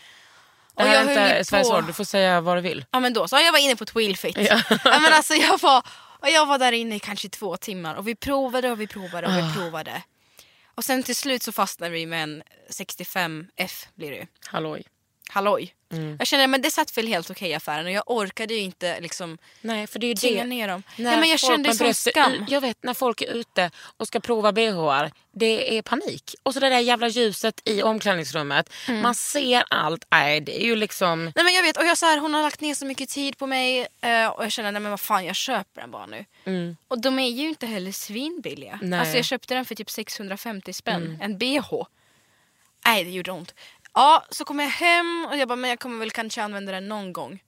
Det 0.77 0.83
är 0.83 0.87
höll 0.87 0.95
ju 1.09 1.13
inte 1.13 1.45
Sveriges 1.45 1.69
på- 1.71 1.81
du 1.81 1.93
får 1.93 2.05
säga 2.05 2.41
vad 2.41 2.57
du 2.57 2.61
vill. 2.61 2.85
Ja 2.91 3.01
men 3.01 3.13
då 3.13 3.29
så, 3.29 3.37
jag 3.37 3.53
var 3.53 3.59
inne 3.59 3.77
på 3.77 3.85
Twilfit. 3.85 4.37
Ja. 4.39 4.63
men 4.85 5.13
alltså 5.13 5.35
jag 5.35 5.59
var, 5.61 5.83
och 6.21 6.29
jag 6.31 6.47
var 6.47 6.59
där 6.59 6.73
inne 6.73 6.97
i 6.97 6.99
kanske 6.99 7.29
två 7.29 7.57
timmar 7.57 7.95
och 7.95 8.09
vi 8.09 8.15
provade 8.15 8.71
och 8.71 8.81
vi 8.81 8.87
provade 8.87 9.27
och 9.27 9.33
vi 9.33 9.41
Ah. 9.43 9.53
provade. 9.55 10.03
Och 10.75 10.85
sen 10.85 11.03
till 11.03 11.17
slut 11.17 11.43
så 11.43 11.53
fastnade 11.53 11.93
vi 11.93 12.07
med 12.07 12.23
en 12.23 12.43
65F 12.71 13.87
blir 13.95 14.11
det 14.11 14.17
ju. 14.17 14.27
Halloj. 14.47 14.85
Halloj. 15.31 15.75
Mm. 15.93 16.17
Jag 16.19 16.27
känner 16.27 16.47
men 16.47 16.63
det 16.63 16.71
satt 16.71 16.99
väl 16.99 17.07
helt 17.07 17.31
okej 17.31 17.51
i 17.51 17.55
affären 17.55 17.87
och 17.87 17.93
jag 17.93 18.03
orkade 18.07 18.55
ju 18.55 18.61
inte 18.61 19.01
liksom 19.01 19.39
Nej, 19.61 19.87
för 19.87 19.99
det 19.99 20.07
är 20.07 20.09
ju 20.09 20.15
tvinga 20.15 20.43
det. 20.43 20.49
ner 20.49 20.69
dem. 20.69 20.83
När 20.97 21.11
Nej, 21.11 21.21
men 21.21 21.29
jag 21.31 21.39
kände 21.39 21.75
sån 21.75 21.87
bröst- 21.87 22.11
skam. 22.11 22.47
Jag 22.49 22.61
vet 22.61 22.83
när 22.83 22.95
folk 22.95 23.21
är 23.23 23.27
ute 23.27 23.71
och 23.97 24.07
ska 24.07 24.21
prova 24.21 24.53
bhar, 24.53 25.11
det 25.33 25.79
är 25.79 25.83
panik. 25.83 26.35
Och 26.43 26.55
så 26.55 26.61
det 26.61 26.69
där 26.69 26.79
jävla 26.79 27.09
ljuset 27.09 27.61
i 27.65 27.83
omklädningsrummet. 27.83 28.73
Mm. 28.89 29.01
Man 29.03 29.15
ser 29.15 29.65
allt. 29.71 30.05
Nej, 30.11 30.41
det 30.41 30.63
är 30.63 30.67
ju 30.67 30.77
liksom... 30.77 31.25
Nej 31.25 31.45
men 31.45 31.55
jag 31.55 31.63
vet 31.63 31.77
och 31.77 31.85
jag 31.85 31.99
så 31.99 32.07
här, 32.07 32.19
hon 32.19 32.35
har 32.35 32.43
lagt 32.43 32.61
ner 32.61 32.75
så 32.75 32.87
mycket 32.87 33.09
tid 33.09 33.39
på 33.39 33.47
mig 33.47 33.87
eh, 34.01 34.27
och 34.27 34.45
jag 34.45 34.53
känner 34.53 34.73
nej 34.73 34.83
men 34.83 34.91
vad 34.91 35.01
fan 35.01 35.25
jag 35.25 35.37
köper 35.37 35.81
den 35.81 35.91
bara 35.91 36.07
nu. 36.07 36.25
Och 36.89 37.01
de 37.01 37.19
är 37.19 37.31
ju 37.31 37.49
inte 37.49 37.67
heller 37.67 37.93
svinbilliga. 37.93 38.79
Nej. 38.83 39.01
Alltså 39.01 39.17
jag 39.17 39.25
köpte 39.25 39.55
den 39.55 39.65
för 39.65 39.75
typ 39.75 39.91
650 39.91 40.73
spänn, 40.73 41.19
en 41.23 41.39
bh. 41.39 41.73
Nej 42.85 43.05
det 43.05 43.11
gjorde 43.11 43.33
ont. 43.33 43.55
Ja 43.95 44.25
så 44.31 44.45
kom 44.45 44.59
jag 44.61 44.69
hem 44.69 45.27
och 45.31 45.37
jag 45.37 45.49
bara 45.49 45.57
men 45.57 45.71
jag 45.71 45.79
kommer 45.79 45.99
väl 45.99 46.11
kanske 46.11 46.43
använda 46.43 46.73
den 46.73 46.89
någon 46.89 47.13
gång. 47.13 47.43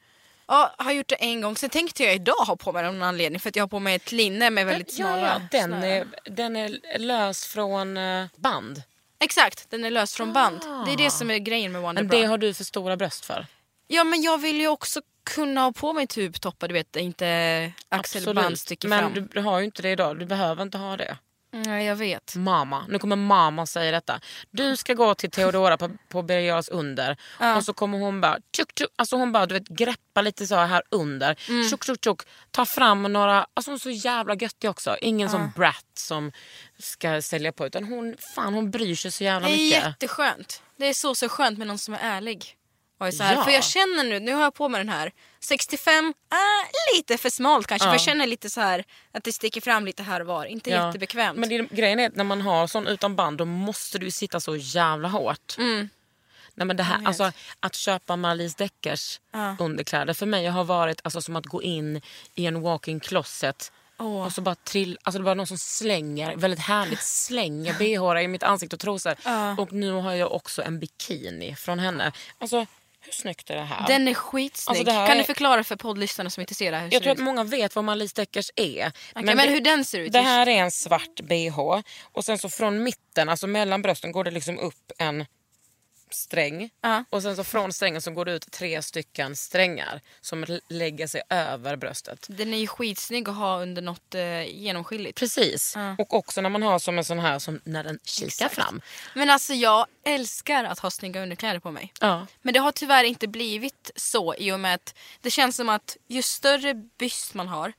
Ja, 0.46 0.74
har 0.78 0.92
gjort 0.92 1.08
det 1.08 1.14
en 1.14 1.40
gång. 1.40 1.56
Sen 1.56 1.70
tänkte 1.70 2.04
jag 2.04 2.14
idag 2.14 2.44
ha 2.46 2.56
på 2.56 2.72
mig 2.72 2.82
den 2.82 2.88
av 2.88 2.94
någon 2.94 3.08
anledning 3.08 3.40
för 3.40 3.48
att 3.48 3.56
jag 3.56 3.62
har 3.62 3.68
på 3.68 3.80
mig 3.80 3.94
ett 3.94 4.12
linne 4.12 4.50
med 4.50 4.66
väldigt 4.66 4.98
ja, 4.98 5.06
smala 5.06 5.26
ja, 5.26 5.58
den, 5.58 5.72
är, 5.72 6.06
den 6.24 6.56
är 6.56 6.98
lös 6.98 7.46
från 7.46 7.96
eh, 7.96 8.26
band. 8.36 8.82
Exakt, 9.18 9.70
den 9.70 9.84
är 9.84 9.90
lös 9.90 10.14
från 10.14 10.32
band. 10.32 10.60
Det 10.86 10.92
är 10.92 10.96
det 10.96 11.10
som 11.10 11.30
är 11.30 11.38
grejen 11.38 11.72
med 11.72 11.82
Men 11.82 11.86
Wonderbra. 11.86 12.18
det 12.18 12.24
har 12.24 12.38
du 12.38 12.54
för 12.54 12.64
stora 12.64 12.96
bröst 12.96 13.24
för. 13.24 13.46
Ja 13.86 14.04
men 14.04 14.22
jag 14.22 14.38
vill 14.38 14.60
ju 14.60 14.68
också 14.68 15.00
kunna 15.24 15.60
ha 15.60 15.72
på 15.72 15.92
mig 15.92 16.06
tubtoppar 16.06 16.68
du 16.68 16.74
vet 16.74 16.96
inte 16.96 17.72
axelband 17.88 18.58
sticker 18.58 18.88
Men 18.88 18.98
fram. 18.98 19.12
du, 19.14 19.20
du 19.20 19.40
har 19.40 19.58
ju 19.58 19.64
inte 19.64 19.82
det 19.82 19.90
idag. 19.90 20.18
Du 20.18 20.26
behöver 20.26 20.62
inte 20.62 20.78
ha 20.78 20.96
det. 20.96 21.16
Nej 21.54 21.86
jag 21.86 21.96
vet. 21.96 22.36
Mamma, 22.36 22.84
nu 22.88 22.98
kommer 22.98 23.16
mamma 23.16 23.66
säga 23.66 23.92
detta. 23.92 24.20
Du 24.50 24.76
ska 24.76 24.94
gå 24.94 25.14
till 25.14 25.30
Theodora 25.30 25.76
på, 25.76 25.90
på 26.08 26.22
Birger 26.22 26.72
under 26.72 27.16
och 27.56 27.64
så 27.64 27.72
kommer 27.72 27.98
hon 27.98 28.20
bara, 28.20 28.38
tjuk, 28.56 28.78
tjuk, 28.78 28.88
alltså 28.96 29.16
hon 29.16 29.32
bara 29.32 29.46
du 29.46 29.54
vet, 29.54 29.68
greppa 29.68 30.20
lite 30.22 30.46
så 30.46 30.56
här 30.56 30.82
under. 30.90 31.36
Mm. 31.48 31.68
Tjuk, 31.68 31.84
tjuk, 31.84 32.04
tjuk, 32.04 32.20
ta 32.50 32.66
fram 32.66 33.02
några, 33.02 33.46
alltså 33.54 33.70
hon 33.70 33.74
är 33.74 33.78
så 33.78 33.90
jävla 33.90 34.34
göttig 34.34 34.70
också. 34.70 34.96
Ingen 35.00 35.30
som 35.30 35.52
brat 35.56 35.84
som 35.94 36.32
ska 36.78 37.22
sälja 37.22 37.52
på 37.52 37.66
utan 37.66 37.84
hon, 37.84 38.16
fan, 38.34 38.54
hon 38.54 38.70
bryr 38.70 38.94
sig 38.94 39.10
så 39.10 39.24
jävla 39.24 39.48
Det 39.48 39.54
är 39.54 39.58
mycket. 39.58 39.84
jätteskönt. 39.84 40.62
Det 40.76 40.86
är 40.86 40.94
så 40.94 41.14
så 41.14 41.28
skönt 41.28 41.58
med 41.58 41.66
någon 41.66 41.78
som 41.78 41.94
är 41.94 41.98
ärlig. 42.02 42.56
Och 42.98 43.14
så 43.14 43.22
här, 43.22 43.34
Ja. 43.34 43.44
För 43.44 43.50
jag 43.50 43.64
känner 43.64 44.04
nu, 44.04 44.20
nu 44.20 44.32
har 44.34 44.42
jag 44.42 44.54
på 44.54 44.68
mig 44.68 44.78
den 44.80 44.88
här. 44.88 45.12
65, 45.40 46.04
äh, 46.32 46.96
lite 46.96 47.18
för 47.18 47.30
smalt 47.30 47.66
kanske. 47.66 47.86
Ja. 47.86 47.90
För 47.90 47.94
jag 47.94 48.00
känner 48.04 48.26
lite 48.26 48.50
så 48.50 48.60
här 48.60 48.84
att 49.12 49.24
det 49.24 49.32
sticker 49.32 49.60
fram 49.60 49.86
lite 49.86 50.02
här 50.02 50.20
och 50.20 50.26
var. 50.26 50.44
Inte 50.44 50.70
Ja. 50.70 50.86
jättebekvämt. 50.86 51.38
Men 51.38 51.48
det, 51.48 51.58
grejen 51.70 52.00
är 52.00 52.06
att 52.08 52.16
när 52.16 52.24
man 52.24 52.40
har 52.40 52.66
sån 52.66 52.86
utan 52.86 53.16
band 53.16 53.38
då 53.38 53.44
måste 53.44 53.98
du 53.98 54.10
sitta 54.10 54.40
så 54.40 54.56
jävla 54.56 55.08
hårt. 55.08 55.54
Mm. 55.58 55.88
Nej, 56.54 56.66
men 56.66 56.76
det 56.76 56.82
här, 56.82 57.06
alltså, 57.06 57.32
att 57.60 57.74
köpa 57.74 58.16
Marlies 58.16 58.54
Deckers 58.54 59.20
Ja. 59.32 59.56
underkläder 59.60 60.14
för 60.14 60.26
mig 60.26 60.46
har 60.46 60.64
varit 60.64 61.00
alltså, 61.04 61.22
som 61.22 61.36
att 61.36 61.46
gå 61.46 61.62
in 61.62 62.00
i 62.34 62.46
en 62.46 62.60
walk-in 62.62 63.00
closet 63.00 63.72
Åh. 63.98 64.26
och 64.26 64.32
så 64.32 64.40
bara 64.40 64.54
trill, 64.54 64.98
alltså 65.02 65.18
det 65.18 65.24
var 65.24 65.34
någon 65.34 65.46
som 65.46 65.58
slänger, 65.58 66.36
väldigt 66.36 66.60
härligt 66.60 67.02
slänger 67.02 67.74
bh 68.14 68.22
i 68.24 68.28
mitt 68.28 68.42
ansikte 68.42 68.76
och 68.76 68.80
trosor. 68.80 69.14
Ja. 69.24 69.56
Och 69.58 69.72
nu 69.72 69.92
har 69.92 70.12
jag 70.12 70.32
också 70.32 70.62
en 70.62 70.78
bikini 70.80 71.54
från 71.56 71.78
henne. 71.78 72.12
Alltså 72.38 72.66
hur 73.04 73.12
snyggt 73.12 73.50
är 73.50 73.54
det 73.56 73.62
här? 73.62 73.86
Den 73.86 74.08
är 74.08 74.14
skitsnygg. 74.14 74.78
Alltså, 74.78 74.94
här 74.94 75.06
kan 75.06 75.16
är- 75.16 75.20
du 75.20 75.24
förklara 75.24 75.64
för 75.64 75.76
poddlyssnarna 75.76 76.30
som 76.30 76.40
inte 76.40 76.54
ser 76.54 76.72
det 76.72 76.78
här 76.78 76.88
jag 76.92 77.02
tror 77.02 77.12
att 77.12 77.18
många 77.18 77.44
vet 77.44 77.74
vad 77.76 77.84
Marlies 77.84 78.12
Deckers 78.12 78.50
är. 78.56 78.92
men 79.14 79.38
hur 79.38 79.60
den 79.60 79.84
ser 79.84 79.98
ut? 80.00 80.12
Det 80.12 80.20
här 80.20 80.48
är 80.48 80.56
en 80.62 80.70
svart 80.70 81.20
bh 81.20 81.58
och 82.02 82.24
sen 82.24 82.38
så 82.38 82.48
från 82.48 82.82
mitten, 82.82 83.28
alltså 83.28 83.46
mellan 83.46 83.82
brösten 83.82 84.12
går 84.12 84.24
det 84.24 84.30
liksom 84.30 84.58
upp 84.58 84.92
en 84.98 85.24
sträng. 86.10 86.70
Ja. 86.80 87.04
Och 87.10 87.22
sen 87.22 87.36
så 87.36 87.44
från 87.44 87.72
strängen 87.72 88.02
så 88.02 88.10
går 88.10 88.24
det 88.24 88.32
ut 88.32 88.50
tre 88.50 88.82
stycken 88.82 89.36
strängar 89.36 90.00
som 90.20 90.58
lägger 90.68 91.06
sig 91.06 91.22
över 91.30 91.76
bröstet. 91.76 92.26
Den 92.28 92.54
är 92.54 92.58
ju 92.58 92.66
skitsnygg 92.66 93.28
att 93.28 93.36
ha 93.36 93.62
under 93.62 93.82
något 93.82 94.14
eh, 94.14 94.42
genomskinligt. 94.42 95.18
Precis. 95.18 95.72
Ja. 95.76 95.96
Och 95.98 96.14
också 96.14 96.40
när 96.40 96.50
man 96.50 96.62
har 96.62 96.78
som 96.78 96.98
en 96.98 97.04
sån 97.04 97.18
här 97.18 97.38
som 97.38 97.60
när 97.64 97.84
den 97.84 97.98
kikar 98.04 98.26
Exakt. 98.26 98.54
fram. 98.54 98.80
Men 99.14 99.30
alltså 99.30 99.54
jag 99.54 99.86
älskar 100.04 100.64
att 100.64 100.78
ha 100.78 100.90
snygga 100.90 101.22
underkläder 101.22 101.60
på 101.60 101.70
mig. 101.70 101.92
Ja. 102.00 102.26
Men 102.42 102.54
det 102.54 102.60
har 102.60 102.72
tyvärr 102.72 103.04
inte 103.04 103.28
blivit 103.28 103.90
så 103.96 104.34
i 104.34 104.52
och 104.52 104.60
med 104.60 104.74
att 104.74 104.94
det 105.20 105.30
känns 105.30 105.56
som 105.56 105.68
att 105.68 105.96
ju 106.08 106.22
större 106.22 106.74
byst 106.74 107.34
man 107.34 107.48
har 107.48 107.72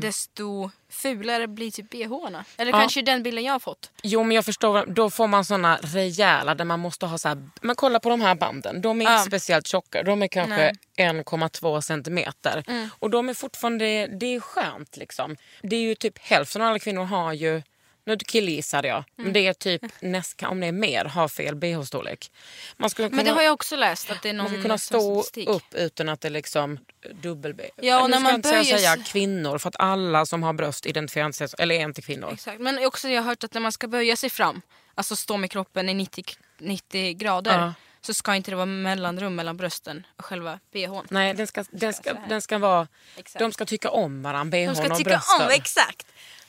desto 0.00 0.70
fulare 0.90 1.46
blir 1.48 1.70
typ 1.70 1.90
bhna. 1.90 2.44
Eller 2.56 2.72
Ja. 2.72 2.78
kanske 2.78 3.02
den 3.02 3.22
bilden 3.22 3.44
jag 3.44 3.52
har 3.52 3.58
fått. 3.60 3.90
Jo 4.02 4.22
men 4.24 4.34
jag 4.36 4.44
förstår, 4.44 4.86
då 4.86 5.10
får 5.10 5.26
man 5.26 5.44
såna 5.44 5.78
rejäla 5.82 6.54
där 6.54 6.64
man 6.64 6.80
måste 6.80 7.06
ha 7.06 7.18
så 7.18 7.28
här, 7.28 7.48
men 7.62 7.76
kolla 7.76 8.00
på 8.00 8.08
de 8.08 8.20
här 8.20 8.34
banden, 8.34 8.80
de 8.80 9.00
är 9.00 9.04
Ja. 9.04 9.12
inte 9.18 9.30
speciellt 9.30 9.66
tjocka, 9.66 10.02
de 10.02 10.22
är 10.22 10.28
kanske 10.28 10.56
Nej. 10.56 10.72
1,2 11.08 11.80
centimeter. 11.80 12.64
Och 12.98 13.10
de 13.10 13.28
är 13.28 13.34
fortfarande, 13.34 14.06
det 14.06 14.26
är 14.34 14.40
skönt 14.40 14.96
liksom. 14.96 15.36
Det 15.62 15.76
är 15.76 15.80
ju 15.80 15.94
typ 15.94 16.18
hälften 16.18 16.62
av 16.62 16.68
alla 16.68 16.78
kvinnor 16.78 17.04
har 17.04 17.32
ju, 17.32 17.62
nu 18.06 18.16
killgissade 18.16 18.88
jag, 18.88 19.04
men 19.16 19.32
det 19.32 19.46
är 19.46 19.52
typ 19.52 19.82
nästan, 20.00 20.50
om 20.50 20.60
det 20.60 20.66
är 20.66 20.72
mer, 20.72 21.04
har 21.04 21.28
fel 21.28 21.54
bh-storlek. 21.54 22.30
Man 22.76 22.90
skulle 22.90 23.08
kunna, 23.08 23.16
Men 23.16 23.24
det 23.24 23.30
har 23.32 23.42
jag 23.42 23.52
också 23.52 23.76
läst 23.76 24.10
att 24.10 24.22
det 24.22 24.28
är 24.28 24.32
man 24.34 24.44
någon 24.44 24.52
ska 24.52 24.62
kunna 24.62 24.78
stå 24.78 25.22
statistik. 25.22 25.48
upp 25.48 25.74
utan 25.74 26.08
att 26.08 26.20
det 26.20 26.30
liksom 26.30 26.78
dubbel 27.22 27.54
Ja, 27.76 28.02
och 28.02 28.10
Nu 28.10 28.10
när 28.10 28.18
ska 28.18 28.22
man 28.22 28.34
inte 28.34 28.50
böjer 28.50 28.78
säga 28.78 28.96
kvinnor 28.96 29.58
för 29.58 29.68
att 29.68 29.76
alla 29.78 30.26
som 30.26 30.42
har 30.42 30.52
bröst 30.52 30.86
identifierar 30.86 31.32
sig 31.32 31.48
eller 31.58 31.74
är 31.74 31.80
inte 31.80 32.02
kvinnor. 32.02 32.32
Exakt. 32.32 32.60
Men 32.60 32.86
också 32.86 33.08
jag 33.08 33.22
har 33.22 33.28
hört 33.28 33.44
att 33.44 33.54
när 33.54 33.60
man 33.60 33.72
ska 33.72 33.88
böja 33.88 34.16
sig 34.16 34.30
fram, 34.30 34.62
alltså 34.94 35.16
stå 35.16 35.36
med 35.36 35.50
kroppen 35.50 35.88
i 35.88 35.94
90, 35.94 36.24
90 36.58 37.14
grader, 37.14 37.58
Ja. 37.58 37.74
så 38.00 38.14
ska 38.14 38.34
inte 38.34 38.50
det 38.50 38.56
vara 38.56 38.66
mellanrum 38.66 39.34
mellan 39.34 39.56
brösten 39.56 40.06
och 40.16 40.24
själva 40.24 40.58
bhn. 40.72 41.06
Nej, 41.10 41.34
den 41.34 41.46
ska, 41.46 41.64
den 41.70 41.92
ska, 41.94 42.14
den 42.28 42.42
ska 42.42 42.58
vara... 42.58 42.88
Exakt. 43.16 43.38
De 43.38 43.52
ska 43.52 43.64
tycka 43.64 43.90
om 43.90 44.22
varandra, 44.22 44.50
bhn 44.50 44.66
De 44.68 44.74
ska 44.74 44.92
och 44.92 44.98
tycka 44.98 45.10
brösten. 45.10 45.46
om, 45.46 45.50
exakt. 45.50 46.06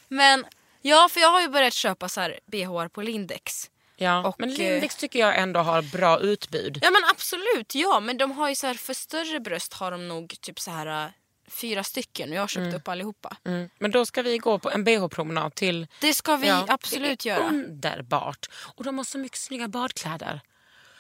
Men 0.08 0.46
ja, 0.90 1.10
för 1.12 1.20
jag 1.20 1.32
har 1.32 1.42
ju 1.42 1.48
börjat 1.48 1.74
köpa 1.74 2.10
så 2.10 2.22
här 2.22 2.40
bh 2.46 2.88
på 2.88 3.02
Lindex. 3.02 3.70
Ja, 3.98 4.28
Och, 4.28 4.36
men 4.40 4.50
eh, 4.50 4.58
Lindex 4.58 4.96
tycker 4.96 5.20
jag 5.20 5.38
ändå 5.38 5.60
har 5.60 5.82
bra 5.82 6.20
utbud. 6.20 6.80
Ja 6.82 6.92
men 6.92 7.02
absolut, 7.12 7.76
ja. 7.76 8.00
Men 8.00 8.18
de 8.18 8.32
har 8.32 8.50
ju 8.50 8.56
så 8.56 8.68
här, 8.68 8.74
för 8.74 8.94
större 8.94 9.40
bröst 9.40 9.74
har 9.74 9.92
de 9.92 10.08
nog 10.08 10.36
typ 10.42 10.60
så 10.60 10.72
här 10.72 11.06
äh, 11.06 11.12
fyra 11.48 11.84
stycken 11.84 12.30
och 12.30 12.36
jag 12.36 12.42
har 12.42 12.48
köpt 12.48 12.76
upp 12.76 12.88
allihopa. 12.88 13.38
Mm. 13.46 13.70
Men 13.80 13.92
då 13.92 14.06
ska 14.06 14.22
vi 14.22 14.38
gå 14.38 14.60
på 14.60 14.72
en 14.72 14.84
bh-promenad 14.84 15.56
till... 15.56 15.88
Det 16.02 16.14
ska 16.14 16.36
vi 16.36 16.48
Ja, 16.48 16.66
absolut 16.68 17.20
det 17.20 17.30
är 17.30 17.36
göra. 17.38 17.48
Underbart! 17.48 18.50
Och 18.76 18.84
de 18.84 18.98
har 18.98 19.06
så 19.06 19.18
mycket 19.18 19.38
snygga 19.38 19.68
badkläder. 19.68 20.42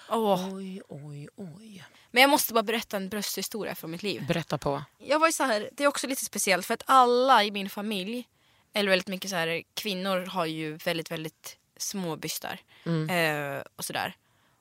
Åh. 0.10 0.56
Oj, 0.56 0.82
oj, 0.88 1.28
oj. 1.36 1.86
Men 2.12 2.22
jag 2.22 2.30
måste 2.30 2.54
bara 2.54 2.64
berätta 2.64 2.98
en 2.98 3.10
brösthistoria 3.10 3.76
från 3.76 3.92
mitt 3.92 4.04
liv. 4.04 4.26
Berätta 4.28 4.58
på. 4.58 4.84
Jag 4.98 5.20
var 5.20 5.28
ju 5.28 5.34
så 5.34 5.44
här, 5.44 5.70
det 5.72 5.84
är 5.84 5.88
också 5.88 6.08
lite 6.08 6.26
speciellt 6.26 6.66
för 6.66 6.74
att 6.74 6.84
alla 6.86 7.44
i 7.44 7.52
min 7.52 7.70
familj, 7.70 8.28
eller 8.76 8.90
väldigt 8.90 9.08
mycket 9.08 9.30
så 9.30 9.36
här, 9.36 9.64
kvinnor 9.74 10.26
har 10.26 10.46
ju 10.46 10.78
väldigt, 10.78 11.12
väldigt 11.12 11.58
små 11.78 12.16
bystar. 12.16 12.60
Mm. 12.86 13.10
Eh, 13.10 13.64
och 13.76 13.86
sådär. 13.86 14.16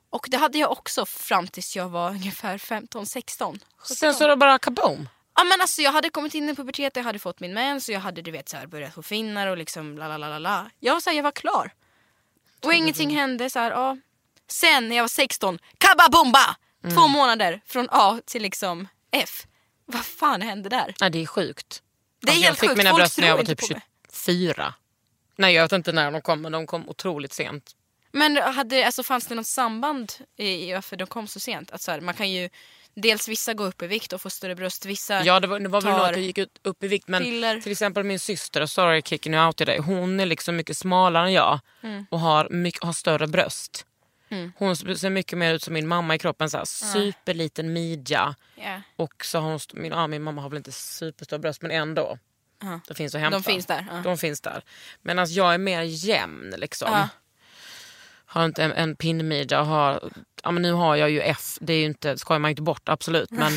Och 0.09 0.27
det 0.29 0.37
hade 0.37 0.57
jag 0.57 0.71
också 0.71 1.05
fram 1.05 1.47
tills 1.47 1.75
jag 1.75 1.89
var 1.89 2.09
ungefär 2.19 2.57
15, 2.57 3.05
16. 3.05 3.59
17. 3.77 3.95
Sen 3.95 4.13
så 4.13 4.27
det 4.27 4.35
bara 4.35 4.59
kaboom? 4.59 5.09
Ja 5.35 5.43
men 5.43 5.61
alltså 5.61 5.81
jag 5.81 5.91
hade 5.91 6.09
kommit 6.09 6.33
in 6.33 6.49
i 6.49 6.55
puberteten, 6.55 7.01
jag 7.01 7.05
hade 7.05 7.19
fått 7.19 7.39
min 7.39 7.53
mens 7.53 7.89
och 7.89 7.95
jag 7.95 7.99
hade 7.99 8.21
du 8.21 8.31
vet 8.31 8.49
så 8.49 8.57
här, 8.57 8.67
börjat 8.67 8.93
få 8.93 9.03
finnar 9.03 9.47
och 9.47 9.57
liksom 9.57 9.97
la 9.97 10.17
la 10.17 10.17
la 10.17 10.39
la. 10.39 10.69
Jag 10.79 10.93
var 10.93 11.01
så 11.01 11.11
jag 11.11 11.23
var 11.23 11.31
klar. 11.31 11.73
Och 12.63 12.73
ingenting 12.73 13.09
det. 13.09 13.15
hände 13.15 13.49
så 13.49 13.59
ja. 13.59 13.97
Sen 14.47 14.89
när 14.89 14.95
jag 14.95 15.03
var 15.03 15.07
16, 15.07 15.59
kababomba! 15.77 16.55
Mm. 16.83 16.95
Två 16.95 17.07
månader 17.07 17.61
från 17.65 17.87
A 17.91 18.19
till 18.25 18.41
liksom 18.41 18.87
F. 19.11 19.47
Vad 19.85 20.05
fan 20.05 20.41
hände 20.41 20.69
där? 20.69 20.95
Ja 20.99 21.09
det 21.09 21.21
är 21.21 21.25
sjukt. 21.25 21.81
Det 22.21 22.27
är 22.27 22.31
alltså, 22.31 22.45
helt 22.45 22.45
jag 22.45 22.57
fick 22.57 22.69
sjukt. 22.69 22.77
mina 22.77 22.93
bröst 22.93 23.17
när 23.17 23.27
jag 23.27 23.37
var 23.37 23.43
typ 23.43 23.67
20, 23.67 23.81
fyra. 24.25 24.73
Nej, 25.35 25.53
jag 25.53 25.63
vet 25.63 25.71
inte 25.71 25.91
när 25.91 26.11
de 26.11 26.21
kom, 26.21 26.41
men 26.41 26.51
de 26.51 26.67
kom 26.67 26.89
otroligt 26.89 27.33
sent. 27.33 27.71
Men 28.11 28.37
hade, 28.37 28.85
alltså, 28.85 29.03
fanns 29.03 29.27
det 29.27 29.35
något 29.35 29.47
samband 29.47 30.11
i, 30.37 30.73
varför 30.73 30.97
de 30.97 31.07
kom 31.07 31.27
så 31.27 31.39
sent? 31.39 31.71
Att 31.71 31.81
så 31.81 31.91
här, 31.91 32.01
man 32.01 32.13
kan 32.13 32.31
ju 32.31 32.49
dels 32.93 33.27
vissa 33.27 33.53
går 33.53 33.67
upp 33.67 33.81
i 33.81 33.87
vikt 33.87 34.13
och 34.13 34.21
får 34.21 34.29
större 34.29 34.55
bröst, 34.55 34.85
vissa 34.85 35.23
Ja, 35.23 35.39
det 35.39 35.47
var, 35.47 35.59
det 35.59 35.69
var 35.69 35.81
väl 35.81 35.91
några 35.91 36.13
som 36.13 36.21
gick 36.21 36.37
upp 36.63 36.83
i 36.83 36.87
vikt. 36.87 37.07
Men 37.07 37.23
piller. 37.23 37.61
till 37.61 37.71
exempel 37.71 38.03
min 38.03 38.19
syster, 38.19 38.65
sorry 38.65 39.01
kicking 39.01 39.33
you 39.33 39.45
out 39.45 39.61
i 39.61 39.65
dig, 39.65 39.79
hon 39.79 40.19
är 40.19 40.25
liksom 40.25 40.55
mycket 40.55 40.77
smalare 40.77 41.25
än 41.25 41.33
jag 41.33 41.59
mm. 41.83 42.05
och 42.09 42.19
har, 42.19 42.49
mycket, 42.49 42.83
har 42.83 42.93
större 42.93 43.27
bröst. 43.27 43.85
Mm. 44.29 44.51
Hon 44.57 44.75
ser 44.75 45.09
mycket 45.09 45.37
mer 45.37 45.53
ut 45.53 45.63
som 45.63 45.73
min 45.73 45.87
mamma 45.87 46.15
i 46.15 46.19
kroppen. 46.19 46.49
Så 46.49 46.57
här. 46.57 46.65
Superliten 46.65 47.73
midja. 47.73 48.35
Yeah. 48.57 48.79
Och 48.95 49.25
så 49.25 49.39
har 49.39 49.49
hon, 49.49 49.59
min, 49.73 49.93
ah, 49.93 50.07
min 50.07 50.23
mamma 50.23 50.41
har 50.41 50.49
väl 50.49 50.57
inte 50.57 50.71
superstora 50.71 51.39
bröst 51.39 51.61
men 51.61 51.71
ändå. 51.71 52.17
Ja. 52.61 52.79
Det 52.87 52.93
finns 52.93 53.15
att 53.15 53.21
hämta. 53.21 53.37
De 53.37 53.43
finns 53.43 53.65
där, 53.65 53.85
ja. 53.91 54.01
De 54.03 54.17
finns 54.17 54.41
där. 54.41 54.63
Men 55.01 55.19
alltså, 55.19 55.35
jag 55.35 55.53
är 55.53 55.57
mer 55.57 55.81
jämn 55.81 56.53
liksom. 56.57 56.91
Ja. 56.91 57.09
Har 58.25 58.45
inte 58.45 58.63
en, 58.63 58.71
en 58.71 58.95
pinnmidja. 58.95 59.59
och 59.59 59.65
Har, 59.65 60.11
ja, 60.43 60.51
men 60.51 60.61
nu 60.61 60.71
har 60.71 60.95
jag 60.95 61.09
ju 61.09 61.21
F. 61.21 61.57
Det 61.61 61.73
är 61.73 61.77
ju 61.77 61.85
inte, 61.85 62.17
skojar 62.17 62.39
man 62.39 62.49
ju 62.49 62.51
inte 62.51 62.61
bort 62.61 62.89
absolut. 62.89 63.31
Men, 63.31 63.53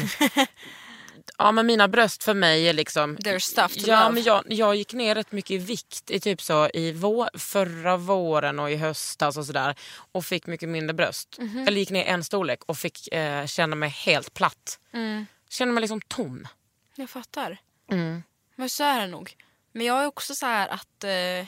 ja, 1.38 1.52
men 1.52 1.66
mina 1.66 1.88
bröst 1.88 2.24
för 2.24 2.34
mig 2.34 2.68
är 2.68 2.72
liksom... 2.72 3.16
They're 3.16 3.38
stuff 3.38 3.74
to 3.74 3.90
ja, 3.90 4.02
love. 4.02 4.14
men 4.14 4.22
jag, 4.22 4.42
jag 4.46 4.76
gick 4.76 4.92
ner 4.92 5.14
rätt 5.14 5.32
mycket 5.32 5.50
i 5.50 5.58
vikt 5.58 6.10
i 6.10 6.20
typ 6.20 6.42
så 6.42 6.68
i 6.74 6.92
vår, 6.92 7.38
förra 7.38 7.96
våren 7.96 8.58
och 8.58 8.70
i 8.70 8.76
höstas 8.76 9.36
och 9.36 9.46
sådär. 9.46 9.74
Och 10.12 10.24
fick 10.24 10.46
mycket 10.46 10.68
mindre 10.68 10.94
bröst. 10.94 11.38
Mhm. 11.38 11.68
Eller 11.68 11.78
gick 11.78 11.90
ner 11.90 12.04
en 12.04 12.24
storlek 12.24 12.60
och 12.66 12.78
fick 12.78 13.12
eh, 13.12 13.46
känna 13.46 13.76
mig 13.76 13.88
helt 13.88 14.34
platt. 14.34 14.78
Mm. 14.92 15.26
Kände 15.50 15.74
mig 15.74 15.80
liksom 15.80 16.00
tom. 16.00 16.48
Jag 16.94 17.10
fattar. 17.10 17.58
Mm. 17.90 18.22
Men 18.58 18.70
så 18.70 18.84
är 18.84 19.00
det 19.00 19.06
nog. 19.06 19.36
Men 19.72 19.86
jag 19.86 20.02
är 20.02 20.06
också 20.06 20.34
så 20.34 20.46
här 20.46 20.68
att 20.68 21.04
eh, 21.04 21.46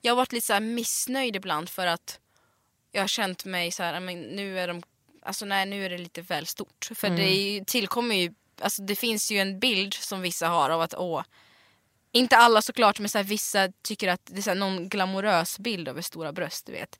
jag 0.00 0.12
har 0.12 0.16
varit 0.16 0.32
lite 0.32 0.46
så 0.46 0.60
missnöjd 0.60 1.36
ibland 1.36 1.68
för 1.68 1.86
att 1.86 2.20
jag 2.92 3.02
har 3.02 3.08
känt 3.08 3.44
mig 3.44 3.72
så 3.72 3.82
här, 3.82 3.94
"Ja, 3.94 4.00
men 4.00 4.22
nu 4.22 4.58
är 4.60 4.68
de, 4.68 4.82
alltså 5.22 5.44
nej 5.44 5.66
nu 5.66 5.84
är 5.84 5.90
det 5.90 5.98
lite 5.98 6.22
väl 6.22 6.46
stort. 6.46 6.88
För 6.94 7.08
det 7.10 7.22
är 7.22 7.52
ju, 7.52 7.64
tillkommer 7.64 8.14
ju, 8.14 8.34
alltså 8.60 8.82
det 8.82 8.96
finns 8.96 9.30
ju 9.30 9.38
en 9.38 9.58
bild 9.60 9.94
som 9.94 10.20
vissa 10.20 10.48
har 10.48 10.70
av 10.70 10.80
att 10.80 10.94
åh, 10.94 11.22
inte 12.12 12.36
alla 12.36 12.62
såklart 12.62 12.98
men 12.98 13.08
så 13.08 13.18
här, 13.18 13.24
vissa 13.24 13.68
tycker 13.82 14.08
att 14.08 14.20
det 14.24 14.38
är 14.38 14.42
så 14.42 14.50
här, 14.50 14.54
någon 14.56 14.88
glamorös 14.88 15.58
bild 15.58 15.88
av 15.88 16.00
stora 16.00 16.32
bröst 16.32 16.66
du 16.66 16.72
vet. 16.72 16.98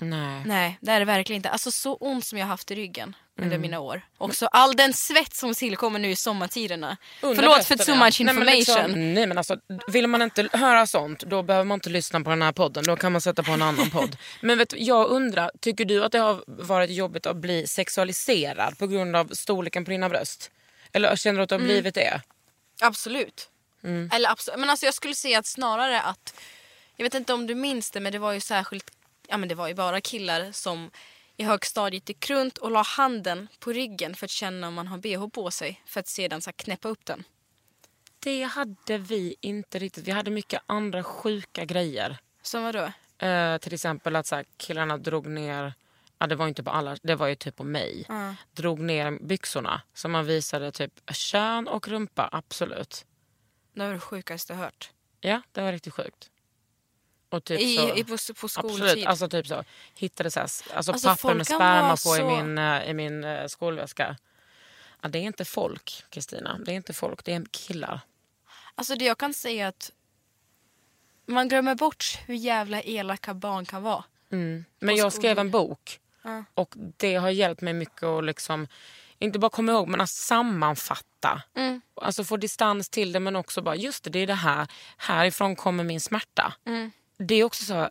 Nej. 0.00 0.42
Nej, 0.46 0.78
det 0.80 0.92
är 0.92 0.98
det 0.98 1.04
verkligen 1.06 1.36
inte. 1.36 1.50
Alltså 1.50 1.70
så 1.70 1.94
ont 1.94 2.24
som 2.26 2.38
jag 2.38 2.46
har 2.46 2.50
haft 2.50 2.70
i 2.70 2.74
ryggen 2.74 3.16
under 3.36 3.48
Mm. 3.56 3.60
mina 3.60 3.78
år. 3.80 4.02
Också 4.18 4.46
all 4.46 4.76
den 4.76 4.92
svett 4.92 5.34
som 5.34 5.54
tillkommer 5.54 5.98
nu 5.98 6.10
i 6.10 6.16
sommartiderna. 6.16 6.96
Under 7.22 7.42
Förlåt 7.42 7.64
för 7.64 7.76
too 7.76 7.94
much 7.94 8.20
Nej, 8.20 8.34
men 8.34 8.48
information. 8.48 8.56
liksom, 8.90 9.14
nej 9.14 9.26
men 9.26 9.38
alltså, 9.38 9.56
vill 9.88 10.06
man 10.06 10.22
inte 10.22 10.48
höra 10.52 10.86
sånt 10.86 11.20
då 11.20 11.42
behöver 11.42 11.64
man 11.64 11.74
inte 11.76 11.90
lyssna 11.90 12.20
på 12.20 12.30
den 12.30 12.42
här 12.42 12.52
podden. 12.52 12.84
Då 12.84 12.96
kan 12.96 13.12
man 13.12 13.20
sätta 13.20 13.42
på 13.42 13.52
en 13.52 13.62
annan 13.62 13.90
podd. 13.92 14.16
Men 14.42 14.58
vet, 14.58 14.72
jag 14.76 15.08
undrar, 15.10 15.50
tycker 15.60 15.84
du 15.84 16.04
att 16.04 16.12
det 16.12 16.18
har 16.18 16.44
varit 16.46 16.90
jobbigt 16.90 17.26
att 17.26 17.36
bli 17.36 17.66
sexualiserad 17.66 18.78
på 18.78 18.86
grund 18.86 19.16
av 19.16 19.26
storleken 19.32 19.84
på 19.84 19.90
dina 19.90 20.08
bröst? 20.08 20.50
Eller 20.92 21.16
känner 21.16 21.36
du 21.38 21.42
att 21.42 21.48
det 21.48 21.54
Mm. 21.54 21.66
har 21.66 21.72
blivit 21.74 21.94
det? 21.94 22.20
Absolut. 22.82 23.48
Mm. 23.84 24.10
Eller 24.12 24.30
absolut. 24.30 24.60
Men 24.60 24.70
alltså 24.70 24.86
jag 24.86 24.94
skulle 24.94 25.14
säga 25.14 25.38
att 25.38 25.46
snarare 25.46 26.00
att, 26.02 26.34
jag 26.96 27.04
vet 27.04 27.14
inte 27.14 27.32
om 27.32 27.46
du 27.46 27.54
minns 27.54 27.90
det 27.90 28.00
men 28.00 28.12
det 28.12 28.18
var 28.18 28.32
ju 28.32 28.40
särskilt, 28.40 28.90
ja 29.30 29.36
men 29.36 29.48
det 29.48 29.54
var 29.54 29.68
ju 29.68 29.74
bara 29.74 30.00
killar 30.00 30.52
som 30.52 30.90
i 31.36 31.44
högstadiet 31.44 32.08
gick 32.08 32.30
runt 32.30 32.58
och 32.58 32.70
la 32.70 32.82
handen 32.82 33.48
på 33.58 33.72
ryggen 33.72 34.14
för 34.14 34.26
att 34.26 34.30
känna 34.30 34.68
om 34.68 34.74
man 34.74 34.86
har 34.86 34.98
bh 34.98 35.28
på 35.28 35.50
sig 35.50 35.82
för 35.86 36.00
att 36.00 36.08
sedan 36.08 36.40
så 36.40 36.52
knäppa 36.52 36.88
upp 36.88 37.04
den. 37.04 37.24
Det 38.18 38.42
hade 38.42 38.98
vi 38.98 39.36
inte 39.40 39.78
riktigt. 39.78 40.08
Vi 40.08 40.10
hade 40.10 40.30
mycket 40.30 40.62
andra 40.66 41.04
sjuka 41.04 41.64
grejer. 41.64 42.18
Som 42.42 42.62
vadå? 42.62 42.92
Eh, 43.26 43.58
till 43.58 43.74
exempel 43.74 44.16
att 44.16 44.26
så 44.26 44.36
här, 44.36 44.44
killarna 44.56 44.98
drog 44.98 45.26
ner, 45.26 45.74
ja, 46.18 46.26
det 46.26 46.34
var 46.34 46.48
inte 46.48 46.62
på 46.62 46.70
alla, 46.70 46.96
det 47.02 47.14
var 47.14 47.26
ju 47.26 47.34
typ 47.34 47.56
på 47.56 47.64
mig. 47.64 48.04
Ja. 48.08 48.34
Drog 48.52 48.80
ner 48.80 49.18
byxorna 49.20 49.82
så 49.94 50.08
man 50.08 50.26
visade 50.26 50.72
typ 50.72 51.10
kön 51.10 51.68
och 51.68 51.88
rumpa, 51.88 52.28
absolut. 52.32 53.04
Det 53.74 53.86
var 53.86 53.92
det 53.92 54.00
sjukaste 54.00 54.52
jag 54.52 54.60
hört. 54.60 54.90
Ja, 55.20 55.42
det 55.52 55.60
var 55.60 55.72
riktigt 55.72 55.94
sjukt. 55.94 56.29
Och 57.30 57.44
typ 57.44 57.60
I, 57.60 57.76
så, 57.76 57.96
i, 57.96 58.04
på, 58.04 58.16
på 58.40 58.48
skoltid. 58.48 58.82
absolut, 58.82 59.06
alltså 59.06 59.28
typ 59.28 59.46
så. 59.46 59.64
Hittade 59.94 60.30
så 60.30 60.40
här, 60.40 60.44
alltså, 60.74 60.92
Alltså, 60.92 61.08
papper 61.08 61.34
med 61.34 61.46
sperma 61.46 61.90
på 61.90 61.96
så- 61.96 62.16
i 62.16 62.22
min, 62.24 62.58
eh, 62.58 62.90
i 62.90 62.94
min 62.94 63.24
eh, 63.24 63.46
skolväska. 63.46 64.16
Ja, 65.02 65.08
det 65.08 65.18
är 65.18 65.22
inte 65.22 65.44
folk, 65.44 66.04
Kristina. 66.10 66.58
Det 66.64 66.70
är 66.72 66.76
inte 66.76 66.92
folk, 66.92 67.24
det 67.24 67.32
är 67.32 67.44
killar. 67.50 68.00
Alltså 68.74 68.94
det 68.94 69.04
jag 69.04 69.18
kan 69.18 69.34
säga 69.34 69.68
att 69.68 69.90
man 71.26 71.48
glömmer 71.48 71.74
bort 71.74 72.18
hur 72.26 72.34
jävla 72.34 72.80
elaka 72.82 73.34
barn 73.34 73.64
kan 73.66 73.82
vara. 73.82 74.04
Men 74.28 74.64
På 74.80 74.92
jag 74.92 75.12
skrev 75.12 75.38
en 75.38 75.50
bok 75.50 76.00
Ja. 76.22 76.44
och 76.54 76.74
det 76.76 77.14
har 77.14 77.30
hjälpt 77.30 77.60
mig 77.62 77.72
mycket 77.72 78.02
att 78.02 78.24
liksom, 78.24 78.66
inte 79.18 79.38
bara 79.38 79.50
komma 79.50 79.72
ihåg 79.72 79.88
men 79.88 80.00
att 80.00 80.10
sammanfatta. 80.10 81.42
Mm. 81.56 81.80
Alltså 81.94 82.24
få 82.24 82.36
distans 82.36 82.88
till 82.88 83.12
det 83.12 83.20
men 83.20 83.36
också 83.36 83.62
bara 83.62 83.76
just 83.76 84.04
det, 84.04 84.10
det 84.10 84.18
är 84.18 84.26
det 84.26 84.34
här. 84.34 84.66
Härifrån 84.96 85.56
kommer 85.56 85.84
min 85.84 86.00
smärta. 86.00 86.54
Mm. 86.66 86.90
Det 87.28 87.34
är 87.34 87.44
också 87.44 87.64
så 87.64 87.88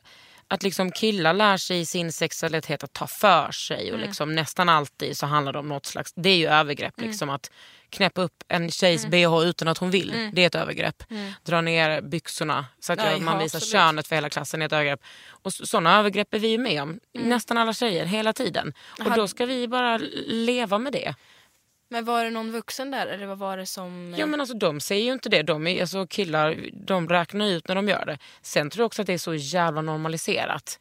att 0.48 0.64
liksom 0.64 0.92
killar 0.92 1.34
lär 1.34 1.58
sig 1.58 1.80
i 1.80 1.86
sin 1.86 2.12
sexualitet 2.14 2.84
att 2.84 2.94
ta 2.94 3.08
för 3.08 3.52
sig 3.52 3.82
och 3.92 3.98
Mm. 3.98 4.08
liksom 4.08 4.36
nästan 4.36 4.70
alltid 4.70 5.18
så 5.18 5.26
handlar 5.26 5.54
det 5.54 5.60
om 5.60 5.68
något 5.68 5.86
slags, 5.86 6.14
det 6.16 6.30
är 6.30 6.36
ju 6.38 6.48
övergrepp 6.48 6.98
Mm. 6.98 7.10
liksom 7.10 7.30
att 7.30 7.52
knäppa 7.90 8.22
upp 8.22 8.44
en 8.48 8.72
tjejs 8.72 9.06
bh 9.06 9.44
utan 9.46 9.68
att 9.68 9.78
hon 9.78 9.92
vill. 9.92 10.30
Det 10.34 10.42
är 10.44 10.48
ett 10.48 10.56
övergrepp. 10.56 11.04
Dra 11.44 11.62
ner 11.62 12.02
byxorna 12.02 12.66
så 12.80 12.94
att 12.94 13.00
Mm. 13.00 13.12
Ja, 13.12 13.18
jag, 13.18 13.22
man 13.26 13.34
ja, 13.36 13.40
visar 13.44 13.58
absolut. 13.58 13.72
könet 13.72 14.08
för 14.08 14.16
hela 14.16 14.30
klassen 14.30 14.62
är 14.62 14.66
ett 14.66 14.74
övergrepp. 14.74 15.02
Och 15.30 15.54
så- 15.54 15.66
sådana 15.68 16.00
övergrepp 16.00 16.34
är 16.34 16.40
vi 16.40 16.58
med 16.58 16.82
om. 16.82 17.00
Mm. 17.16 17.30
Nästan 17.30 17.58
alla 17.58 17.74
tjejer, 17.74 18.06
hela 18.06 18.34
tiden. 18.34 18.74
Och 19.06 19.12
då 19.12 19.28
ska 19.28 19.46
vi 19.46 19.68
bara 19.68 19.98
leva 20.28 20.78
med 20.78 20.94
det. 20.94 21.16
Men 21.92 22.06
var 22.06 22.24
det 22.24 22.30
någon 22.30 22.52
vuxen 22.52 22.92
där 22.92 23.08
eller 23.08 23.26
vad 23.26 23.38
var 23.38 23.58
det 23.58 23.66
som... 23.66 24.16
Ja 24.18 24.26
men 24.26 24.40
alltså 24.40 24.58
de 24.58 24.80
säger 24.80 25.06
ju 25.06 25.14
inte 25.14 25.30
det. 25.30 25.44
De 25.44 25.68
är, 25.68 25.82
alltså, 25.82 26.08
killar 26.08 26.58
de 26.74 27.10
räknar 27.10 27.46
ut 27.48 27.68
när 27.68 27.76
de 27.76 27.88
gör 27.90 28.06
det. 28.06 28.18
Sen 28.42 28.70
tror 28.70 28.82
jag 28.82 28.86
också 28.88 29.02
att 29.02 29.06
det 29.08 29.14
är 29.14 29.18
så 29.18 29.34
jävla 29.34 29.82
normaliserat. 29.82 30.80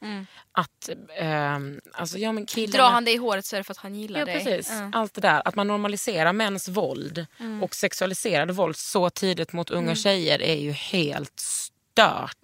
Att, 0.52 0.88
ehm, 1.16 1.80
alltså 1.92 2.18
ja 2.18 2.32
men 2.32 2.46
killarna... 2.46 2.78
Drar 2.84 2.90
han 2.92 3.04
dig 3.04 3.14
i 3.14 3.16
håret 3.16 3.44
så 3.46 3.56
är 3.56 3.60
det 3.60 3.64
för 3.64 3.72
att 3.74 3.78
han 3.78 3.94
gillar 3.94 4.18
Ja 4.20 4.26
dig. 4.26 4.44
precis. 4.44 4.72
Ja. 4.72 4.90
Allt 4.98 5.14
det 5.14 5.20
där. 5.20 5.42
Att 5.48 5.54
man 5.54 5.66
normaliserar 5.68 6.32
mäns 6.32 6.68
våld 6.68 7.26
Mm. 7.40 7.62
och 7.62 7.74
sexualiserade 7.74 8.52
våld 8.52 8.76
så 8.76 9.10
tidigt 9.10 9.52
mot 9.52 9.70
unga 9.70 9.94
tjejer 9.94 10.42
är 10.42 10.54
ju 10.56 10.70
helt 10.72 11.40
stört. 11.40 12.36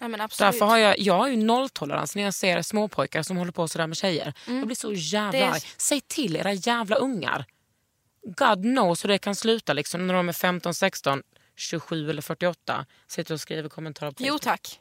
Ja, 0.00 0.08
men 0.08 0.20
absolut. 0.20 0.52
Därför 0.52 0.66
har 0.66 0.78
jag, 0.78 0.98
jag 0.98 1.14
har 1.14 1.28
ju 1.28 1.36
nolltolerans 1.36 2.16
när 2.16 2.22
jag 2.22 2.34
ser 2.34 2.62
småpojkar 2.62 3.22
som 3.22 3.36
håller 3.36 3.52
på 3.52 3.68
sådär 3.68 3.86
med 3.86 3.96
tjejer. 3.96 4.32
Jag 4.46 4.66
blir 4.66 4.76
så 4.76 4.92
jävla 4.92 5.38
är- 5.38 5.50
arg. 5.50 5.60
Säg 5.76 6.00
till 6.00 6.36
era 6.36 6.52
jävla 6.52 6.96
ungar. 6.96 7.44
God 8.26 8.62
knows 8.62 9.04
hur 9.04 9.08
det 9.08 9.18
kan 9.18 9.34
sluta 9.36 9.72
liksom, 9.72 10.06
när 10.06 10.14
de 10.14 10.28
är 10.28 10.32
15, 10.32 10.74
16, 10.74 11.22
27 11.56 12.10
eller 12.10 12.22
48. 12.22 12.86
Sitter 13.06 13.34
och 13.34 13.40
skriver 13.40 13.68
kommentarer 13.68 14.10
på 14.10 14.16
Jo 14.26 14.38
tack. 14.38 14.80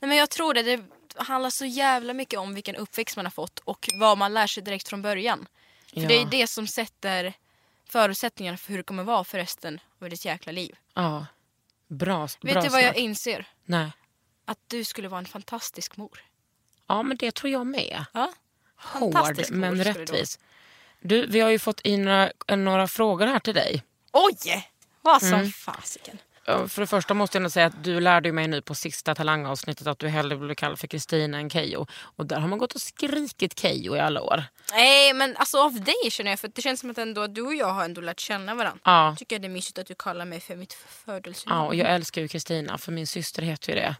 Nej, 0.00 0.08
men 0.08 0.18
jag 0.18 0.30
tror 0.30 0.54
det. 0.54 0.62
Det 0.62 0.82
handlar 1.16 1.50
så 1.50 1.64
jävla 1.64 2.14
mycket 2.14 2.38
om 2.38 2.54
vilken 2.54 2.76
uppväxt 2.76 3.16
man 3.16 3.26
har 3.26 3.30
fått 3.30 3.58
och 3.58 3.88
vad 3.94 4.18
man 4.18 4.34
lär 4.34 4.46
sig 4.46 4.62
direkt 4.62 4.88
från 4.88 5.02
början. 5.02 5.46
För 5.94 6.00
Ja. 6.00 6.08
det 6.08 6.14
är 6.20 6.26
det 6.26 6.46
som 6.46 6.66
sätter 6.66 7.34
förutsättningarna 7.88 8.56
för 8.56 8.70
hur 8.70 8.76
det 8.76 8.82
kommer 8.84 9.02
vara 9.04 9.24
för 9.24 9.38
resten 9.38 9.80
av 10.00 10.10
ditt 10.10 10.24
jäkla 10.24 10.52
liv. 10.52 10.76
Ja. 10.94 11.26
Bra, 11.88 12.28
Vet 12.40 12.52
bra 12.54 12.62
du 12.62 12.68
vad 12.68 12.82
jag 12.82 12.96
inser? 12.96 13.46
Nej. 13.64 13.90
Att 14.44 14.58
du 14.66 14.84
skulle 14.84 15.08
vara 15.08 15.18
en 15.18 15.26
fantastisk 15.26 15.96
mor. 15.96 16.24
Ja 16.86 17.02
men 17.02 17.16
det 17.16 17.34
tror 17.34 17.52
jag 17.52 17.66
med. 17.66 18.04
Ja. 18.12 18.32
Hård 18.76 19.50
men 19.50 19.84
rättvis. 19.84 20.38
Du, 21.00 21.26
vi 21.26 21.40
har 21.40 21.50
ju 21.50 21.58
fått 21.58 21.80
in 21.80 22.02
några, 22.04 22.30
några 22.56 22.88
frågor 22.88 23.26
här 23.26 23.38
till 23.38 23.54
dig. 23.54 23.82
Oj! 24.12 24.68
Vad 25.02 25.20
som 25.22 25.34
Mm. 25.34 25.50
fasiken. 25.52 26.18
Ja, 26.44 26.68
För 26.68 26.80
det 26.80 26.86
första 26.86 27.14
måste 27.14 27.38
jag 27.38 27.52
säga 27.52 27.66
att 27.66 27.84
du 27.84 28.00
lärde 28.00 28.32
mig 28.32 28.48
nu 28.48 28.62
på 28.62 28.74
sista 28.74 29.14
talangavsnittet 29.14 29.86
att 29.86 29.98
du 29.98 30.08
hellre 30.08 30.36
blev 30.36 30.54
kallad 30.54 30.78
för 30.78 30.86
Kristina 30.86 31.38
än 31.38 31.50
Keyyo. 31.50 31.86
Och 32.16 32.26
där 32.26 32.40
har 32.40 32.48
man 32.48 32.58
gått 32.58 32.72
och 32.72 32.80
skrikit 32.80 33.58
Keyyo 33.58 33.96
i 33.96 34.00
alla 34.00 34.22
år. 34.22 34.44
Nej 34.72 35.12
men 35.14 35.36
alltså 35.36 35.58
av 35.58 35.72
dig 35.80 36.10
känner 36.10 36.30
jag 36.30 36.40
för 36.40 36.48
det 36.54 36.62
känns 36.62 36.80
som 36.80 36.90
att 36.90 36.98
ändå 36.98 37.26
du 37.26 37.42
och 37.42 37.54
jag 37.54 37.66
har 37.72 37.84
ändå 37.84 38.00
lärt 38.00 38.20
känna 38.20 38.54
varandra. 38.54 38.80
Ja. 38.84 39.14
Tycker 39.18 39.36
jag 39.36 39.42
det 39.42 39.46
är 39.46 39.50
mysigt 39.50 39.78
att 39.78 39.86
du 39.86 39.94
kallar 39.94 40.24
mig 40.24 40.40
för 40.40 40.56
mitt 40.56 40.76
Ja, 40.82 40.88
födelsenamn. 41.12 41.66
och 41.66 41.74
jag 41.74 41.90
älskar 41.90 42.22
ju 42.22 42.28
Kristina 42.28 42.78
för 42.78 42.92
min 42.92 43.06
syster 43.06 43.42
heter 43.42 43.68
ju 43.72 43.74
det. 43.80 43.96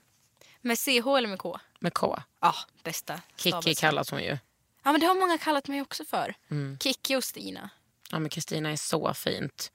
Med 0.62 0.78
CH 0.78 0.88
eller 1.18 1.28
med 1.28 1.38
K? 1.38 1.58
Med 1.80 1.94
K. 1.94 2.18
Ja, 2.40 2.54
bästa 2.84 3.20
stavelsen. 3.36 3.74
kallas 3.74 4.10
hon 4.10 4.22
ju. 4.22 4.38
Ja 4.82 4.92
men 4.92 5.00
det 5.00 5.06
har 5.06 5.14
många 5.14 5.38
kallat 5.38 5.68
mig 5.68 5.80
också 5.82 6.04
för. 6.04 6.34
Mm. 6.50 6.78
Kikki 6.80 7.16
och 7.16 7.24
Stina. 7.24 7.70
Ja 8.10 8.18
men 8.18 8.30
Kristina 8.30 8.70
är 8.70 8.76
så 8.76 9.14
fint. 9.14 9.72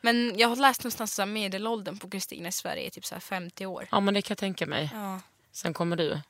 Men 0.00 0.38
jag 0.38 0.48
har 0.48 0.56
läst 0.56 0.80
någonstans 0.84 1.18
att 1.18 1.28
medelåldern 1.28 1.98
på 1.98 2.10
Kristina 2.10 2.48
i 2.48 2.52
Sverige 2.52 2.86
är 2.86 2.90
typ 2.90 3.06
så 3.06 3.14
här 3.14 3.20
50 3.20 3.66
år. 3.66 3.88
Ja 3.90 4.00
men 4.00 4.14
det 4.14 4.22
kan 4.22 4.30
jag 4.34 4.38
tänka 4.38 4.66
mig. 4.66 4.90
Ja. 4.92 5.20
Sen 5.52 5.74
kommer 5.74 5.96
du. 5.96 6.20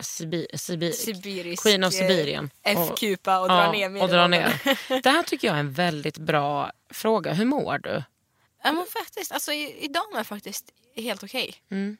Sibi, 0.00 0.46
Sibi, 0.54 0.92
Sibirisk 0.92 1.62
Queen 1.62 1.84
of 1.84 1.92
Sibirien. 1.94 2.50
eh, 2.62 2.80
Och- 2.80 2.92
F-kupa 2.92 3.40
och 3.40 3.48
dra 3.48 3.64
ja, 3.64 3.88
ner 3.88 4.02
och 4.02 4.08
dra 4.08 4.26
ner. 4.26 4.62
Det 5.02 5.10
här 5.10 5.22
tycker 5.22 5.48
jag 5.48 5.56
är 5.56 5.60
en 5.60 5.72
väldigt 5.72 6.18
bra 6.18 6.72
fråga. 6.90 7.32
Hur 7.32 7.44
mår 7.44 7.78
du? 7.78 8.02
Ja 8.62 8.72
men 8.72 8.86
faktiskt, 8.86 9.32
alltså 9.32 9.52
idag 9.52 10.02
mår 10.10 10.16
jag 10.18 10.26
faktiskt 10.26 10.72
helt 10.96 11.22
okej. 11.22 11.54
Mm. 11.70 11.96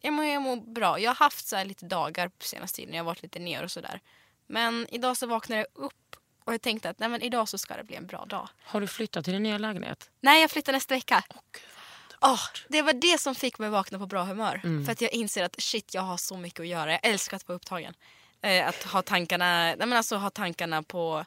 Jag, 0.00 0.12
mår, 0.12 0.24
jag 0.24 0.42
mår 0.42 0.56
bra. 0.56 0.98
Jag 1.00 1.10
har 1.10 1.14
haft 1.16 1.46
så 1.48 1.56
här 1.56 1.64
lite 1.64 1.84
dagar 1.86 2.28
på 2.28 2.44
senaste 2.44 2.76
tiden, 2.76 2.94
jag 2.94 3.00
har 3.00 3.06
varit 3.06 3.22
lite 3.22 3.38
ner 3.38 3.62
och 3.62 3.70
sådär. 3.70 4.00
Men 4.50 4.86
idag 4.90 5.16
så 5.16 5.26
vaknade 5.26 5.60
jag 5.60 5.84
upp 5.84 6.16
och 6.44 6.52
jag 6.54 6.62
tänkte 6.62 6.90
att 6.90 6.98
nej, 6.98 7.08
men 7.08 7.22
idag 7.22 7.48
så 7.48 7.58
ska 7.58 7.76
det 7.76 7.84
bli 7.84 7.96
en 7.96 8.06
bra 8.06 8.24
dag. 8.24 8.48
Har 8.64 8.80
du 8.80 8.86
flyttat 8.86 9.24
till 9.24 9.32
din 9.32 9.42
nya 9.42 9.58
lägenhet? 9.58 10.10
Nej, 10.20 10.40
jag 10.40 10.50
flyttar 10.50 10.72
nästa 10.72 10.94
vecka. 10.94 11.24
Åh, 12.20 12.40
det 12.68 12.82
var 12.82 12.92
det 12.92 13.20
som 13.20 13.34
fick 13.34 13.58
mig 13.58 13.68
vakna 13.70 13.98
på 13.98 14.06
bra 14.06 14.22
humör. 14.24 14.60
Mm. 14.64 14.84
För 14.84 14.92
att 14.92 15.00
jag 15.00 15.12
inser 15.12 15.44
att 15.44 15.60
shit, 15.62 15.94
jag 15.94 16.02
har 16.02 16.16
så 16.16 16.36
mycket 16.36 16.60
att 16.60 16.66
göra. 16.66 16.92
Jag 16.92 17.00
älskar 17.02 17.36
att 17.36 17.48
vara 17.48 17.56
upptagen. 17.56 17.94
Eh, 18.42 18.68
att 18.68 18.82
ha 18.82 19.02
tankarna, 19.02 19.62
nej, 19.64 19.76
men 19.78 19.92
alltså, 19.92 20.16
ha 20.16 20.30
tankarna 20.30 20.82
på 20.82 21.24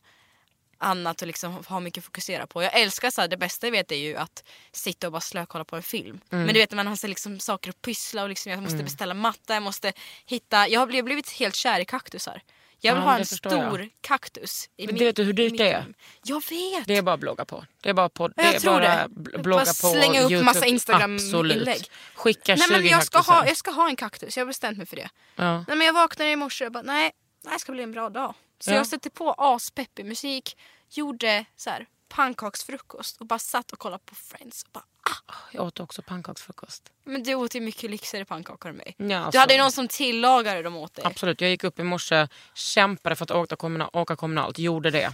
annat 0.77 1.21
och 1.21 1.27
liksom 1.27 1.63
ha 1.67 1.79
mycket 1.79 2.01
att 2.01 2.05
fokusera 2.05 2.47
på. 2.47 2.63
Jag 2.63 2.79
älskar 2.81 3.09
så 3.11 3.21
här, 3.21 3.27
det 3.27 3.37
bästa 3.37 3.67
jag 3.67 3.71
vet 3.71 3.91
är 3.91 3.95
ju 3.95 4.15
att 4.15 4.43
sitta 4.71 5.07
och 5.07 5.11
bara 5.13 5.21
slökolla 5.21 5.63
på 5.65 5.75
en 5.75 5.83
film. 5.83 6.21
Mm. 6.31 6.45
Men 6.45 6.53
du 6.53 6.59
vet 6.59 6.71
när 6.71 6.75
man 6.75 6.87
har 6.87 6.95
så 6.95 7.07
liksom 7.07 7.39
saker 7.39 7.69
att 7.69 7.81
pyssla 7.81 8.23
och 8.23 8.29
liksom, 8.29 8.51
jag 8.51 8.63
måste 8.63 8.83
beställa 8.83 9.13
matta, 9.13 9.53
jag 9.53 9.63
måste 9.63 9.93
hitta, 10.25 10.67
jag 10.67 10.79
har 10.79 10.87
blivit- 10.87 11.05
blivit 11.05 11.29
helt 11.29 11.55
kär 11.55 11.79
i 11.79 11.85
kaktusar. 11.85 12.41
Jag 12.85 12.93
vill 12.93 13.03
Ja, 13.03 13.09
ha 13.09 13.17
en 13.17 13.25
förstår 13.25 13.53
jag. 13.53 13.67
stor 13.73 13.89
kaktus. 14.01 14.69
I 14.77 14.85
Men 14.85 14.95
min- 14.95 15.03
vet 15.03 15.15
du 15.15 15.23
hur 15.23 15.33
dyrt 15.33 15.57
det 15.57 15.71
är? 15.71 15.85
Jag 16.23 16.43
vet! 16.49 16.87
Det 16.87 16.97
är 16.97 17.01
bara 17.01 17.13
att 17.13 17.19
blogga 17.19 17.45
på. 17.45 17.65
Det 17.81 17.89
är 17.89 17.93
bara, 17.93 18.09
på, 18.09 18.27
det 18.27 18.33
Jag 18.43 18.55
är 18.55 18.59
tror 18.59 18.71
bara 18.73 18.81
det. 18.81 19.07
bl- 19.09 19.41
blogga 19.41 19.41
Bara 19.65 19.65
på 19.65 19.73
slänga 19.73 20.21
upp 20.21 20.31
YouTube. 20.31 20.43
massa 20.43 20.65
Instagram-inlägg. 20.65 21.59
Absolut. 21.59 21.91
Skicka 22.15 22.55
Nej 22.55 22.67
20 22.67 22.73
men 22.73 22.85
jag 22.87 23.03
ska, 23.03 23.17
kaktusar. 23.17 23.35
ha, 23.39 23.47
jag 23.47 23.57
ska 23.57 23.71
ha 23.71 23.89
en 23.89 23.95
kaktus, 23.95 24.37
jag 24.37 24.41
har 24.41 24.47
bestämt 24.47 24.77
mig 24.77 24.87
för 24.87 24.95
det. 24.95 25.09
Ja. 25.35 25.57
Nej, 25.67 25.77
men 25.77 25.87
jag 25.87 25.93
vaknade 25.93 26.31
i 26.31 26.35
morse 26.35 26.65
och 26.65 26.71
bara 26.71 26.83
nej, 26.83 27.11
det 27.43 27.49
här 27.49 27.57
ska 27.57 27.71
bli 27.71 27.83
en 27.83 27.91
bra 27.91 28.09
dag. 28.09 28.33
Så 28.59 28.71
Ja. 28.71 28.75
jag 28.75 28.87
satte 28.87 29.09
på 29.09 29.33
aspeppig 29.37 30.05
musik, 30.05 30.57
gjorde 30.89 31.45
så 31.55 31.69
här 31.69 31.87
pannkaksfrukost 32.09 33.17
och 33.17 33.25
bara 33.27 33.39
satt 33.39 33.71
och 33.71 33.79
kollade 33.79 34.03
på 34.05 34.15
Friends. 34.15 34.63
Och 34.63 34.69
bara, 34.73 34.83
ah. 35.03 35.33
Jag 35.51 35.65
åt 35.65 35.79
också 35.79 36.01
pannkaksfrukost. 36.01 36.83
Men 37.05 37.23
du 37.23 37.35
åt 37.35 37.55
ju 37.55 37.61
mycket 37.61 37.91
lyxigare 37.91 38.25
pannkakor 38.25 38.69
än 38.69 38.75
mig. 38.75 38.95
Ja, 38.97 39.29
Du 39.31 39.39
hade 39.39 39.53
ju 39.53 39.59
någon 39.59 39.71
som 39.71 39.87
tillagade 39.87 40.61
dem 40.61 40.75
åt 40.75 40.93
dig. 40.93 41.05
Absolut. 41.05 41.41
Jag 41.41 41.49
gick 41.49 41.63
upp 41.63 41.79
i 41.79 41.83
morse, 41.83 42.27
kämpade 42.55 43.15
för 43.15 43.23
att 43.23 43.31
åka, 43.31 43.55
kommunal, 43.55 43.89
åka 43.93 44.15
kommunalt, 44.15 44.59
gjorde 44.59 44.91
det. 44.91 45.05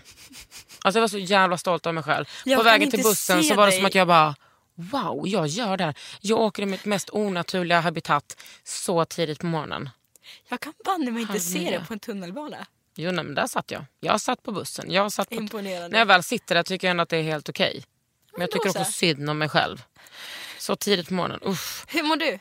Alltså 0.84 0.98
jag 0.98 1.02
var 1.02 1.08
så 1.08 1.18
jävla 1.18 1.58
stolt 1.58 1.86
av 1.86 1.94
mig 1.94 2.04
själv. 2.04 2.26
Jag 2.46 2.58
på 2.58 2.64
vägen 2.64 2.92
till 2.92 3.04
bussen 3.04 3.44
se 3.44 3.50
så 3.50 3.56
var 3.56 3.66
det 3.66 3.72
dig. 3.72 3.80
som 3.80 3.86
att 3.86 3.96
jag 3.96 4.08
bara 4.08 4.36
Wow, 4.76 5.28
jag 5.28 5.48
gör 5.48 5.78
det 5.78 5.84
här. 5.84 5.98
Jag 6.22 6.40
åker 6.40 6.64
i 6.64 6.66
mitt 6.66 6.86
mest 6.86 7.10
onaturliga 7.10 7.80
habitat 7.80 8.44
så 8.64 9.06
tidigt 9.06 9.40
på 9.40 9.46
morgonen. 9.46 9.90
Jag 10.50 10.60
kan 10.60 10.74
banne 10.86 11.12
mig 11.12 11.22
inte 11.22 11.32
Halv 11.32 11.40
se 11.40 11.72
det 11.80 11.86
på 11.88 11.94
en 11.94 12.00
tunnelbana. 12.00 12.68
Jo, 12.96 13.12
nej, 13.12 13.26
men 13.26 13.36
där 13.36 13.48
satt 13.48 13.72
jag. 13.72 13.86
Jag 14.00 14.22
satt 14.22 14.44
på 14.44 14.52
bussen. 14.52 14.92
Jag 14.92 15.12
satt 15.12 15.30
på... 15.30 15.36
Imponerande. 15.36 15.88
När 15.88 16.00
jag 16.00 16.06
väl 16.06 16.24
sitter 16.24 16.56
där 16.56 16.64
tycker 16.64 16.88
jag 16.88 16.92
ändå 16.92 17.04
att 17.04 17.10
det 17.10 17.18
är 17.18 17.24
helt 17.24 17.50
okej. 17.50 17.84
Men 18.40 18.46
jag 18.46 18.52
tycker 18.52 18.70
så. 18.70 18.80
också 18.80 18.92
synd 18.92 19.30
om 19.30 19.38
mig 19.38 19.50
själv. 19.50 19.84
Så 20.58 20.76
tidigt 20.76 21.08
på 21.08 21.14
morgonen. 21.14 21.40
Uff. 21.44 21.86
Hur 21.88 22.04
mår 22.04 22.16
du? 22.16 22.40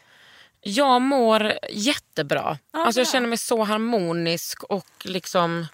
Jag 0.60 1.02
mår 1.02 1.52
jättebra. 1.70 2.58
Ja, 2.72 2.84
alltså 2.86 3.00
jag 3.00 3.08
känner 3.08 3.28
mig 3.28 3.38
så 3.38 3.64
harmonisk 3.64 4.62
och 4.64 4.86
liksom... 5.04 5.66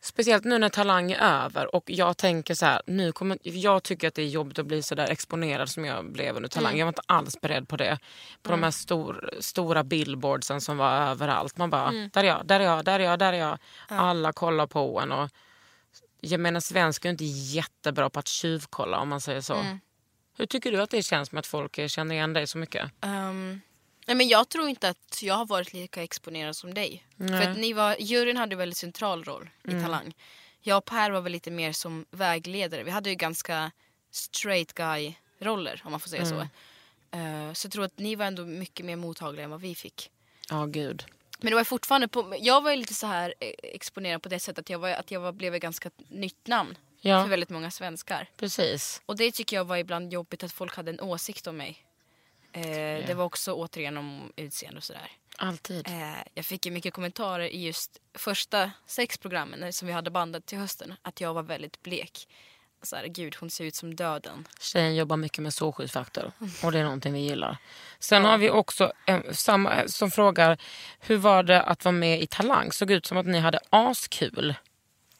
Speciellt 0.00 0.44
nu 0.44 0.58
när 0.58 0.68
Talang 0.68 1.12
är 1.12 1.44
över 1.44 1.74
och 1.74 1.84
jag 1.86 2.16
tänker 2.16 2.54
så 2.54 2.66
här, 2.66 2.82
nu 2.86 3.12
kommer, 3.12 3.38
jag 3.42 3.82
tycker 3.82 4.08
att 4.08 4.14
det 4.14 4.22
är 4.22 4.26
jobbigt 4.26 4.58
att 4.58 4.66
bli 4.66 4.82
så 4.82 4.94
där 4.94 5.10
exponerad 5.10 5.68
som 5.68 5.84
jag 5.84 6.12
blev 6.12 6.36
under 6.36 6.48
Talang. 6.48 6.70
Mm. 6.70 6.78
Jag 6.78 6.86
var 6.86 6.90
inte 6.90 7.02
alls 7.06 7.40
beredd 7.40 7.68
på 7.68 7.76
det. 7.76 7.98
På 8.42 8.50
de 8.50 8.62
här 8.62 8.70
stor, 8.70 9.30
stora 9.40 9.84
billboardsen 9.84 10.60
som 10.60 10.76
var 10.76 10.90
överallt. 10.92 11.56
Man 11.56 11.70
bara, 11.70 11.88
Mm. 11.88 12.10
där 12.12 12.24
är 12.24 12.28
jag, 12.28 12.46
där 12.46 12.60
är 12.60 12.64
jag, 12.64 12.84
där 12.84 13.00
är 13.00 13.04
jag, 13.04 13.18
där 13.18 13.32
är 13.32 13.38
jag. 13.38 13.58
Alla 13.88 14.32
kollar 14.32 14.66
på 14.66 15.00
en. 15.00 15.12
Och, 15.12 15.30
jag 16.26 16.40
menar 16.40 16.60
svensk 16.60 17.04
är 17.04 17.08
inte 17.10 17.24
jättebra 17.24 18.10
på 18.10 18.18
att 18.18 18.28
tjuvkolla 18.28 18.98
om 18.98 19.08
man 19.08 19.20
säger 19.20 19.40
så. 19.40 19.54
Mm. 19.54 19.80
Hur 20.36 20.46
tycker 20.46 20.72
du 20.72 20.80
att 20.82 20.90
det 20.90 21.02
känns 21.02 21.32
med 21.32 21.38
att 21.38 21.46
folk 21.46 21.90
känner 21.90 22.14
igen 22.14 22.32
dig 22.32 22.46
så 22.46 22.58
mycket? 22.58 22.90
Ehm, 23.00 23.60
nej 24.06 24.16
men 24.16 24.28
jag 24.28 24.48
tror 24.48 24.68
inte 24.68 24.88
att 24.88 25.22
jag 25.22 25.34
har 25.34 25.46
varit 25.46 25.72
lika 25.72 26.02
exponerad 26.02 26.56
som 26.56 26.74
dig. 26.74 27.06
Nej. 27.16 27.28
Mm. 27.28 27.42
För 27.42 27.50
att 27.50 27.58
ni 27.58 27.72
var, 27.72 27.96
juryn 27.98 28.36
hade 28.36 28.54
en 28.54 28.58
väldigt 28.58 28.78
central 28.78 29.24
roll 29.24 29.50
i 29.64 29.70
Talang. 29.70 30.14
Jag 30.60 30.78
och 30.78 30.84
Per 30.84 31.10
var 31.10 31.20
väl 31.20 31.32
lite 31.32 31.50
mer 31.50 31.72
som 31.72 32.06
vägledare. 32.10 32.82
Vi 32.82 32.90
hade 32.90 33.10
ju 33.10 33.16
ganska 33.16 33.70
straight 34.10 34.72
guy-roller 34.74 35.82
om 35.84 35.90
man 35.90 36.00
får 36.00 36.08
säga 36.08 36.22
Mm. 36.22 36.38
så. 36.38 36.40
Eh, 37.16 37.52
så 37.52 37.66
jag 37.66 37.72
tror 37.72 37.84
att 37.84 37.98
ni 37.98 38.14
var 38.14 38.26
ändå 38.26 38.44
mycket 38.46 38.86
mer 38.86 38.96
mottagliga 38.96 39.44
än 39.44 39.50
vad 39.50 39.60
vi 39.60 39.74
fick. 39.74 40.10
Ja, 40.50 40.64
gud. 40.66 41.04
Men 41.38 41.50
det 41.50 41.56
var 41.56 41.64
fortfarande 41.64 42.08
på, 42.08 42.34
jag 42.40 42.60
var 42.62 42.70
ju 42.70 42.76
lite 42.76 42.94
så 42.94 43.06
här 43.06 43.34
eh, 43.40 43.50
exponerad 43.62 44.22
på 44.22 44.28
det 44.28 44.40
sättet 44.40 44.58
att 44.58 44.70
jag, 44.70 44.78
var, 44.78 44.90
att 44.90 45.10
jag 45.10 45.20
var, 45.20 45.32
blev 45.32 45.54
ett 45.54 45.62
ganska 45.62 45.90
nytt 46.08 46.46
namn 46.46 46.78
Ja. 47.00 47.22
för 47.22 47.28
väldigt 47.30 47.50
många 47.50 47.70
svenskar. 47.70 48.28
Precis. 48.36 49.02
Och 49.06 49.16
det 49.16 49.32
tycker 49.32 49.56
jag 49.56 49.64
var 49.64 49.76
ibland 49.76 50.12
jobbigt 50.12 50.42
att 50.44 50.52
folk 50.52 50.76
hade 50.76 50.90
en 50.90 51.00
åsikt 51.00 51.46
om 51.46 51.56
mig. 51.56 51.84
Eh, 52.52 52.62
Det 53.06 53.14
var 53.16 53.24
också 53.24 53.52
återigen 53.52 53.96
om 53.96 54.32
utseende 54.36 54.78
och 54.78 54.84
sådär. 54.84 55.10
Alltid. 55.38 55.88
Eh, 55.88 56.12
jag 56.34 56.44
fick 56.44 56.66
ju 56.66 56.72
mycket 56.72 56.94
kommentarer 56.94 57.44
i 57.48 57.64
just 57.66 58.00
första 58.14 58.70
sex 58.86 59.18
programmen 59.18 59.62
eh, 59.62 59.70
som 59.70 59.86
vi 59.88 59.92
hade 59.94 60.10
bandat 60.10 60.46
till 60.46 60.58
hösten. 60.58 60.94
Att 61.02 61.20
jag 61.20 61.34
var 61.34 61.42
väldigt 61.42 61.82
blek. 61.82 62.28
Så 62.82 62.96
här, 62.96 63.06
Gud, 63.06 63.36
hon 63.40 63.50
ser 63.50 63.64
ut 63.64 63.74
som 63.74 63.94
döden. 63.96 64.48
Tjejen 64.60 64.96
jobbar 64.96 65.16
mycket 65.16 65.38
med 65.38 65.54
solskyddsfaktor 65.54 66.32
och 66.62 66.72
det 66.72 66.78
är 66.78 66.84
någonting 66.84 67.12
vi 67.12 67.20
gillar. 67.20 67.56
Sen 67.98 68.24
har 68.24 68.38
vi 68.38 68.50
också 68.50 68.92
en 69.06 69.34
samma, 69.34 69.88
som 69.88 70.10
frågar 70.10 70.58
hur 71.00 71.16
var 71.16 71.42
det 71.42 71.62
att 71.62 71.84
vara 71.84 71.92
med 71.92 72.22
i 72.22 72.26
Talang? 72.26 72.72
Såg 72.72 72.90
ut 72.90 73.06
som 73.06 73.16
att 73.18 73.26
ni 73.26 73.38
hade 73.38 73.58
askul. 73.70 74.54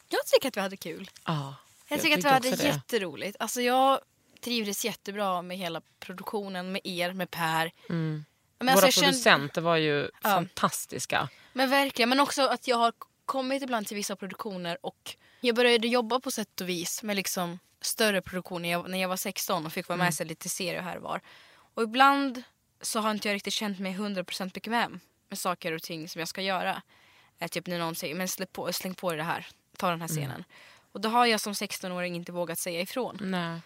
Jag 0.09 0.25
tycker 0.25 0.47
att 0.47 0.57
vi 0.57 0.61
hade 0.61 0.77
kul. 0.77 1.09
Ja, 1.25 1.55
Jag 1.87 2.01
tycker 2.01 2.17
att 2.17 2.23
vi 2.25 2.29
hade 2.29 2.51
det. 2.55 2.63
jätteroligt. 2.63 3.37
Alltså 3.39 3.61
jag 3.61 3.99
trivdes 4.41 4.85
jättebra 4.85 5.41
med 5.41 5.57
hela 5.57 5.81
produktionen, 5.99 6.71
med 6.71 6.81
er, 6.83 7.13
med 7.13 7.31
Per. 7.31 7.71
Men 7.87 8.25
Våra 8.59 8.71
alltså 8.71 8.85
jag 8.85 8.93
kände- 8.93 9.07
producenter 9.11 9.61
var 9.61 9.75
ju 9.77 10.09
fantastiska. 10.21 11.29
Men 11.53 11.69
verkligen, 11.69 12.09
men 12.09 12.19
också 12.19 12.47
att 12.47 12.67
jag 12.67 12.77
har 12.77 12.93
kommit 13.25 13.63
ibland 13.63 13.87
till 13.87 13.95
vissa 13.97 14.15
produktioner 14.15 14.77
och 14.81 15.15
jag 15.47 15.55
började 15.55 15.87
jobba 15.87 16.19
på 16.19 16.31
sätt 16.31 16.61
och 16.61 16.69
vis 16.69 17.03
med 17.03 17.15
liksom 17.15 17.59
större 17.81 18.21
produktioner 18.21 18.69
jag, 18.69 18.89
när 18.89 18.97
jag 18.97 19.09
var 19.09 19.17
16 19.17 19.65
och 19.65 19.73
fick 19.73 19.87
vara 19.87 19.97
med 19.97 20.13
sig 20.13 20.25
lite 20.25 20.49
serier 20.49 20.81
här 20.81 20.97
och 20.97 21.03
var. 21.03 21.21
Och 21.73 21.83
ibland 21.83 22.43
så 22.81 22.99
har 22.99 23.11
inte 23.11 23.27
jag 23.27 23.35
riktigt 23.35 23.53
känt 23.53 23.79
mig 23.79 23.93
100% 23.93 24.53
bekväm 24.53 24.99
med 25.29 25.39
saker 25.39 25.71
och 25.71 25.81
ting 25.81 26.09
som 26.09 26.19
jag 26.19 26.27
ska 26.27 26.41
göra. 26.41 26.81
Eh, 27.39 27.47
typ 27.47 27.67
när 27.67 27.79
någon 27.79 27.95
säger 27.95 28.15
men 28.15 28.27
släpp 28.27 28.53
på, 28.53 28.73
släng 28.73 28.93
på 28.93 29.13
det 29.13 29.23
här, 29.23 29.47
ta 29.77 29.89
den 29.89 30.01
här 30.01 30.07
scenen. 30.07 30.43
Och 30.91 31.01
då 31.01 31.09
har 31.09 31.25
jag 31.25 31.39
som 31.39 31.53
16-åring 31.53 32.15
inte 32.15 32.31
vågat 32.31 32.59
säga 32.59 32.81
ifrån. 32.81 33.17
Nej. 33.21 33.61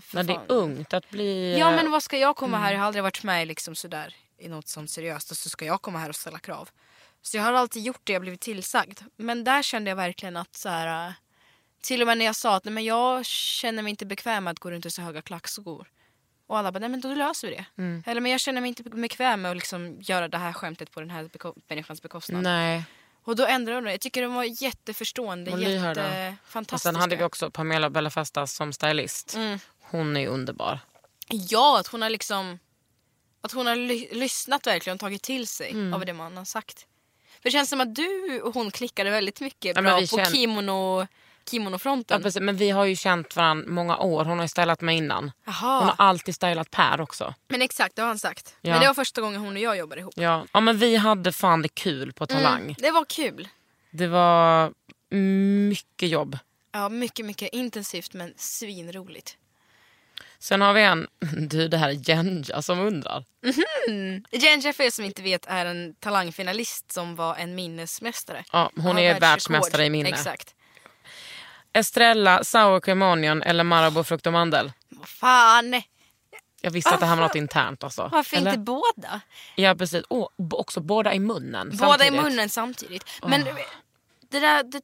För 0.00 0.14
Men 0.14 0.26
det 0.26 0.32
är 0.32 0.40
ungt 0.48 0.94
att 0.94 1.10
bli... 1.10 1.58
Ja 1.58 1.70
men 1.70 1.90
vad 1.90 2.02
ska 2.02 2.18
jag 2.18 2.36
komma 2.36 2.58
här? 2.58 2.72
Jag 2.72 2.78
har 2.78 2.86
aldrig 2.86 3.02
varit 3.02 3.22
med 3.22 3.48
liksom 3.48 3.74
sådär 3.74 4.14
i 4.38 4.48
något 4.48 4.68
sånt 4.68 4.90
seriöst 4.90 5.30
och 5.30 5.36
så 5.36 5.48
ska 5.48 5.64
jag 5.64 5.82
komma 5.82 5.98
här 5.98 6.08
och 6.08 6.16
ställa 6.16 6.38
krav. 6.38 6.70
Så 7.26 7.36
jag 7.36 7.44
har 7.44 7.52
alltid 7.52 7.82
gjort 7.82 8.00
det 8.04 8.12
jag 8.12 8.22
blivit 8.22 8.40
tillsagd. 8.40 9.00
Men 9.16 9.44
där 9.44 9.62
kände 9.62 9.90
jag 9.90 9.96
verkligen 9.96 10.36
att 10.36 10.56
så 10.56 10.68
här, 10.68 11.06
äh, 11.08 11.12
till 11.80 12.00
och 12.00 12.06
med 12.06 12.18
när 12.18 12.24
jag 12.24 12.36
sa 12.36 12.56
att 12.56 12.64
nej, 12.64 12.72
men 12.74 12.84
jag 12.84 13.24
känner 13.26 13.82
mig 13.82 13.90
inte 13.90 14.06
bekväm 14.06 14.44
med 14.44 14.50
att 14.50 14.58
gå 14.58 14.70
runt 14.70 14.86
i 14.86 14.90
så 14.90 15.02
höga 15.02 15.22
klackskor. 15.22 15.86
Och 16.46 16.58
alla 16.58 16.72
bara, 16.72 16.78
nej 16.78 16.88
men 16.88 17.00
då 17.00 17.14
löser 17.14 17.48
vi 17.48 17.54
det. 17.54 17.64
Mm. 17.82 18.02
Eller 18.06 18.20
men 18.20 18.30
jag 18.32 18.40
känner 18.40 18.60
mig 18.60 18.68
inte 18.68 18.82
bekväm 18.82 19.42
med 19.42 19.50
att 19.50 19.56
liksom 19.56 19.96
göra 20.00 20.28
det 20.28 20.38
här 20.38 20.52
skämtet 20.52 20.90
på 20.90 21.00
den 21.00 21.10
här 21.10 21.24
beko- 21.24 21.62
människans 21.68 22.02
bekostnad. 22.02 22.42
Nej. 22.42 22.84
Och 23.24 23.36
då 23.36 23.46
ändrade 23.46 23.76
de 23.80 23.84
det. 23.84 23.90
Jag 23.90 24.00
tycker 24.00 24.22
de 24.22 24.34
var 24.34 24.62
jätteförstående, 24.62 25.50
Och 25.52 25.58
lyhörda. 25.58 26.08
Och 26.08 26.14
jättefantastiska. 26.16 26.92
sen 26.92 27.00
hade 27.00 27.16
vi 27.16 27.24
också 27.24 27.50
Pamela 27.50 27.90
Bellafestas 27.90 28.52
som 28.54 28.72
stylist. 28.72 29.34
Mm. 29.34 29.58
Hon 29.80 30.16
är 30.16 30.28
underbar. 30.28 30.78
Ja, 31.28 31.80
att 31.80 31.86
hon 31.86 32.02
har 32.02 32.10
liksom 32.10 32.58
att 33.40 33.52
hon 33.52 33.66
har 33.66 33.76
ly- 33.76 34.08
lyssnat 34.12 34.66
verkligen 34.66 34.94
och 34.94 35.00
tagit 35.00 35.22
till 35.22 35.46
sig 35.46 35.70
Mm. 35.70 35.94
av 35.94 36.06
det 36.06 36.12
man 36.12 36.36
har 36.36 36.44
sagt. 36.44 36.86
För 37.44 37.48
det 37.48 37.52
känns 37.52 37.70
som 37.70 37.80
att 37.80 37.94
du 37.94 38.40
och 38.44 38.54
hon 38.54 38.70
klickade 38.70 39.10
väldigt 39.10 39.40
mycket 39.40 39.76
Ja, 39.76 39.82
bra 39.82 39.96
vi 39.96 40.08
på 40.08 40.16
känner- 40.16 40.30
kimono 40.30 41.00
Ja, 41.00 41.06
kimonofronten. 41.50 42.22
precis. 42.22 42.40
Men 42.42 42.56
vi 42.56 42.70
har 42.70 42.84
ju 42.84 42.96
känt 42.96 43.36
varandra 43.36 43.68
många 43.68 43.98
år. 43.98 44.24
Hon 44.24 44.38
har 44.38 44.44
ju 44.44 44.48
stylat 44.48 44.80
mig 44.80 44.96
innan. 44.96 45.32
Jaha. 45.44 45.78
Hon 45.78 45.88
har 45.88 45.94
alltid 45.98 46.34
stylat 46.34 46.70
Per 46.70 47.00
också. 47.00 47.34
Men 47.48 47.62
exakt, 47.62 47.96
det 47.96 48.02
har 48.02 48.06
han 48.08 48.18
sagt. 48.18 48.56
Ja. 48.60 48.70
Men 48.72 48.80
det 48.80 48.86
var 48.86 48.94
första 48.94 49.20
gången 49.20 49.40
hon 49.40 49.52
och 49.56 49.62
jag 49.62 49.76
jobbade 49.76 50.00
ihop. 50.00 50.14
Ja. 50.16 50.46
ja 50.52 50.60
men 50.60 50.78
vi 50.78 50.96
hade 50.96 51.32
fan 51.32 51.62
det 51.62 51.68
kul 51.68 52.12
på 52.12 52.26
Talang. 52.26 52.62
Mm, 52.62 52.74
det 52.78 52.90
var 52.90 53.04
kul. 53.04 53.48
Det 53.90 54.06
var 54.06 54.72
mycket 55.68 56.08
jobb. 56.08 56.38
Ja, 56.72 56.88
mycket, 56.88 57.26
mycket 57.26 57.48
intensivt 57.54 58.14
men 58.14 58.34
svinroligt. 58.36 59.36
Sen 60.44 60.60
har 60.60 60.72
vi 60.72 60.82
en, 60.82 61.06
du 61.48 61.68
det 61.68 61.76
här 61.76 61.88
är 61.88 62.08
Jenja 62.08 62.62
som 62.62 62.80
undrar. 62.80 63.24
Jenja 64.30 64.72
för 64.72 64.84
er 64.84 64.90
som 64.90 65.04
inte 65.04 65.22
vet 65.22 65.46
är 65.46 65.66
en 65.66 65.94
talangfinalist 65.94 66.92
som 66.92 67.16
var 67.16 67.34
en 67.36 67.54
minnesmästare. 67.54 68.44
Ja, 68.52 68.70
hon 68.76 68.98
är 68.98 69.20
världsmästare 69.20 69.84
i 69.84 69.90
minne. 69.90 70.08
Exakt. 70.08 70.54
Estrella, 71.72 72.44
sour 72.44 72.80
cream 72.80 73.02
onion 73.02 73.42
eller 73.42 73.64
Marabou 73.64 74.04
frukt 74.04 74.26
och 74.26 74.32
mandel? 74.32 74.72
Vad 74.88 75.08
fan! 75.08 75.82
Jag 76.60 76.70
visste 76.70 76.90
att 76.90 77.00
det 77.00 77.06
här 77.06 77.16
var 77.16 77.22
något 77.22 77.34
internt 77.34 77.84
alltså. 77.84 78.08
Varför 78.12 78.36
Eller? 78.36 78.50
inte 78.50 78.58
båda? 78.58 79.20
Ja 79.56 79.74
precis. 79.74 80.04
Och 80.08 80.30
också 80.50 80.80
båda 80.80 81.14
i 81.14 81.18
munnen 81.18 81.70
Båda 81.70 81.94
i 81.94 81.98
samtidigt. 81.98 82.22
munnen 82.22 82.48
samtidigt. 82.48 83.04
Men 83.26 83.44
det 84.30 84.40
där 84.40 84.62
det, 84.62 84.80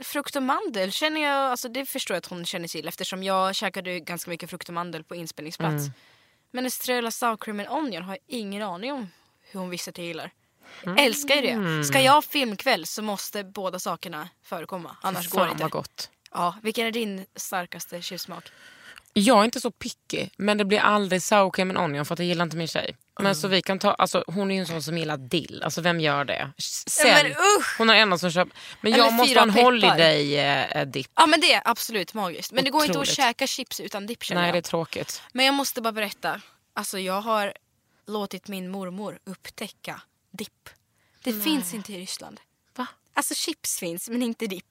frukt 0.00 0.36
och 0.36 0.42
mandel 0.42 0.92
känner 0.92 1.20
jag, 1.20 1.50
alltså 1.50 1.68
det 1.68 1.86
förstår 1.86 2.14
jag 2.14 2.18
att 2.18 2.26
hon 2.26 2.44
känner 2.44 2.68
till 2.68 2.88
eftersom 2.88 3.22
jag 3.22 3.54
käkade 3.54 4.00
ganska 4.00 4.30
mycket 4.30 4.50
frukt 4.50 4.68
och 4.68 4.74
mandel 4.74 5.04
på 5.04 5.14
inspelningsplats. 5.14 5.82
Mm. 5.82 5.92
Men 6.50 6.66
Estrella 6.66 7.10
sour 7.10 7.36
cream 7.36 7.60
and 7.60 7.68
onion 7.68 8.02
har 8.02 8.12
jag 8.12 8.38
ingen 8.38 8.62
aning 8.62 8.92
om 8.92 9.08
hur 9.50 9.60
hon 9.60 9.70
visste 9.70 9.90
att 9.90 9.98
jag 9.98 10.06
gillar. 10.06 10.30
Mm. 10.82 10.98
Älskar 10.98 11.34
ju 11.34 11.40
det. 11.40 11.84
Ska 11.84 12.00
jag 12.00 12.12
ha 12.12 12.22
filmkväll 12.22 12.86
så 12.86 13.02
måste 13.02 13.44
båda 13.44 13.78
sakerna 13.78 14.28
förekomma. 14.42 14.96
Annars 15.02 15.28
går 15.28 15.40
det 15.40 15.44
Fan 15.44 15.52
inte. 15.52 15.62
vad 15.62 15.70
gott. 15.70 16.10
Ja, 16.32 16.54
vilken 16.62 16.86
är 16.86 16.90
din 16.92 17.26
starkaste 17.36 18.02
chipsmak? 18.02 18.44
Jag 19.12 19.40
är 19.40 19.44
inte 19.44 19.60
så 19.60 19.70
picky 19.70 20.28
men 20.36 20.58
det 20.58 20.64
blir 20.64 20.78
aldrig 20.78 21.22
sour 21.22 21.50
cream 21.50 21.70
and 21.70 21.78
onion 21.78 22.04
för 22.06 22.12
att 22.12 22.18
jag 22.18 22.28
gillar 22.28 22.44
inte 22.44 22.56
min 22.56 22.68
tjej. 22.68 22.96
Men 23.20 23.36
så 23.36 23.48
vi 23.48 23.62
kan 23.62 23.78
ta, 23.78 23.94
alltså, 23.94 24.24
hon 24.26 24.50
är 24.50 24.54
ju 24.54 24.60
en 24.60 24.66
sån 24.66 24.82
som 24.82 24.98
gillar 24.98 25.16
dill. 25.16 25.62
Alltså 25.64 25.80
vem 25.80 26.00
gör 26.00 26.24
det? 26.24 26.52
Sälj. 26.58 27.12
men 27.22 27.32
usch! 27.32 27.78
Hon 27.78 27.90
är 27.90 27.94
en 27.94 28.18
som 28.18 28.30
köper. 28.30 28.56
Men 28.80 28.92
jag 28.92 29.12
måste 29.12 29.28
fyra 29.28 29.40
ha 29.40 29.46
en 29.46 29.52
peppar. 29.52 29.64
holiday 29.64 30.38
eh, 30.38 30.86
dip. 30.86 31.10
Ja 31.16 31.26
men 31.26 31.40
det 31.40 31.52
är 31.52 31.62
absolut 31.64 32.14
magiskt. 32.14 32.52
Men 32.52 32.64
det 32.64 32.70
går 32.70 32.80
inte 32.82 32.90
att 32.90 32.96
Otroligt. 32.96 33.16
käka 33.16 33.46
chips 33.46 33.80
utan 33.80 34.06
dipp 34.06 34.22
Nej 34.30 34.44
jag. 34.44 34.54
det 34.54 34.58
är 34.58 34.62
tråkigt. 34.62 35.22
Men 35.32 35.46
jag 35.46 35.54
måste 35.54 35.80
bara 35.82 35.92
berätta. 35.92 36.40
Alltså 36.74 36.98
jag 36.98 37.20
har 37.20 37.52
låtit 38.06 38.48
min 38.48 38.70
mormor 38.70 39.18
upptäcka 39.24 40.00
dipp. 40.32 40.68
Det 41.24 41.32
finns 41.32 41.74
inte 41.74 41.92
i 41.92 41.98
Ryssland. 41.98 42.40
Va? 42.76 42.86
Alltså 43.14 43.34
chips 43.34 43.78
finns 43.78 44.08
men 44.08 44.22
inte 44.22 44.46
dipp. 44.46 44.64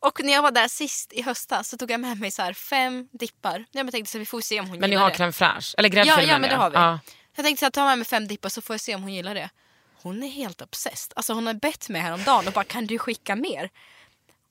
Och 0.00 0.20
när 0.24 0.32
jag 0.32 0.42
var 0.42 0.50
där 0.50 0.68
sist 0.68 1.12
i 1.12 1.22
höstas 1.22 1.68
så 1.68 1.76
tog 1.76 1.90
jag 1.90 2.00
med 2.00 2.20
mig 2.20 2.30
så 2.30 2.42
här 2.42 2.52
fem 2.52 3.08
dippar. 3.12 3.64
Jag 3.72 3.92
tänkte 3.92 4.12
så 4.12 4.18
vi 4.18 4.26
får 4.26 4.40
se 4.40 4.60
om 4.60 4.68
hon 4.68 4.78
Men 4.78 4.90
ni 4.90 4.96
har 4.96 5.10
crème 5.10 5.32
fraîche? 5.32 5.74
Eller 5.78 5.88
Ja, 5.88 5.94
gräddfil 5.94 6.28
ja 6.28 6.38
menar 6.38 6.40
men 6.40 6.50
det 6.50 6.56
har 6.56 6.70
vi. 6.70 6.76
Ja. 6.76 6.98
Jag 7.36 7.44
tänkte 7.44 7.60
så 7.60 7.64
här, 7.66 7.70
ta 7.70 7.84
med 7.84 7.98
mig 7.98 8.06
fem 8.06 8.28
dippar 8.28 8.48
så 8.48 8.60
får 8.60 8.74
jag 8.74 8.80
se 8.80 8.94
om 8.94 9.02
hon 9.02 9.14
gillar 9.14 9.34
det. 9.34 9.50
Hon 10.02 10.22
är 10.22 10.28
helt 10.28 10.62
obsessed. 10.62 11.12
Alltså 11.16 11.32
hon 11.32 11.46
har 11.46 11.54
bett 11.54 11.88
mig 11.88 12.00
häromdagen 12.02 12.46
och 12.46 12.52
bara 12.52 12.64
kan 12.64 12.86
du 12.86 12.98
skicka 12.98 13.36
mer? 13.36 13.70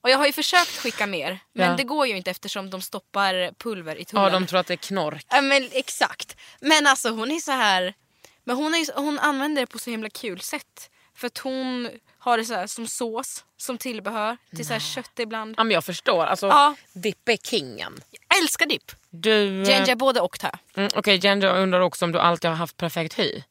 Och 0.00 0.10
jag 0.10 0.18
har 0.18 0.26
ju 0.26 0.32
försökt 0.32 0.76
skicka 0.76 1.06
mer 1.06 1.38
men 1.52 1.70
Ja. 1.70 1.76
det 1.76 1.84
går 1.84 2.06
ju 2.06 2.16
inte 2.16 2.30
eftersom 2.30 2.70
de 2.70 2.82
stoppar 2.82 3.52
pulver 3.58 3.96
i 3.96 4.04
tullen. 4.04 4.24
ja, 4.24 4.30
de 4.30 4.46
tror 4.46 4.60
att 4.60 4.66
det 4.66 4.74
är 4.74 4.76
knork. 4.76 5.26
Ja 5.30 5.40
men 5.40 5.68
exakt. 5.72 6.36
Men 6.60 6.86
alltså 6.86 7.10
hon 7.10 7.30
är 7.30 7.38
så 7.40 7.52
här. 7.52 7.94
Men 8.44 8.56
hon, 8.56 8.74
är, 8.74 9.00
hon 9.00 9.18
använder 9.18 9.62
det 9.62 9.66
på 9.66 9.78
så 9.78 9.90
himla 9.90 10.10
kul 10.10 10.40
sätt. 10.40 10.90
För 11.14 11.26
att 11.26 11.38
hon 11.38 11.90
har 12.18 12.38
det 12.38 12.44
så 12.44 12.54
här 12.54 12.66
som 12.66 12.86
sås, 12.86 13.44
som 13.56 13.78
tillbehör 13.78 14.36
till 14.56 14.66
så 14.66 14.72
här 14.72 14.80
kött 14.80 15.18
ibland. 15.18 15.54
Ja, 15.58 15.64
men 15.64 15.74
jag 15.74 15.84
förstår. 15.84 16.24
Alltså, 16.26 16.46
Ja. 16.46 16.74
Dipp 16.92 17.28
är 17.28 17.36
kingen. 17.36 18.00
Jag 18.10 18.38
älskar 18.42 18.66
dipp. 18.66 18.92
Du, 19.20 19.62
eh, 19.62 19.68
Ginger 19.68 19.94
både 19.96 20.20
och 20.20 20.38
tar 20.38 20.58
mm, 20.76 20.90
Okej, 20.94 21.16
Ginger 21.16 21.56
undrar 21.56 21.80
också 21.80 22.04
om 22.04 22.12
du 22.12 22.18
alltid 22.18 22.50
har 22.50 22.56
haft 22.56 22.76
perfekt 22.76 23.18
hy. 23.18 23.42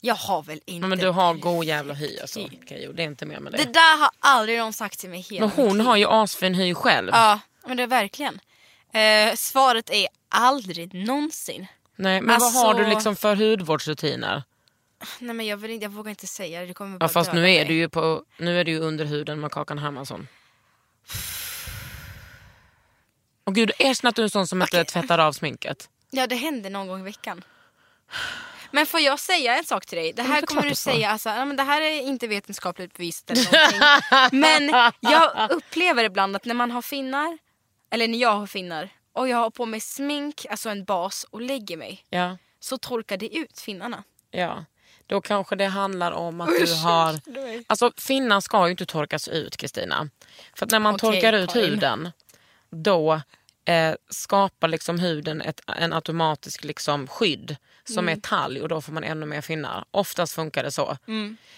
Jag 0.00 0.14
har 0.14 0.42
väl 0.42 0.60
inte... 0.66 0.86
Men 0.88 0.98
du 0.98 1.08
har 1.08 1.34
god 1.34 1.64
jävla 1.64 1.94
hy 1.94 2.18
alltså. 2.18 2.40
Jo, 2.68 2.92
det 2.92 3.02
är 3.02 3.06
inte 3.06 3.26
mer 3.26 3.40
med 3.40 3.52
det. 3.52 3.58
Det 3.58 3.72
där 3.72 3.98
har 3.98 4.10
aldrig 4.18 4.58
någon 4.58 4.72
sagt 4.72 4.98
till 4.98 5.10
mig 5.10 5.20
hela 5.20 5.46
men 5.46 5.66
hon 5.66 5.80
har 5.80 5.96
ju 5.96 6.06
asfin 6.08 6.54
hy 6.54 6.74
själv. 6.74 7.10
Ja, 7.12 7.40
men 7.66 7.76
det 7.76 7.82
är 7.82 7.86
verkligen. 7.86 8.40
Eh, 8.92 9.34
svaret 9.36 9.90
är 9.90 10.08
aldrig 10.28 10.94
någonsin. 10.94 11.66
Nej, 11.96 12.20
men 12.20 12.34
Alltså- 12.34 12.58
vad 12.64 12.76
har 12.76 12.84
du 12.84 12.90
liksom 12.90 13.16
för 13.16 13.36
hudvårdsrutiner? 13.36 14.42
Nej 15.18 15.34
men 15.34 15.46
jag, 15.46 15.56
vill 15.56 15.70
inte, 15.70 15.84
jag 15.84 15.90
vågar 15.90 16.10
inte 16.10 16.26
säga 16.26 16.60
det. 16.60 16.66
det 16.66 16.74
kommer 16.74 16.98
bara 16.98 17.04
Ja, 17.04 17.08
fast 17.08 17.32
nu 17.32 17.38
är, 17.38 17.42
mig. 17.58 17.64
du 17.64 17.74
ju 17.74 17.88
på, 17.88 18.22
nu 18.38 18.60
är 18.60 18.64
du 18.64 18.70
ju 18.72 18.78
under 18.78 19.04
huden 19.04 19.40
med 19.40 19.50
Kakan 19.52 19.78
Hermansson. 19.78 20.28
Och 23.44 23.54
gud, 23.54 23.72
erkänn 23.78 24.08
att 24.08 24.16
du 24.16 24.22
är 24.22 24.24
en 24.24 24.30
sån 24.30 24.46
som 24.46 24.62
inte 24.62 24.84
tvättar 24.84 25.18
av 25.18 25.32
sminket. 25.32 25.88
Ja, 26.10 26.26
det 26.26 26.34
händer 26.36 26.70
någon 26.70 26.86
gång 26.86 27.00
i 27.00 27.04
veckan. 27.04 27.44
Men 28.70 28.86
får 28.86 29.00
jag 29.00 29.20
säga 29.20 29.58
en 29.58 29.64
sak 29.64 29.86
till 29.86 29.98
dig? 29.98 30.12
Det 30.12 30.22
här 30.22 30.42
kommer 30.42 30.62
du 30.62 30.74
säga, 30.74 31.10
alltså, 31.10 31.28
ja, 31.28 31.44
men 31.44 31.56
det 31.56 31.62
här 31.62 31.80
är 31.80 32.00
inte 32.00 32.26
vetenskapligt 32.26 32.96
bevisat 32.96 33.30
eller 33.30 33.44
någonting. 33.44 34.40
men 34.40 34.90
jag 35.00 35.50
upplever 35.50 36.04
ibland 36.04 36.36
att 36.36 36.44
när 36.44 36.54
man 36.54 36.70
har 36.70 36.82
finnar, 36.82 37.38
eller 37.90 38.08
när 38.08 38.18
jag 38.18 38.32
har 38.36 38.46
finnar, 38.46 38.88
och 39.12 39.28
jag 39.28 39.36
har 39.36 39.50
på 39.50 39.66
mig 39.66 39.80
smink, 39.80 40.46
alltså 40.50 40.68
en 40.68 40.84
bas, 40.84 41.26
och 41.30 41.40
lägger 41.40 41.76
mig, 41.76 42.04
Ja, 42.08 42.36
så 42.60 42.78
torkar 42.78 43.16
det 43.16 43.36
ut 43.36 43.60
finnarna. 43.60 44.02
ja. 44.30 44.64
Då 45.06 45.20
kanske 45.20 45.56
det 45.56 45.66
handlar 45.66 46.12
om 46.12 46.40
att 46.40 46.48
du 46.48 46.74
har... 46.74 47.20
Alltså 47.66 47.92
finnar 47.96 48.40
ska 48.40 48.66
ju 48.66 48.70
inte 48.70 48.86
torkas 48.86 49.28
ut 49.28 49.56
Kristina. 49.56 50.08
För 50.56 50.66
när 50.70 50.78
man 50.78 50.94
Okej, 50.94 51.12
torkar 51.12 51.32
ut 51.32 51.56
huden 51.56 52.12
då 52.74 53.20
eh, 53.64 53.94
skapar 54.10 54.68
liksom 54.68 54.98
huden 54.98 55.40
ett, 55.40 55.60
en 55.78 55.92
automatisk 55.92 56.64
liksom 56.64 57.06
skydd 57.06 57.56
som 57.88 57.98
Mm. 58.08 58.18
är 58.18 58.20
talg 58.22 58.62
och 58.62 58.68
då 58.68 58.80
får 58.80 58.92
man 58.92 59.04
ännu 59.04 59.26
mer 59.26 59.40
finnar. 59.40 59.84
Oftast 59.90 60.32
funkar 60.34 60.62
det 60.62 60.70
så. 60.70 60.96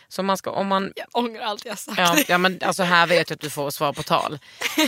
Så 0.08 0.22
man 0.22 0.36
ska, 0.36 0.50
om 0.50 0.66
man 0.66 0.92
Jag 0.96 1.06
ångrar 1.12 1.42
allt 1.42 1.64
jag 1.64 1.78
sagt. 1.78 1.98
Ja, 1.98 2.16
ja 2.28 2.38
men 2.38 2.58
alltså 2.62 2.82
här 2.82 3.06
vet 3.06 3.30
jag 3.30 3.34
att 3.36 3.40
du 3.40 3.50
får 3.50 3.70
svar 3.70 3.92
på 3.92 4.02
tal. 4.02 4.38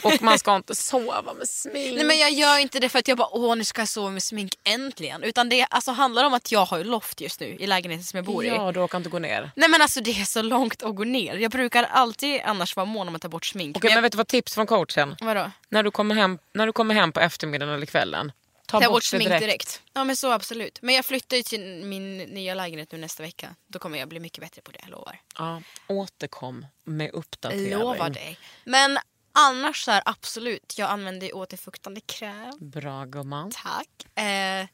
Och 0.03 0.23
man 0.23 0.39
ska 0.39 0.57
inte 0.57 0.75
sova 0.91 1.33
med 1.39 1.49
smink. 1.49 1.95
Nej 1.97 2.05
men 2.05 2.19
jag 2.19 2.31
gör 2.31 2.59
inte 2.59 2.81
det 2.81 2.89
för 2.89 2.99
att 2.99 3.09
jag 3.09 3.19
bara 3.19 3.29
åh 3.33 3.57
nu 3.57 3.65
ska 3.65 3.81
jag 3.81 3.89
sova 3.89 4.11
med 4.11 4.23
smink 4.23 4.53
äntligen. 4.65 5.23
Utan 5.23 5.49
det 5.49 5.65
alltså, 5.71 5.91
handlar 5.93 6.25
om 6.25 6.35
att 6.35 6.53
jag 6.53 6.65
har 6.65 6.85
loft 6.85 7.21
just 7.21 7.41
nu 7.41 7.47
i 7.47 7.67
lägenheten 7.67 8.05
som 8.05 8.17
jag 8.17 8.25
bor 8.25 8.45
i. 8.45 8.49
Ja, 8.49 8.73
du 8.73 8.89
kan 8.89 9.01
inte 9.01 9.11
gå 9.11 9.19
ner. 9.19 9.51
Nej 9.57 9.69
men 9.69 9.83
alltså 9.83 10.01
det 10.01 10.11
är 10.21 10.25
så 10.25 10.43
långt 10.43 10.83
att 10.83 10.97
gå 10.97 11.05
ner. 11.05 11.35
Jag 11.37 11.51
brukar 11.51 11.83
alltid 11.85 12.41
annars 12.45 12.77
vara 12.77 12.87
mån 12.87 13.09
om 13.09 13.15
att 13.15 13.23
ta 13.23 13.29
bort 13.29 13.47
smink. 13.47 13.77
Okej, 13.77 13.89
Men 13.89 13.95
men 13.97 14.03
vet 14.03 14.13
du 14.13 14.17
vad 14.17 14.29
tips 14.29 14.55
från 14.55 14.67
coachen? 14.67 15.17
jag, 15.19 15.27
vadå? 15.27 15.51
När 15.69 15.83
du 15.83 15.91
kommer 15.91 16.15
hem, 16.15 16.39
när 16.55 16.67
du 16.67 16.73
kommer 16.73 16.95
hem 16.95 17.08
på 17.13 17.21
eftermiddagen 17.21 17.75
eller 17.75 17.87
kvällen. 17.87 18.33
Ta, 18.67 18.81
Ta 18.81 18.89
bort, 18.89 19.03
det 19.03 19.07
smink 19.07 19.25
direkt. 19.25 19.41
direkt. 19.47 19.83
Ja 19.93 20.05
men 20.05 20.17
så 20.17 20.33
absolut. 20.33 20.79
Men 20.83 20.95
jag 20.95 21.05
flyttar 21.05 21.37
ju 21.37 21.43
till 21.43 21.85
min 21.85 22.17
nya 22.19 22.55
lägenhet 22.55 22.93
nu 22.93 22.99
nästa 22.99 23.23
vecka. 23.23 23.55
Då 23.67 23.79
kommer 23.79 23.99
jag 23.99 24.09
bli 24.09 24.21
mycket 24.21 24.41
bättre 24.41 24.63
på 24.63 24.71
det, 24.71 24.79
jag 24.83 24.91
lovar. 24.91 25.21
Ja, 25.39 25.63
återkom 25.87 26.67
med 26.85 27.11
uppdatering. 27.13 27.71
Lovar 27.79 28.11
dig. 28.11 28.39
Men 28.65 28.99
annars 29.33 29.85
så 29.85 29.91
här 29.91 30.03
absolut. 30.05 30.75
Jag 30.79 30.91
använder 30.91 31.27
ju 31.27 31.33
återfuktande 31.33 32.01
kräm. 32.01 32.53
Bra 32.61 33.05
gumman. 33.05 33.51
Tack. 33.51 34.19
Eh, 34.25 34.67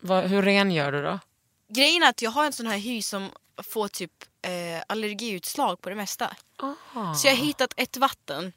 Vad- 0.00 0.24
hur 0.24 0.42
rengör 0.42 0.92
du 0.92 1.02
då? 1.02 1.18
grejen 1.68 2.02
är 2.02 2.08
att 2.08 2.22
jag 2.22 2.30
har 2.30 2.44
en 2.44 2.52
sån 2.52 2.66
här 2.66 2.78
hy 2.78 3.02
som 3.02 3.30
får 3.62 3.88
typ 3.88 4.12
eh, 4.42 4.82
allergiutslag 4.86 5.80
på 5.80 5.88
det 5.90 5.96
mesta. 5.96 6.36
Aha. 6.62 7.14
Så 7.14 7.26
jag 7.26 7.36
har 7.36 7.44
hittat 7.44 7.74
ett 7.76 7.96
vatten 7.96 8.52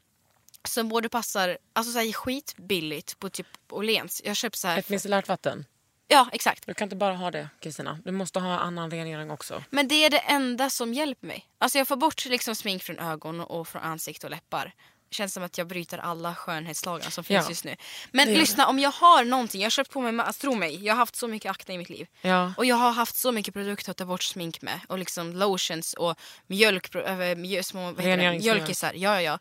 som 0.68 0.88
både 0.88 1.08
passar, 1.08 1.58
alltså 1.72 1.92
så 1.92 1.98
här 1.98 2.12
skitbilligt 2.12 3.18
på 3.18 3.30
typ 3.30 3.46
Åhléns. 3.70 4.22
Jag 4.24 4.36
köpt 4.36 4.56
så 4.56 4.68
här. 4.68 4.78
Ett 4.78 4.88
micellärt 4.88 5.28
vatten. 5.28 5.64
Ja 6.08 6.28
exakt. 6.32 6.66
Du 6.66 6.74
kan 6.74 6.86
inte 6.86 6.96
bara 6.96 7.14
ha 7.14 7.30
det 7.30 7.48
Kristina. 7.60 7.98
Du 8.04 8.12
måste 8.12 8.40
ha 8.40 8.58
annan 8.58 8.90
rengöring 8.90 9.30
också. 9.30 9.62
Men 9.70 9.88
det 9.88 9.94
är 9.94 10.10
det 10.10 10.18
enda 10.18 10.70
som 10.70 10.94
hjälper 10.94 11.26
mig. 11.26 11.46
Alltså 11.58 11.78
jag 11.78 11.88
får 11.88 11.96
bort 11.96 12.24
liksom 12.24 12.54
smink 12.54 12.82
från 12.82 12.98
ögon 12.98 13.40
och 13.40 13.68
från 13.68 13.82
ansikte 13.82 14.26
och 14.26 14.30
läppar. 14.30 14.74
Det 15.08 15.14
känns 15.16 15.34
som 15.34 15.42
att 15.42 15.58
jag 15.58 15.66
bryter 15.66 15.98
alla 15.98 16.34
skönhetslagar 16.34 17.10
som 17.10 17.24
finns 17.24 17.44
Ja. 17.44 17.50
just 17.50 17.64
nu. 17.64 17.76
Men 18.10 18.28
lyssna, 18.34 18.66
om 18.66 18.78
jag 18.78 18.90
har 18.90 19.24
någonting, 19.24 19.60
jag 19.60 19.66
har 19.66 19.70
köpt 19.70 19.90
på 19.90 20.00
mig, 20.00 20.26
alltså, 20.26 20.40
tro 20.40 20.54
mig, 20.54 20.84
jag 20.84 20.94
har 20.94 20.98
haft 20.98 21.16
så 21.16 21.28
mycket 21.28 21.50
akne 21.50 21.74
i 21.74 21.78
mitt 21.78 21.88
liv. 21.88 22.06
Ja. 22.20 22.54
Och 22.56 22.64
jag 22.66 22.76
har 22.76 22.92
haft 22.92 23.16
så 23.16 23.32
mycket 23.32 23.54
produkter 23.54 23.90
att 23.90 23.96
ta 23.96 24.04
bort 24.04 24.22
smink 24.22 24.62
med. 24.62 24.80
Och 24.88 24.98
liksom 24.98 25.32
lotions 25.32 25.94
och 25.94 26.18
mjölk, 26.46 26.94
äh, 26.94 27.36
mjö, 27.36 27.62
små 27.62 27.92
mjölkisar. 27.92 28.92
Ja, 28.94 29.14
ja, 29.14 29.22
ja. 29.22 29.38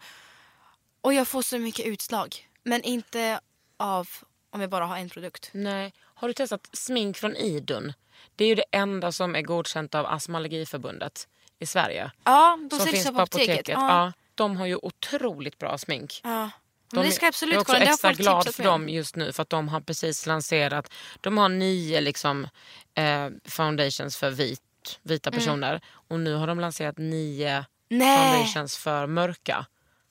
Och 1.03 1.13
jag 1.13 1.27
får 1.27 1.41
så 1.41 1.59
mycket 1.59 1.85
utslag. 1.85 2.49
Men 2.63 2.81
inte 2.83 3.39
av 3.77 4.09
om 4.49 4.61
jag 4.61 4.69
bara 4.69 4.85
har 4.85 4.97
en 4.97 5.09
produkt. 5.09 5.49
Nej. 5.53 5.93
Har 5.99 6.27
du 6.27 6.33
testat 6.33 6.69
smink 6.73 7.17
från 7.17 7.35
Idun? 7.35 7.93
Det 8.35 8.43
är 8.43 8.47
ju 8.49 8.55
det 8.55 8.65
enda 8.71 9.11
som 9.11 9.35
är 9.35 9.41
godkänt 9.41 9.95
av 9.95 10.05
Astma 10.05 10.37
Allergiförbundet 10.37 11.27
i 11.59 11.65
Sverige. 11.65 12.11
Ja, 12.23 12.57
de 12.69 12.79
som 12.79 12.87
finns 12.87 13.11
på 13.11 13.21
apoteket. 13.21 13.67
Ja. 13.67 13.87
Ja. 13.89 14.13
de 14.35 14.57
har 14.57 14.65
ju 14.65 14.75
otroligt 14.75 15.57
bra 15.59 15.77
smink. 15.77 16.21
Ja. 16.23 16.49
De, 16.89 16.95
Men 16.97 17.05
det 17.05 17.11
ska 17.11 17.25
jag 17.25 17.29
absolut 17.29 17.53
jag 17.53 17.59
är 17.59 17.61
också 17.61 17.73
kolla. 17.73 17.85
Extra 17.85 18.13
glad 18.13 18.55
för 18.55 18.63
dem 18.63 18.89
just 18.89 19.15
nu 19.15 19.31
för 19.31 19.41
att 19.43 19.49
de 19.49 19.67
har 19.69 19.81
precis 19.81 20.25
lanserat, 20.25 20.91
de 21.21 21.37
har 21.37 21.49
nio 21.49 22.01
liksom, 22.01 22.47
eh, 22.95 23.29
foundations 23.45 24.17
för 24.17 24.31
vit, 24.31 24.61
vita 25.01 25.29
Mm. 25.29 25.39
personer 25.39 25.81
och 25.91 26.19
nu 26.19 26.33
har 26.33 26.47
de 26.47 26.59
lanserat 26.59 26.97
nio 26.97 27.65
Nej. 27.89 28.17
foundations 28.33 28.77
för 28.77 29.07
mörka. 29.07 29.65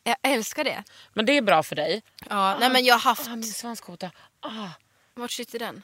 Jag 0.05 0.17
älskar 0.23 0.65
det. 0.65 0.85
Men 1.13 1.27
det 1.27 1.37
är 1.37 1.43
bra 1.43 1.63
för 1.63 1.77
dig. 1.77 2.03
Ja, 2.31 2.57
nej 2.61 2.71
men 2.71 2.85
jag 2.85 2.95
har 2.95 3.01
haft... 3.01 3.27
Ah, 3.29 3.31
min 3.37 3.45
svanskota. 3.45 4.11
Ah. 4.41 4.69
Vart 5.15 5.31
sitter 5.31 5.59
den? 5.59 5.83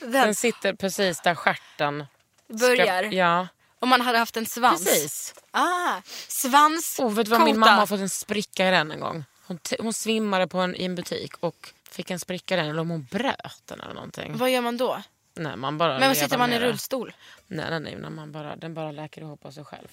Den 0.00 0.10
Den 0.12 0.34
sitter 0.34 0.74
precis 0.74 1.20
där 1.20 1.34
stjärten 1.34 2.06
ska- 2.46 2.56
börjar. 2.58 3.02
Ja, 3.02 3.48
Om 3.78 3.88
man 3.88 4.00
hade 4.00 4.18
haft 4.18 4.36
en 4.36 4.46
svans. 4.46 4.84
precis. 4.84 5.34
Ah, 5.50 6.00
svans. 6.28 6.98
Oh, 6.98 7.12
vet 7.12 7.26
du 7.26 7.30
vad 7.30 7.40
min 7.44 7.58
mamma 7.58 7.72
har 7.72 7.86
fått 7.86 8.00
en 8.00 8.08
spricka 8.08 8.68
i 8.68 8.70
den 8.70 8.90
en 8.90 9.00
gång? 9.00 9.24
Hon, 9.46 9.58
hon 9.78 9.92
svimmade 9.92 10.46
på 10.48 10.58
en, 10.58 10.76
i 10.76 10.84
en 10.84 10.94
butik 10.94 11.32
och 11.40 11.72
fick 11.90 12.10
en 12.10 12.18
spricka 12.20 12.54
i 12.54 12.56
den. 12.56 12.66
Eller 12.70 12.80
om 12.80 12.90
hon 12.90 13.04
bröt 13.10 13.62
den 13.64 13.80
eller 13.80 13.94
någonting. 13.94 14.36
Vad 14.36 14.50
gör 14.50 14.60
man 14.60 14.76
då? 14.76 15.02
Nej, 15.34 15.56
man 15.56 15.78
bara 15.78 15.98
Men 15.98 16.14
sitter 16.16 16.38
man 16.38 16.52
i 16.52 16.58
rullstol? 16.58 17.14
Nej, 17.46 17.80
nej, 17.80 17.80
nej. 17.80 18.10
Man 18.10 18.32
bara, 18.32 18.56
den 18.56 18.74
bara 18.74 18.92
läker 18.92 19.20
ihop 19.20 19.44
av 19.44 19.50
sig 19.50 19.64
själv. 19.64 19.88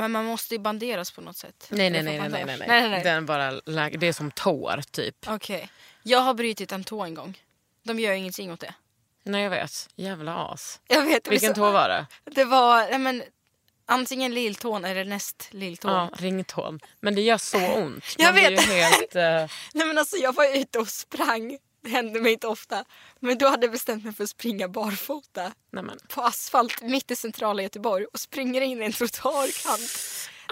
Men 0.00 0.12
man 0.12 0.24
måste 0.24 0.54
ju 0.54 0.58
banderas 0.58 1.10
på 1.10 1.20
något 1.20 1.36
sätt. 1.36 1.66
Nej, 1.70 1.90
nej, 1.90 2.02
nej. 2.02 2.18
nej, 2.18 2.28
nej, 2.30 2.30
bandage. 2.30 2.68
nej, 2.68 2.80
nej, 2.80 2.90
nej. 2.90 3.02
Den 3.04 3.26
bara 3.26 3.50
det 3.90 4.06
är 4.06 4.12
som 4.12 4.30
tår 4.30 4.82
typ. 4.90 5.28
Okej. 5.28 5.70
Jag 6.02 6.18
har 6.18 6.34
brutit 6.34 6.72
en 6.72 6.84
tå 6.84 7.02
en 7.02 7.14
gång. 7.14 7.42
De 7.82 8.00
gör 8.00 8.12
ingenting 8.12 8.52
åt 8.52 8.60
det. 8.60 8.74
Nej, 9.24 9.42
jag 9.42 9.50
vet. 9.50 9.88
Jävla 9.94 10.34
as. 10.36 10.80
Jag 10.88 11.04
vet. 11.04 11.28
Vilken 11.28 11.54
tå 11.54 11.70
var 11.70 11.88
det? 11.88 12.06
Det 12.24 12.44
var 12.44 12.90
nej, 12.90 12.98
men, 12.98 13.22
antingen 13.86 14.34
lilltån 14.34 14.84
eller 14.84 15.04
näst 15.04 15.48
lilltån. 15.50 15.90
Ja, 15.92 16.10
ringtån. 16.12 16.80
Men 17.00 17.14
det 17.14 17.22
gör 17.22 17.38
så 17.38 17.58
ont. 17.76 18.04
Jag 18.18 18.34
Man 18.34 18.34
vet. 18.34 18.60
Helt, 18.60 19.16
eh, 19.16 19.22
Nej, 19.74 19.86
men 19.86 19.98
alltså, 19.98 20.16
jag 20.16 20.34
var 20.34 20.56
ute 20.56 20.78
och 20.78 20.88
sprang. 20.88 21.58
Det 21.82 21.90
hände 21.90 22.20
mig 22.20 22.32
inte 22.32 22.46
ofta. 22.46 22.84
Men 23.20 23.38
då 23.38 23.48
hade 23.48 23.66
jag 23.66 23.72
bestämt 23.72 24.04
mig 24.04 24.12
för 24.12 24.24
att 24.24 24.30
springa 24.30 24.68
barfota 24.68 25.52
nej, 25.70 25.84
men. 25.84 25.98
på 26.08 26.22
asfalt 26.22 26.82
mitt 26.82 27.10
i 27.10 27.16
centrala 27.16 27.62
Göteborg 27.62 28.04
och 28.04 28.20
springer 28.20 28.60
in 28.60 28.82
i 28.82 28.84
en 28.84 28.92
trottoarkant. 28.92 29.90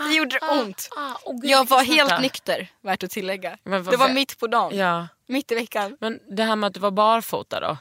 Det 0.09 0.14
gjorde 0.14 0.39
ont. 0.39 0.89
Ah, 0.97 1.14
åh, 1.24 1.41
gud, 1.41 1.51
Jag 1.51 1.68
var 1.68 1.83
helt 1.85 2.09
smärta. 2.09 2.22
nykter, 2.22 2.68
värt 2.81 3.03
att 3.03 3.11
tillägga. 3.11 3.59
Det 3.64 3.97
var 3.97 4.09
mitt 4.14 4.39
på 4.39 4.47
dagen. 4.47 4.79
Ja. 4.79 5.09
Mitt 5.26 5.53
i 5.53 5.55
veckan. 5.55 5.97
Men 6.01 6.20
det 6.37 6.43
här 6.43 6.57
med 6.57 6.68
att 6.68 6.74
du 6.74 6.81
var 6.81 6.91
barfota 6.91 7.61
då? 7.61 7.79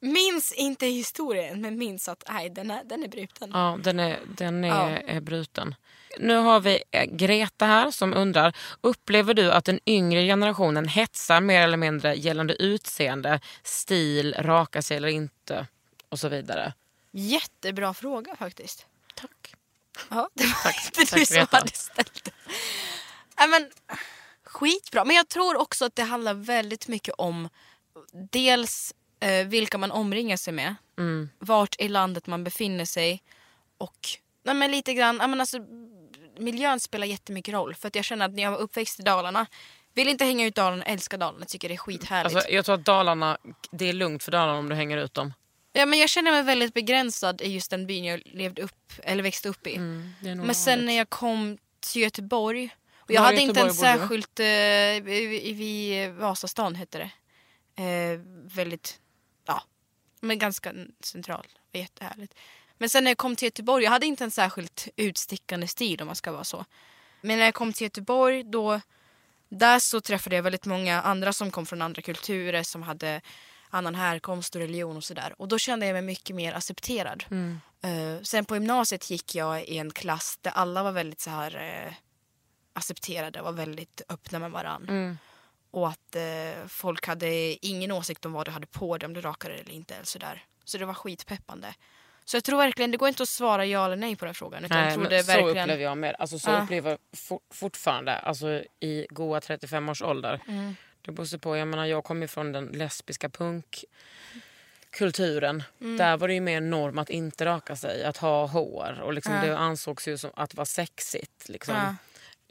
Minns 0.00 0.52
inte 0.52 0.86
historien, 0.86 1.60
men 1.60 1.78
minns 1.78 2.08
att 2.08 2.24
nej, 2.28 2.50
den, 2.50 2.70
är, 2.70 2.84
den 2.84 3.04
är 3.04 3.08
bruten. 3.08 3.50
Ja, 3.54 3.78
den 3.82 4.00
är, 4.00 4.18
den 4.36 4.64
är, 4.64 4.68
Ja. 4.68 4.88
är 4.88 5.20
bruten. 5.20 5.74
Nu 6.18 6.36
har 6.36 6.60
vi 6.60 6.82
eh, 6.90 7.04
Greta 7.04 7.66
här 7.66 7.90
som 7.90 8.14
undrar, 8.14 8.56
upplever 8.80 9.34
du 9.34 9.52
att 9.52 9.64
den 9.64 9.80
yngre 9.86 10.24
generationen 10.26 10.88
hetsar 10.88 11.40
mer 11.40 11.60
eller 11.62 11.76
mindre 11.76 12.14
gällande 12.14 12.54
utseende, 12.62 13.40
stil, 13.62 14.34
raka 14.38 14.82
sig 14.82 14.96
eller 14.96 15.08
inte 15.08 15.66
och 16.08 16.18
så 16.18 16.28
vidare? 16.28 16.72
Jättebra 17.12 17.94
fråga 17.94 18.36
faktiskt. 18.36 18.86
Tack. 19.14 19.54
Ja, 20.10 20.28
det 20.34 20.44
var 20.46 20.62
Tack, 20.62 20.84
inte 20.86 21.10
tack, 21.10 21.18
du 21.20 21.26
som 21.26 21.34
Greta. 21.36 21.56
hade 21.56 21.70
ställt 21.72 22.24
den. 22.24 22.34
Nej, 23.38 23.48
men, 23.48 23.70
skitbra. 24.44 25.04
Men 25.04 25.16
jag 25.16 25.28
tror 25.28 25.56
också 25.56 25.84
att 25.84 25.96
det 25.96 26.02
handlar 26.02 26.34
väldigt 26.34 26.88
mycket 26.88 27.14
om 27.18 27.48
dels 28.30 28.94
eh, 29.20 29.46
vilka 29.46 29.78
man 29.78 29.90
omringar 29.90 30.36
sig 30.36 30.52
med, 30.52 30.74
Mm. 30.98 31.30
vart 31.38 31.80
i 31.80 31.88
landet 31.88 32.26
man 32.26 32.44
befinner 32.44 32.84
sig 32.84 33.22
och 33.78 34.08
nej, 34.42 34.54
men 34.54 34.70
lite 34.70 34.94
grann, 34.94 35.16
men 35.16 35.40
alltså, 35.40 35.58
miljön 36.38 36.80
spelar 36.80 37.06
jättemycket 37.06 37.54
roll. 37.54 37.74
För 37.74 37.88
att 37.88 37.94
jag 37.94 38.04
känner 38.04 38.24
att 38.26 38.32
när 38.34 38.42
jag 38.42 38.50
var 38.50 38.58
uppväxt 38.58 39.00
i 39.00 39.02
Dalarna, 39.02 39.46
vill 39.94 40.08
inte 40.08 40.24
hänga 40.24 40.46
ut 40.46 40.54
Dalarna, 40.54 40.84
älskar 40.84 41.18
Dalarna, 41.18 41.46
tycker 41.46 41.68
det 41.68 41.74
är 41.74 41.78
skithärligt. 41.78 42.34
Alltså, 42.36 42.50
jag 42.50 42.64
tror 42.64 42.74
att 42.74 42.84
Dalarna, 42.84 43.38
det 43.70 43.88
är 43.88 43.92
lugnt 43.92 44.22
för 44.22 44.32
Dalarna 44.32 44.58
om 44.58 44.68
du 44.68 44.74
hänger 44.74 44.96
ut 44.98 45.14
dem. 45.14 45.34
ja, 45.72 45.86
men 45.86 45.98
jag 45.98 46.08
känner 46.10 46.30
mig 46.32 46.42
väldigt 46.42 46.74
begränsad 46.74 47.40
i 47.40 47.48
just 47.52 47.70
den 47.70 47.86
byn 47.86 48.04
jag 48.04 48.22
levde 48.24 48.62
upp, 48.62 48.92
eller 49.02 49.22
växte 49.22 49.48
upp 49.48 49.66
i. 49.66 49.76
Mm, 49.76 50.10
Men 50.22 50.54
sen 50.54 50.72
vanligt. 50.72 50.86
när 50.86 50.94
jag 50.96 51.10
kom 51.10 51.58
till 51.92 52.02
Göteborg. 52.02 52.70
Och 52.98 53.08
Var 53.08 53.14
jag 53.14 53.22
i 53.22 53.24
hade 53.26 53.40
inte 53.40 53.60
en 53.60 53.66
Göteborg 53.66 53.92
bodde 53.92 53.92
du? 53.92 53.98
särskilt... 54.00 54.40
Eh, 54.40 55.14
i- 55.14 55.52
vid 55.52 56.10
Vasastan 56.10 56.74
hette 56.74 56.98
det. 56.98 57.10
Eh, 57.82 58.20
väldigt... 58.56 59.00
Ja, 59.46 59.62
men 60.20 60.38
ganska 60.38 60.72
central. 61.00 61.46
Det 61.70 61.78
var 61.78 61.82
jättehärligt. 61.82 62.34
Men 62.80 62.90
sen 62.90 63.04
när 63.04 63.10
jag 63.10 63.18
kom 63.18 63.36
till 63.36 63.46
Göteborg, 63.46 63.84
jag 63.84 63.90
hade 63.90 64.06
inte 64.06 64.24
en 64.24 64.30
särskilt 64.30 64.88
utstickande 64.96 65.66
stil 65.66 66.00
om 66.00 66.06
man 66.06 66.16
ska 66.16 66.32
vara 66.32 66.44
så. 66.44 66.64
Men 67.20 67.38
när 67.38 67.44
jag 67.44 67.54
kom 67.54 67.72
till 67.72 67.84
Göteborg 67.84 68.44
då... 68.44 68.80
Där 69.52 69.78
så 69.78 70.00
träffade 70.00 70.36
jag 70.36 70.42
väldigt 70.42 70.66
många 70.66 71.02
andra 71.02 71.32
som 71.32 71.50
kom 71.50 71.66
från 71.66 71.82
andra 71.82 72.02
kulturer 72.02 72.62
som 72.62 72.82
hade 72.82 73.20
annan 73.70 73.94
härkomst 73.94 74.54
och 74.54 74.60
religion 74.60 74.96
och 74.96 75.04
sådär. 75.04 75.34
Och 75.38 75.48
då 75.48 75.58
kände 75.58 75.86
jag 75.86 75.92
mig 75.92 76.02
mycket 76.02 76.36
mer 76.36 76.52
accepterad. 76.52 77.24
Eh, 77.82 78.22
sen 78.22 78.44
på 78.44 78.54
gymnasiet 78.56 79.10
gick 79.10 79.34
jag 79.34 79.64
i 79.64 79.78
en 79.78 79.90
klass 79.90 80.38
där 80.40 80.50
alla 80.50 80.82
var 80.82 80.92
väldigt 80.92 81.20
så 81.20 81.30
här 81.30 81.56
eh, 81.86 81.92
accepterade 82.72 83.38
och 83.40 83.44
var 83.44 83.52
väldigt 83.52 84.02
öppna 84.08 84.38
med 84.38 84.50
varann. 84.50 84.86
Och 85.70 85.88
att 85.88 86.16
eh, 86.16 86.66
folk 86.68 87.06
hade 87.06 87.66
ingen 87.66 87.92
åsikt 87.92 88.26
om 88.26 88.32
vad 88.32 88.46
du 88.46 88.50
hade 88.50 88.66
på 88.66 88.98
dig, 88.98 89.06
om 89.06 89.14
du 89.14 89.20
rakade 89.20 89.54
eller 89.54 89.72
inte. 89.72 89.94
Eller 89.94 90.04
sådär. 90.04 90.44
Så 90.64 90.78
det 90.78 90.84
var 90.84 90.94
skitpeppande. 90.94 91.74
Så 92.30 92.36
jag 92.36 92.44
tror 92.44 92.58
verkligen, 92.58 92.90
det 92.90 92.96
går 92.96 93.08
inte 93.08 93.22
att 93.22 93.28
svara 93.28 93.66
ja 93.66 93.84
eller 93.86 93.96
nej 93.96 94.16
på 94.16 94.24
den 94.24 94.34
frågan. 94.34 94.64
Utan 94.64 94.78
jag 94.78 94.84
Nej, 94.84 94.92
tror 94.94 95.02
men 95.02 95.10
det 95.12 95.22
så 95.22 95.32
verkligen... 95.32 95.64
upplever 95.64 95.82
jag 95.84 95.98
med. 95.98 96.16
Alltså, 96.18 96.38
så 96.38 96.50
Ja. 96.50 96.62
upplever 96.62 96.90
jag 96.90 96.98
for, 97.18 97.40
fortfarande 97.50 98.18
alltså, 98.18 98.62
i 98.80 99.06
goa 99.10 99.40
35 99.40 99.88
års 99.88 100.02
ålder. 100.02 100.40
Mm. 100.48 100.76
Det 101.02 101.12
beror 101.12 101.38
på, 101.38 101.56
jag 101.56 101.68
menar 101.68 101.84
jag 101.86 102.04
kommer 102.04 102.26
från 102.26 102.52
den 102.52 102.66
lesbiska 102.66 103.28
punkkulturen. 103.28 105.62
Mm. 105.80 105.96
Där 105.96 106.16
var 106.16 106.28
det 106.28 106.34
ju 106.34 106.40
mer 106.40 106.60
norm 106.60 106.98
att 106.98 107.10
inte 107.10 107.44
raka 107.44 107.76
sig, 107.76 108.04
att 108.04 108.16
ha 108.16 108.46
hår. 108.46 109.00
Och 109.02 109.12
liksom 109.12 109.34
Ja. 109.34 109.40
Det 109.42 109.58
ansågs 109.58 110.08
ju 110.08 110.18
som 110.18 110.30
att 110.36 110.54
vara 110.54 110.66
sexigt. 110.66 111.48
Liksom, 111.48 111.74
Ja. 111.74 111.94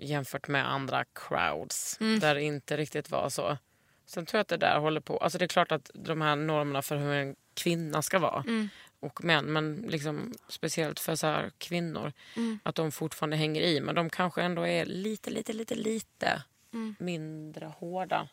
Jämfört 0.02 0.48
med 0.48 0.72
andra 0.72 1.06
crowds 1.16 1.98
Mm. 2.02 2.20
där 2.20 2.36
det 2.36 2.42
inte 2.42 2.78
riktigt 2.78 3.10
var 3.10 3.30
så. 3.30 3.58
Sen 4.06 4.26
tror 4.26 4.38
jag 4.38 4.42
att 4.42 4.48
det 4.48 4.58
där 4.58 4.80
håller 4.80 5.02
på. 5.02 5.18
Alltså 5.18 5.38
det 5.38 5.46
är 5.46 5.48
klart 5.48 5.72
att 5.72 5.92
de 5.94 6.22
här 6.22 6.36
normerna 6.36 6.82
för 6.82 6.98
hur 6.98 7.14
en 7.14 7.36
kvinna 7.54 8.02
ska 8.02 8.20
vara 8.20 8.44
Mm. 8.48 8.70
Och 9.00 9.24
män, 9.24 9.46
men 9.46 9.76
liksom 9.88 10.34
speciellt 10.50 11.00
för 11.00 11.16
så 11.16 11.28
här 11.28 11.52
kvinnor, 11.58 12.14
Mm. 12.36 12.60
att 12.64 12.76
de 12.76 12.92
fortfarande 12.92 13.38
hänger 13.38 13.62
i. 13.62 13.82
Men 13.82 13.96
de 13.96 14.10
kanske 14.10 14.42
ändå 14.42 14.68
är 14.68 14.86
lite, 14.86 15.30
lite, 15.30 15.54
lite, 15.54 15.76
lite 15.76 16.44
Mm. 16.74 16.96
mindre 17.00 17.66
hårda 17.66 18.28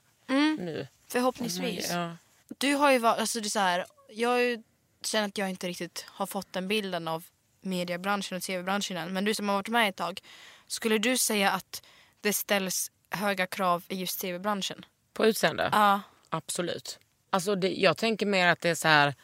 nu. 0.58 0.86
Förhoppningsvis. 1.08 1.90
Ja. 1.90 2.16
Du 2.58 2.74
har 2.74 2.92
ju 2.92 2.98
varit, 2.98 3.18
alltså 3.20 3.40
det 3.40 3.46
är 3.46 3.50
så 3.50 3.58
här, 3.58 3.84
jag 4.10 4.62
känner 5.04 5.28
att 5.28 5.38
jag 5.38 5.50
inte 5.50 5.68
riktigt 5.68 6.04
har 6.08 6.26
fått 6.26 6.52
den 6.52 6.68
bilden 6.68 7.08
av 7.08 7.24
mediebranschen 7.60 8.36
och 8.36 8.42
tv-branschen 8.42 8.96
än. 8.96 9.12
Men 9.12 9.24
du 9.24 9.34
som 9.34 9.48
har 9.48 9.56
varit 9.56 9.68
med 9.68 9.88
ett 9.88 9.96
tag, 9.96 10.20
skulle 10.66 10.98
du 10.98 11.18
säga 11.18 11.50
att 11.50 11.82
det 12.20 12.32
ställs 12.32 12.90
höga 13.10 13.46
krav 13.46 13.84
i 13.88 13.94
just 13.96 14.20
tv-branschen? 14.20 14.84
På 15.12 15.26
utseende? 15.26 15.68
Ja. 15.72 16.00
Absolut. 16.28 16.98
Alltså 17.30 17.54
det, 17.54 17.68
jag 17.74 17.96
tänker 17.96 18.26
mer 18.26 18.46
att 18.48 18.60
det 18.60 18.68
är 18.68 18.74
så 18.74 18.88
här... 18.88 19.14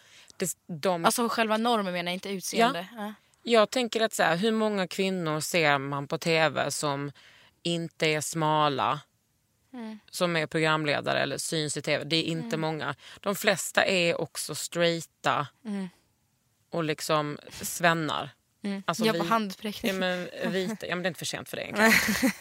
Det, 0.66 0.74
de, 0.74 1.04
Alltså 1.04 1.28
själva 1.28 1.56
normen 1.56 1.92
menar 1.92 2.10
jag, 2.10 2.16
inte 2.16 2.28
utseende. 2.30 2.86
Ja. 2.96 3.14
Jag 3.42 3.70
tänker 3.70 4.00
att 4.00 4.12
så 4.12 4.22
här, 4.22 4.36
hur 4.36 4.52
många 4.52 4.86
kvinnor 4.88 5.40
ser 5.40 5.78
man 5.78 6.06
på 6.08 6.18
tv 6.18 6.70
som 6.70 7.12
inte 7.62 8.06
är 8.06 8.20
smala? 8.20 9.00
Som 10.10 10.36
är 10.36 10.46
programledare 10.46 11.20
eller 11.20 11.38
syns 11.38 11.76
i 11.76 11.82
tv. 11.82 12.04
Det 12.04 12.16
är 12.16 12.22
inte 12.22 12.56
många. 12.56 12.94
De 13.20 13.34
flesta 13.34 13.84
är 13.84 14.20
också 14.20 14.54
straighta 14.54 15.46
och 16.70 16.84
liksom 16.84 17.38
svennar. 17.50 18.30
Alltså 18.84 19.04
jag 19.04 19.16
på 19.18 19.22
vi- 19.22 19.28
handpräckning. 19.28 19.92
Ja, 19.92 19.98
men, 19.98 20.28
vita. 20.52 20.86
Ja, 20.86 20.94
men 20.94 21.02
det 21.02 21.06
är 21.06 21.10
inte 21.10 21.18
för 21.18 21.26
sent 21.26 21.48
för 21.48 21.56
det 21.56 21.62
egentligen. 21.62 21.92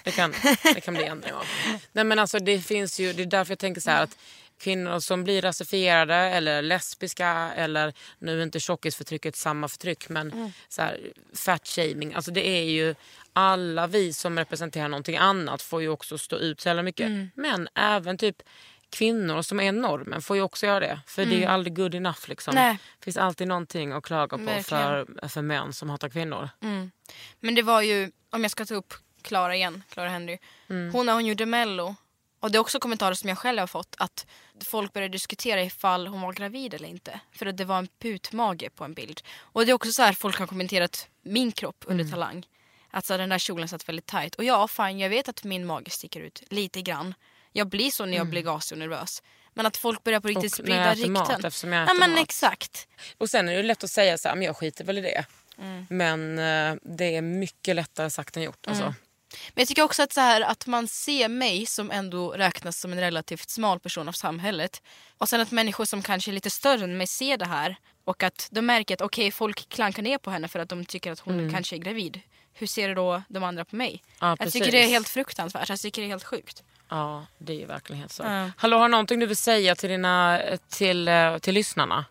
Det 0.03 0.11
kan, 0.11 0.33
det 0.63 0.81
kan 0.81 0.93
bli 0.93 1.03
ändring 1.03 1.33
av. 1.33 1.43
Nej, 1.91 2.03
men 2.03 2.19
alltså, 2.19 2.39
det, 2.39 2.59
finns 2.59 2.99
ju, 2.99 3.13
det 3.13 3.21
är 3.21 3.25
därför 3.25 3.51
jag 3.51 3.59
tänker 3.59 3.81
så 3.81 3.91
här 3.91 4.03
att 4.03 4.17
kvinnor 4.61 4.99
som 4.99 5.23
blir 5.23 5.41
rasifierade 5.41 6.15
eller 6.15 6.61
lesbiska 6.61 7.51
eller 7.55 7.93
nu 8.19 8.39
är 8.39 8.43
inte 8.43 8.59
tjockisförtrycket 8.59 9.35
samma 9.35 9.67
förtryck 9.67 10.09
men 10.09 10.53
så 10.69 10.81
här, 10.81 10.99
fat 11.33 11.67
shaming. 11.67 12.13
Alltså 12.13 12.31
det 12.31 12.47
är 12.47 12.63
ju 12.63 12.95
alla 13.33 13.87
vi 13.87 14.13
som 14.13 14.37
representerar 14.37 14.87
någonting 14.87 15.17
annat 15.17 15.61
får 15.61 15.81
ju 15.81 15.89
också 15.89 16.17
stå 16.17 16.35
ut 16.35 16.61
så 16.61 16.69
jävla 16.69 16.83
mycket. 16.83 17.09
Men 17.35 17.67
även 17.75 18.17
typ 18.17 18.43
kvinnor 18.89 19.41
som 19.41 19.59
är 19.59 19.71
normen 19.71 20.21
får 20.21 20.35
ju 20.35 20.41
också 20.41 20.65
göra 20.65 20.79
det. 20.79 20.99
För 21.07 21.25
det 21.25 21.35
är 21.35 21.39
ju 21.39 21.45
aldrig 21.45 21.75
good 21.75 21.95
enough 21.95 22.19
liksom. 22.29 22.55
Det 22.55 22.77
finns 23.03 23.17
alltid 23.17 23.47
någonting 23.47 23.91
att 23.91 24.03
klaga 24.03 24.37
på 24.37 24.43
Verkligen. 24.43 25.05
för, 25.21 25.27
för 25.27 25.41
män 25.41 25.73
som 25.73 25.89
hatar 25.89 26.09
kvinnor. 26.09 26.49
Men 27.39 27.55
det 27.55 27.61
var 27.61 27.81
ju, 27.81 28.11
om 28.29 28.41
jag 28.41 28.51
ska 28.51 28.65
ta 28.65 28.75
upp 28.75 28.93
Clara 29.21 29.55
igen, 29.55 29.83
Clara 29.89 30.09
Henry. 30.09 30.37
Mm. 30.69 30.93
Hon 30.93 31.05
när 31.05 31.13
hon 31.13 31.25
gjorde 31.25 31.45
mello, 31.45 31.95
och 32.41 32.51
det 32.51 32.57
är 32.57 32.59
också 32.59 32.79
kommentarer 32.79 33.13
som 33.15 33.29
jag 33.29 33.37
själv 33.37 33.59
har 33.59 33.67
fått, 33.67 33.95
att 33.97 34.25
folk 34.65 34.93
började 34.93 35.11
diskutera 35.11 35.63
ifall 35.63 36.07
hon 36.07 36.21
var 36.21 36.33
gravid 36.33 36.73
eller 36.73 36.89
inte. 36.89 37.19
För 37.31 37.45
att 37.45 37.57
det 37.57 37.65
var 37.65 37.77
en 37.77 37.87
putmage 38.01 38.69
på 38.75 38.83
en 38.83 38.93
bild. 38.93 39.21
Och 39.39 39.65
det 39.65 39.71
är 39.71 39.73
också 39.73 39.91
så 39.91 40.01
här 40.01 40.13
folk 40.13 40.39
har 40.39 40.47
kommenterat 40.47 41.07
min 41.23 41.51
kropp 41.51 41.83
under 41.87 42.03
Mm. 42.03 42.11
Talang. 42.11 42.45
Att 42.91 43.05
så 43.05 43.13
här, 43.13 43.17
den 43.17 43.29
där 43.29 43.37
kjolen 43.39 43.67
satt 43.67 43.89
väldigt 43.89 44.05
tight. 44.05 44.35
Och 44.35 44.43
ja, 44.43 44.67
fine, 44.67 44.99
jag 44.99 45.09
vet 45.09 45.29
att 45.29 45.43
min 45.43 45.65
mage 45.65 45.89
sticker 45.91 46.19
ut 46.19 46.43
lite 46.49 46.81
grann. 46.81 47.13
Jag 47.51 47.67
blir 47.67 47.91
så 47.91 48.05
när 48.05 48.17
jag 48.17 48.27
blir 48.27 48.41
gasig 48.41 48.75
och 48.75 48.79
nervös. 48.79 49.23
Men 49.53 49.65
att 49.65 49.77
folk 49.77 50.03
börjar 50.03 50.19
på 50.19 50.27
riktigt 50.27 50.59
Mm. 50.59 50.79
Och 50.79 50.81
sprida 50.85 50.91
äter 50.91 51.09
mat, 51.11 51.29
rykten. 51.29 51.45
eftersom 51.45 51.73
jag 51.73 51.81
ja 51.81 51.85
äter 51.85 51.99
men 51.99 52.11
mat. 52.11 52.19
exakt. 52.19 52.87
Och 53.17 53.29
sen 53.29 53.49
är 53.49 53.55
det 53.55 53.63
lätt 53.63 53.83
att 53.83 53.89
säga 53.89 54.17
så 54.17 54.27
här, 54.29 54.35
men 54.35 54.45
jag 54.45 54.57
skiter 54.57 54.83
väl 54.83 54.97
i 54.97 55.01
det. 55.01 55.25
Mm. 55.57 55.85
Men 55.89 56.39
eh, 56.39 56.75
det 56.97 57.15
är 57.15 57.21
mycket 57.21 57.75
lättare 57.75 58.09
sagt 58.09 58.37
än 58.37 58.43
gjort. 58.43 58.67
Alltså. 58.67 58.93
Men 59.47 59.61
jag 59.61 59.67
tycker 59.67 59.83
också 59.83 60.03
att, 60.03 60.13
så 60.13 60.21
här, 60.21 60.41
att 60.41 60.67
man 60.67 60.87
ser 60.87 61.29
mig 61.29 61.65
som 61.65 61.91
ändå 61.91 62.31
räknas 62.31 62.79
som 62.79 62.91
en 62.91 62.99
relativt 62.99 63.49
smal 63.49 63.79
person 63.79 64.07
av 64.07 64.11
samhället. 64.13 64.81
Och 65.17 65.29
sen 65.29 65.41
att 65.41 65.51
människor 65.51 65.85
som 65.85 66.01
kanske 66.01 66.31
är 66.31 66.33
lite 66.33 66.49
större 66.49 66.83
än 66.83 66.97
mig 66.97 67.07
ser 67.07 67.37
det 67.37 67.45
här. 67.45 67.75
Och 68.03 68.23
att 68.23 68.47
de 68.51 68.61
märker 68.61 68.93
att 68.93 69.01
okej, 69.01 69.31
folk 69.31 69.69
klankar 69.69 70.03
ner 70.03 70.17
på 70.17 70.31
henne 70.31 70.47
för 70.47 70.59
att 70.59 70.69
de 70.69 70.85
tycker 70.85 71.11
att 71.11 71.19
hon 71.19 71.51
kanske 71.53 71.75
är 71.75 71.77
gravid. 71.77 72.19
Hur 72.53 72.67
ser 72.67 72.95
då 72.95 73.21
de 73.27 73.43
andra 73.43 73.65
på 73.65 73.75
mig? 73.75 74.03
Ja, 74.19 74.35
jag 74.39 74.51
tycker 74.51 74.71
det 74.71 74.83
är 74.83 74.87
helt 74.87 75.09
fruktansvärt. 75.09 75.69
Jag 75.69 75.79
tycker 75.79 76.01
det 76.01 76.07
är 76.07 76.09
helt 76.09 76.23
sjukt. 76.23 76.63
Ja, 76.89 77.25
det 77.37 77.53
är 77.53 77.57
ju 77.57 77.65
verkligen 77.65 78.09
så. 78.09 78.23
Ja. 78.23 78.51
Hallå, 78.57 78.77
har 78.77 78.87
du 78.87 78.91
någonting 78.91 79.19
du 79.19 79.25
vill 79.25 79.37
säga 79.37 79.75
till, 79.75 79.89
dina, 79.89 80.41
till, 80.69 81.07
eh, 81.07 81.37
till 81.37 81.53
lyssnarna? 81.53 82.05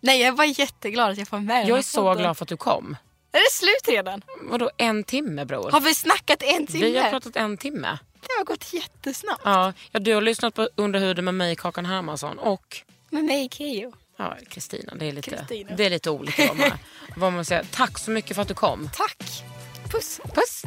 Nej, 0.00 0.20
jag 0.20 0.28
är 0.28 0.32
bara 0.32 0.46
jätteglad 0.46 1.10
att 1.10 1.18
jag 1.18 1.28
får 1.28 1.38
med 1.38 1.68
Jag 1.68 1.78
är 1.78 1.82
så 1.82 2.14
glad 2.14 2.36
för 2.36 2.44
att 2.44 2.48
du 2.48 2.56
kom. 2.56 2.96
Är 3.36 3.40
det 3.40 3.50
slut 3.52 3.96
redan? 3.96 4.22
Vadå 4.42 4.70
en 4.76 5.04
timme 5.04 5.44
bror? 5.44 5.70
Har 5.70 5.80
vi 5.80 5.94
snackat 5.94 6.42
en 6.42 6.66
timme? 6.66 6.86
Vi 6.86 6.98
har 6.98 7.10
pratat 7.10 7.36
en 7.36 7.56
timme. 7.56 7.98
Det 8.20 8.32
har 8.38 8.44
gått 8.44 8.72
jättesnabbt. 8.72 9.42
Ja, 9.44 9.72
ja, 9.92 10.00
du 10.00 10.14
har 10.14 10.20
lyssnat 10.22 10.54
på 10.54 10.68
Under 10.74 11.00
huden 11.00 11.24
med 11.24 11.34
mig, 11.34 11.56
Kakan 11.56 11.86
Hermansson 11.86 12.38
och 12.38 12.76
Med 13.10 13.24
mig 13.24 13.48
Keyyo. 13.52 13.92
ja, 14.16 14.36
Kristina. 14.48 14.92
Det, 14.96 15.08
är 15.08 15.12
lite- 15.12 15.46
det 15.76 15.84
är 15.86 15.90
lite 15.90 16.10
olika. 16.10 16.46
Vad 16.48 16.56
man, 16.56 16.70
vad 17.16 17.32
man 17.32 17.44
säger. 17.44 17.64
Tack 17.70 17.98
så 17.98 18.10
mycket 18.10 18.34
för 18.34 18.42
att 18.42 18.48
du 18.48 18.54
kom. 18.54 18.90
Tack. 18.94 19.42
Puss. 19.90 20.20
Puss! 20.34 20.62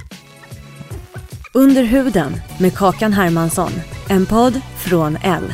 Under 1.53 1.83
huden 1.83 2.41
med 2.59 2.77
Kakan 2.77 3.13
Hermansson. 3.13 3.71
En 4.09 4.25
podd 4.25 4.61
från 4.85 5.17
L. 5.23 5.53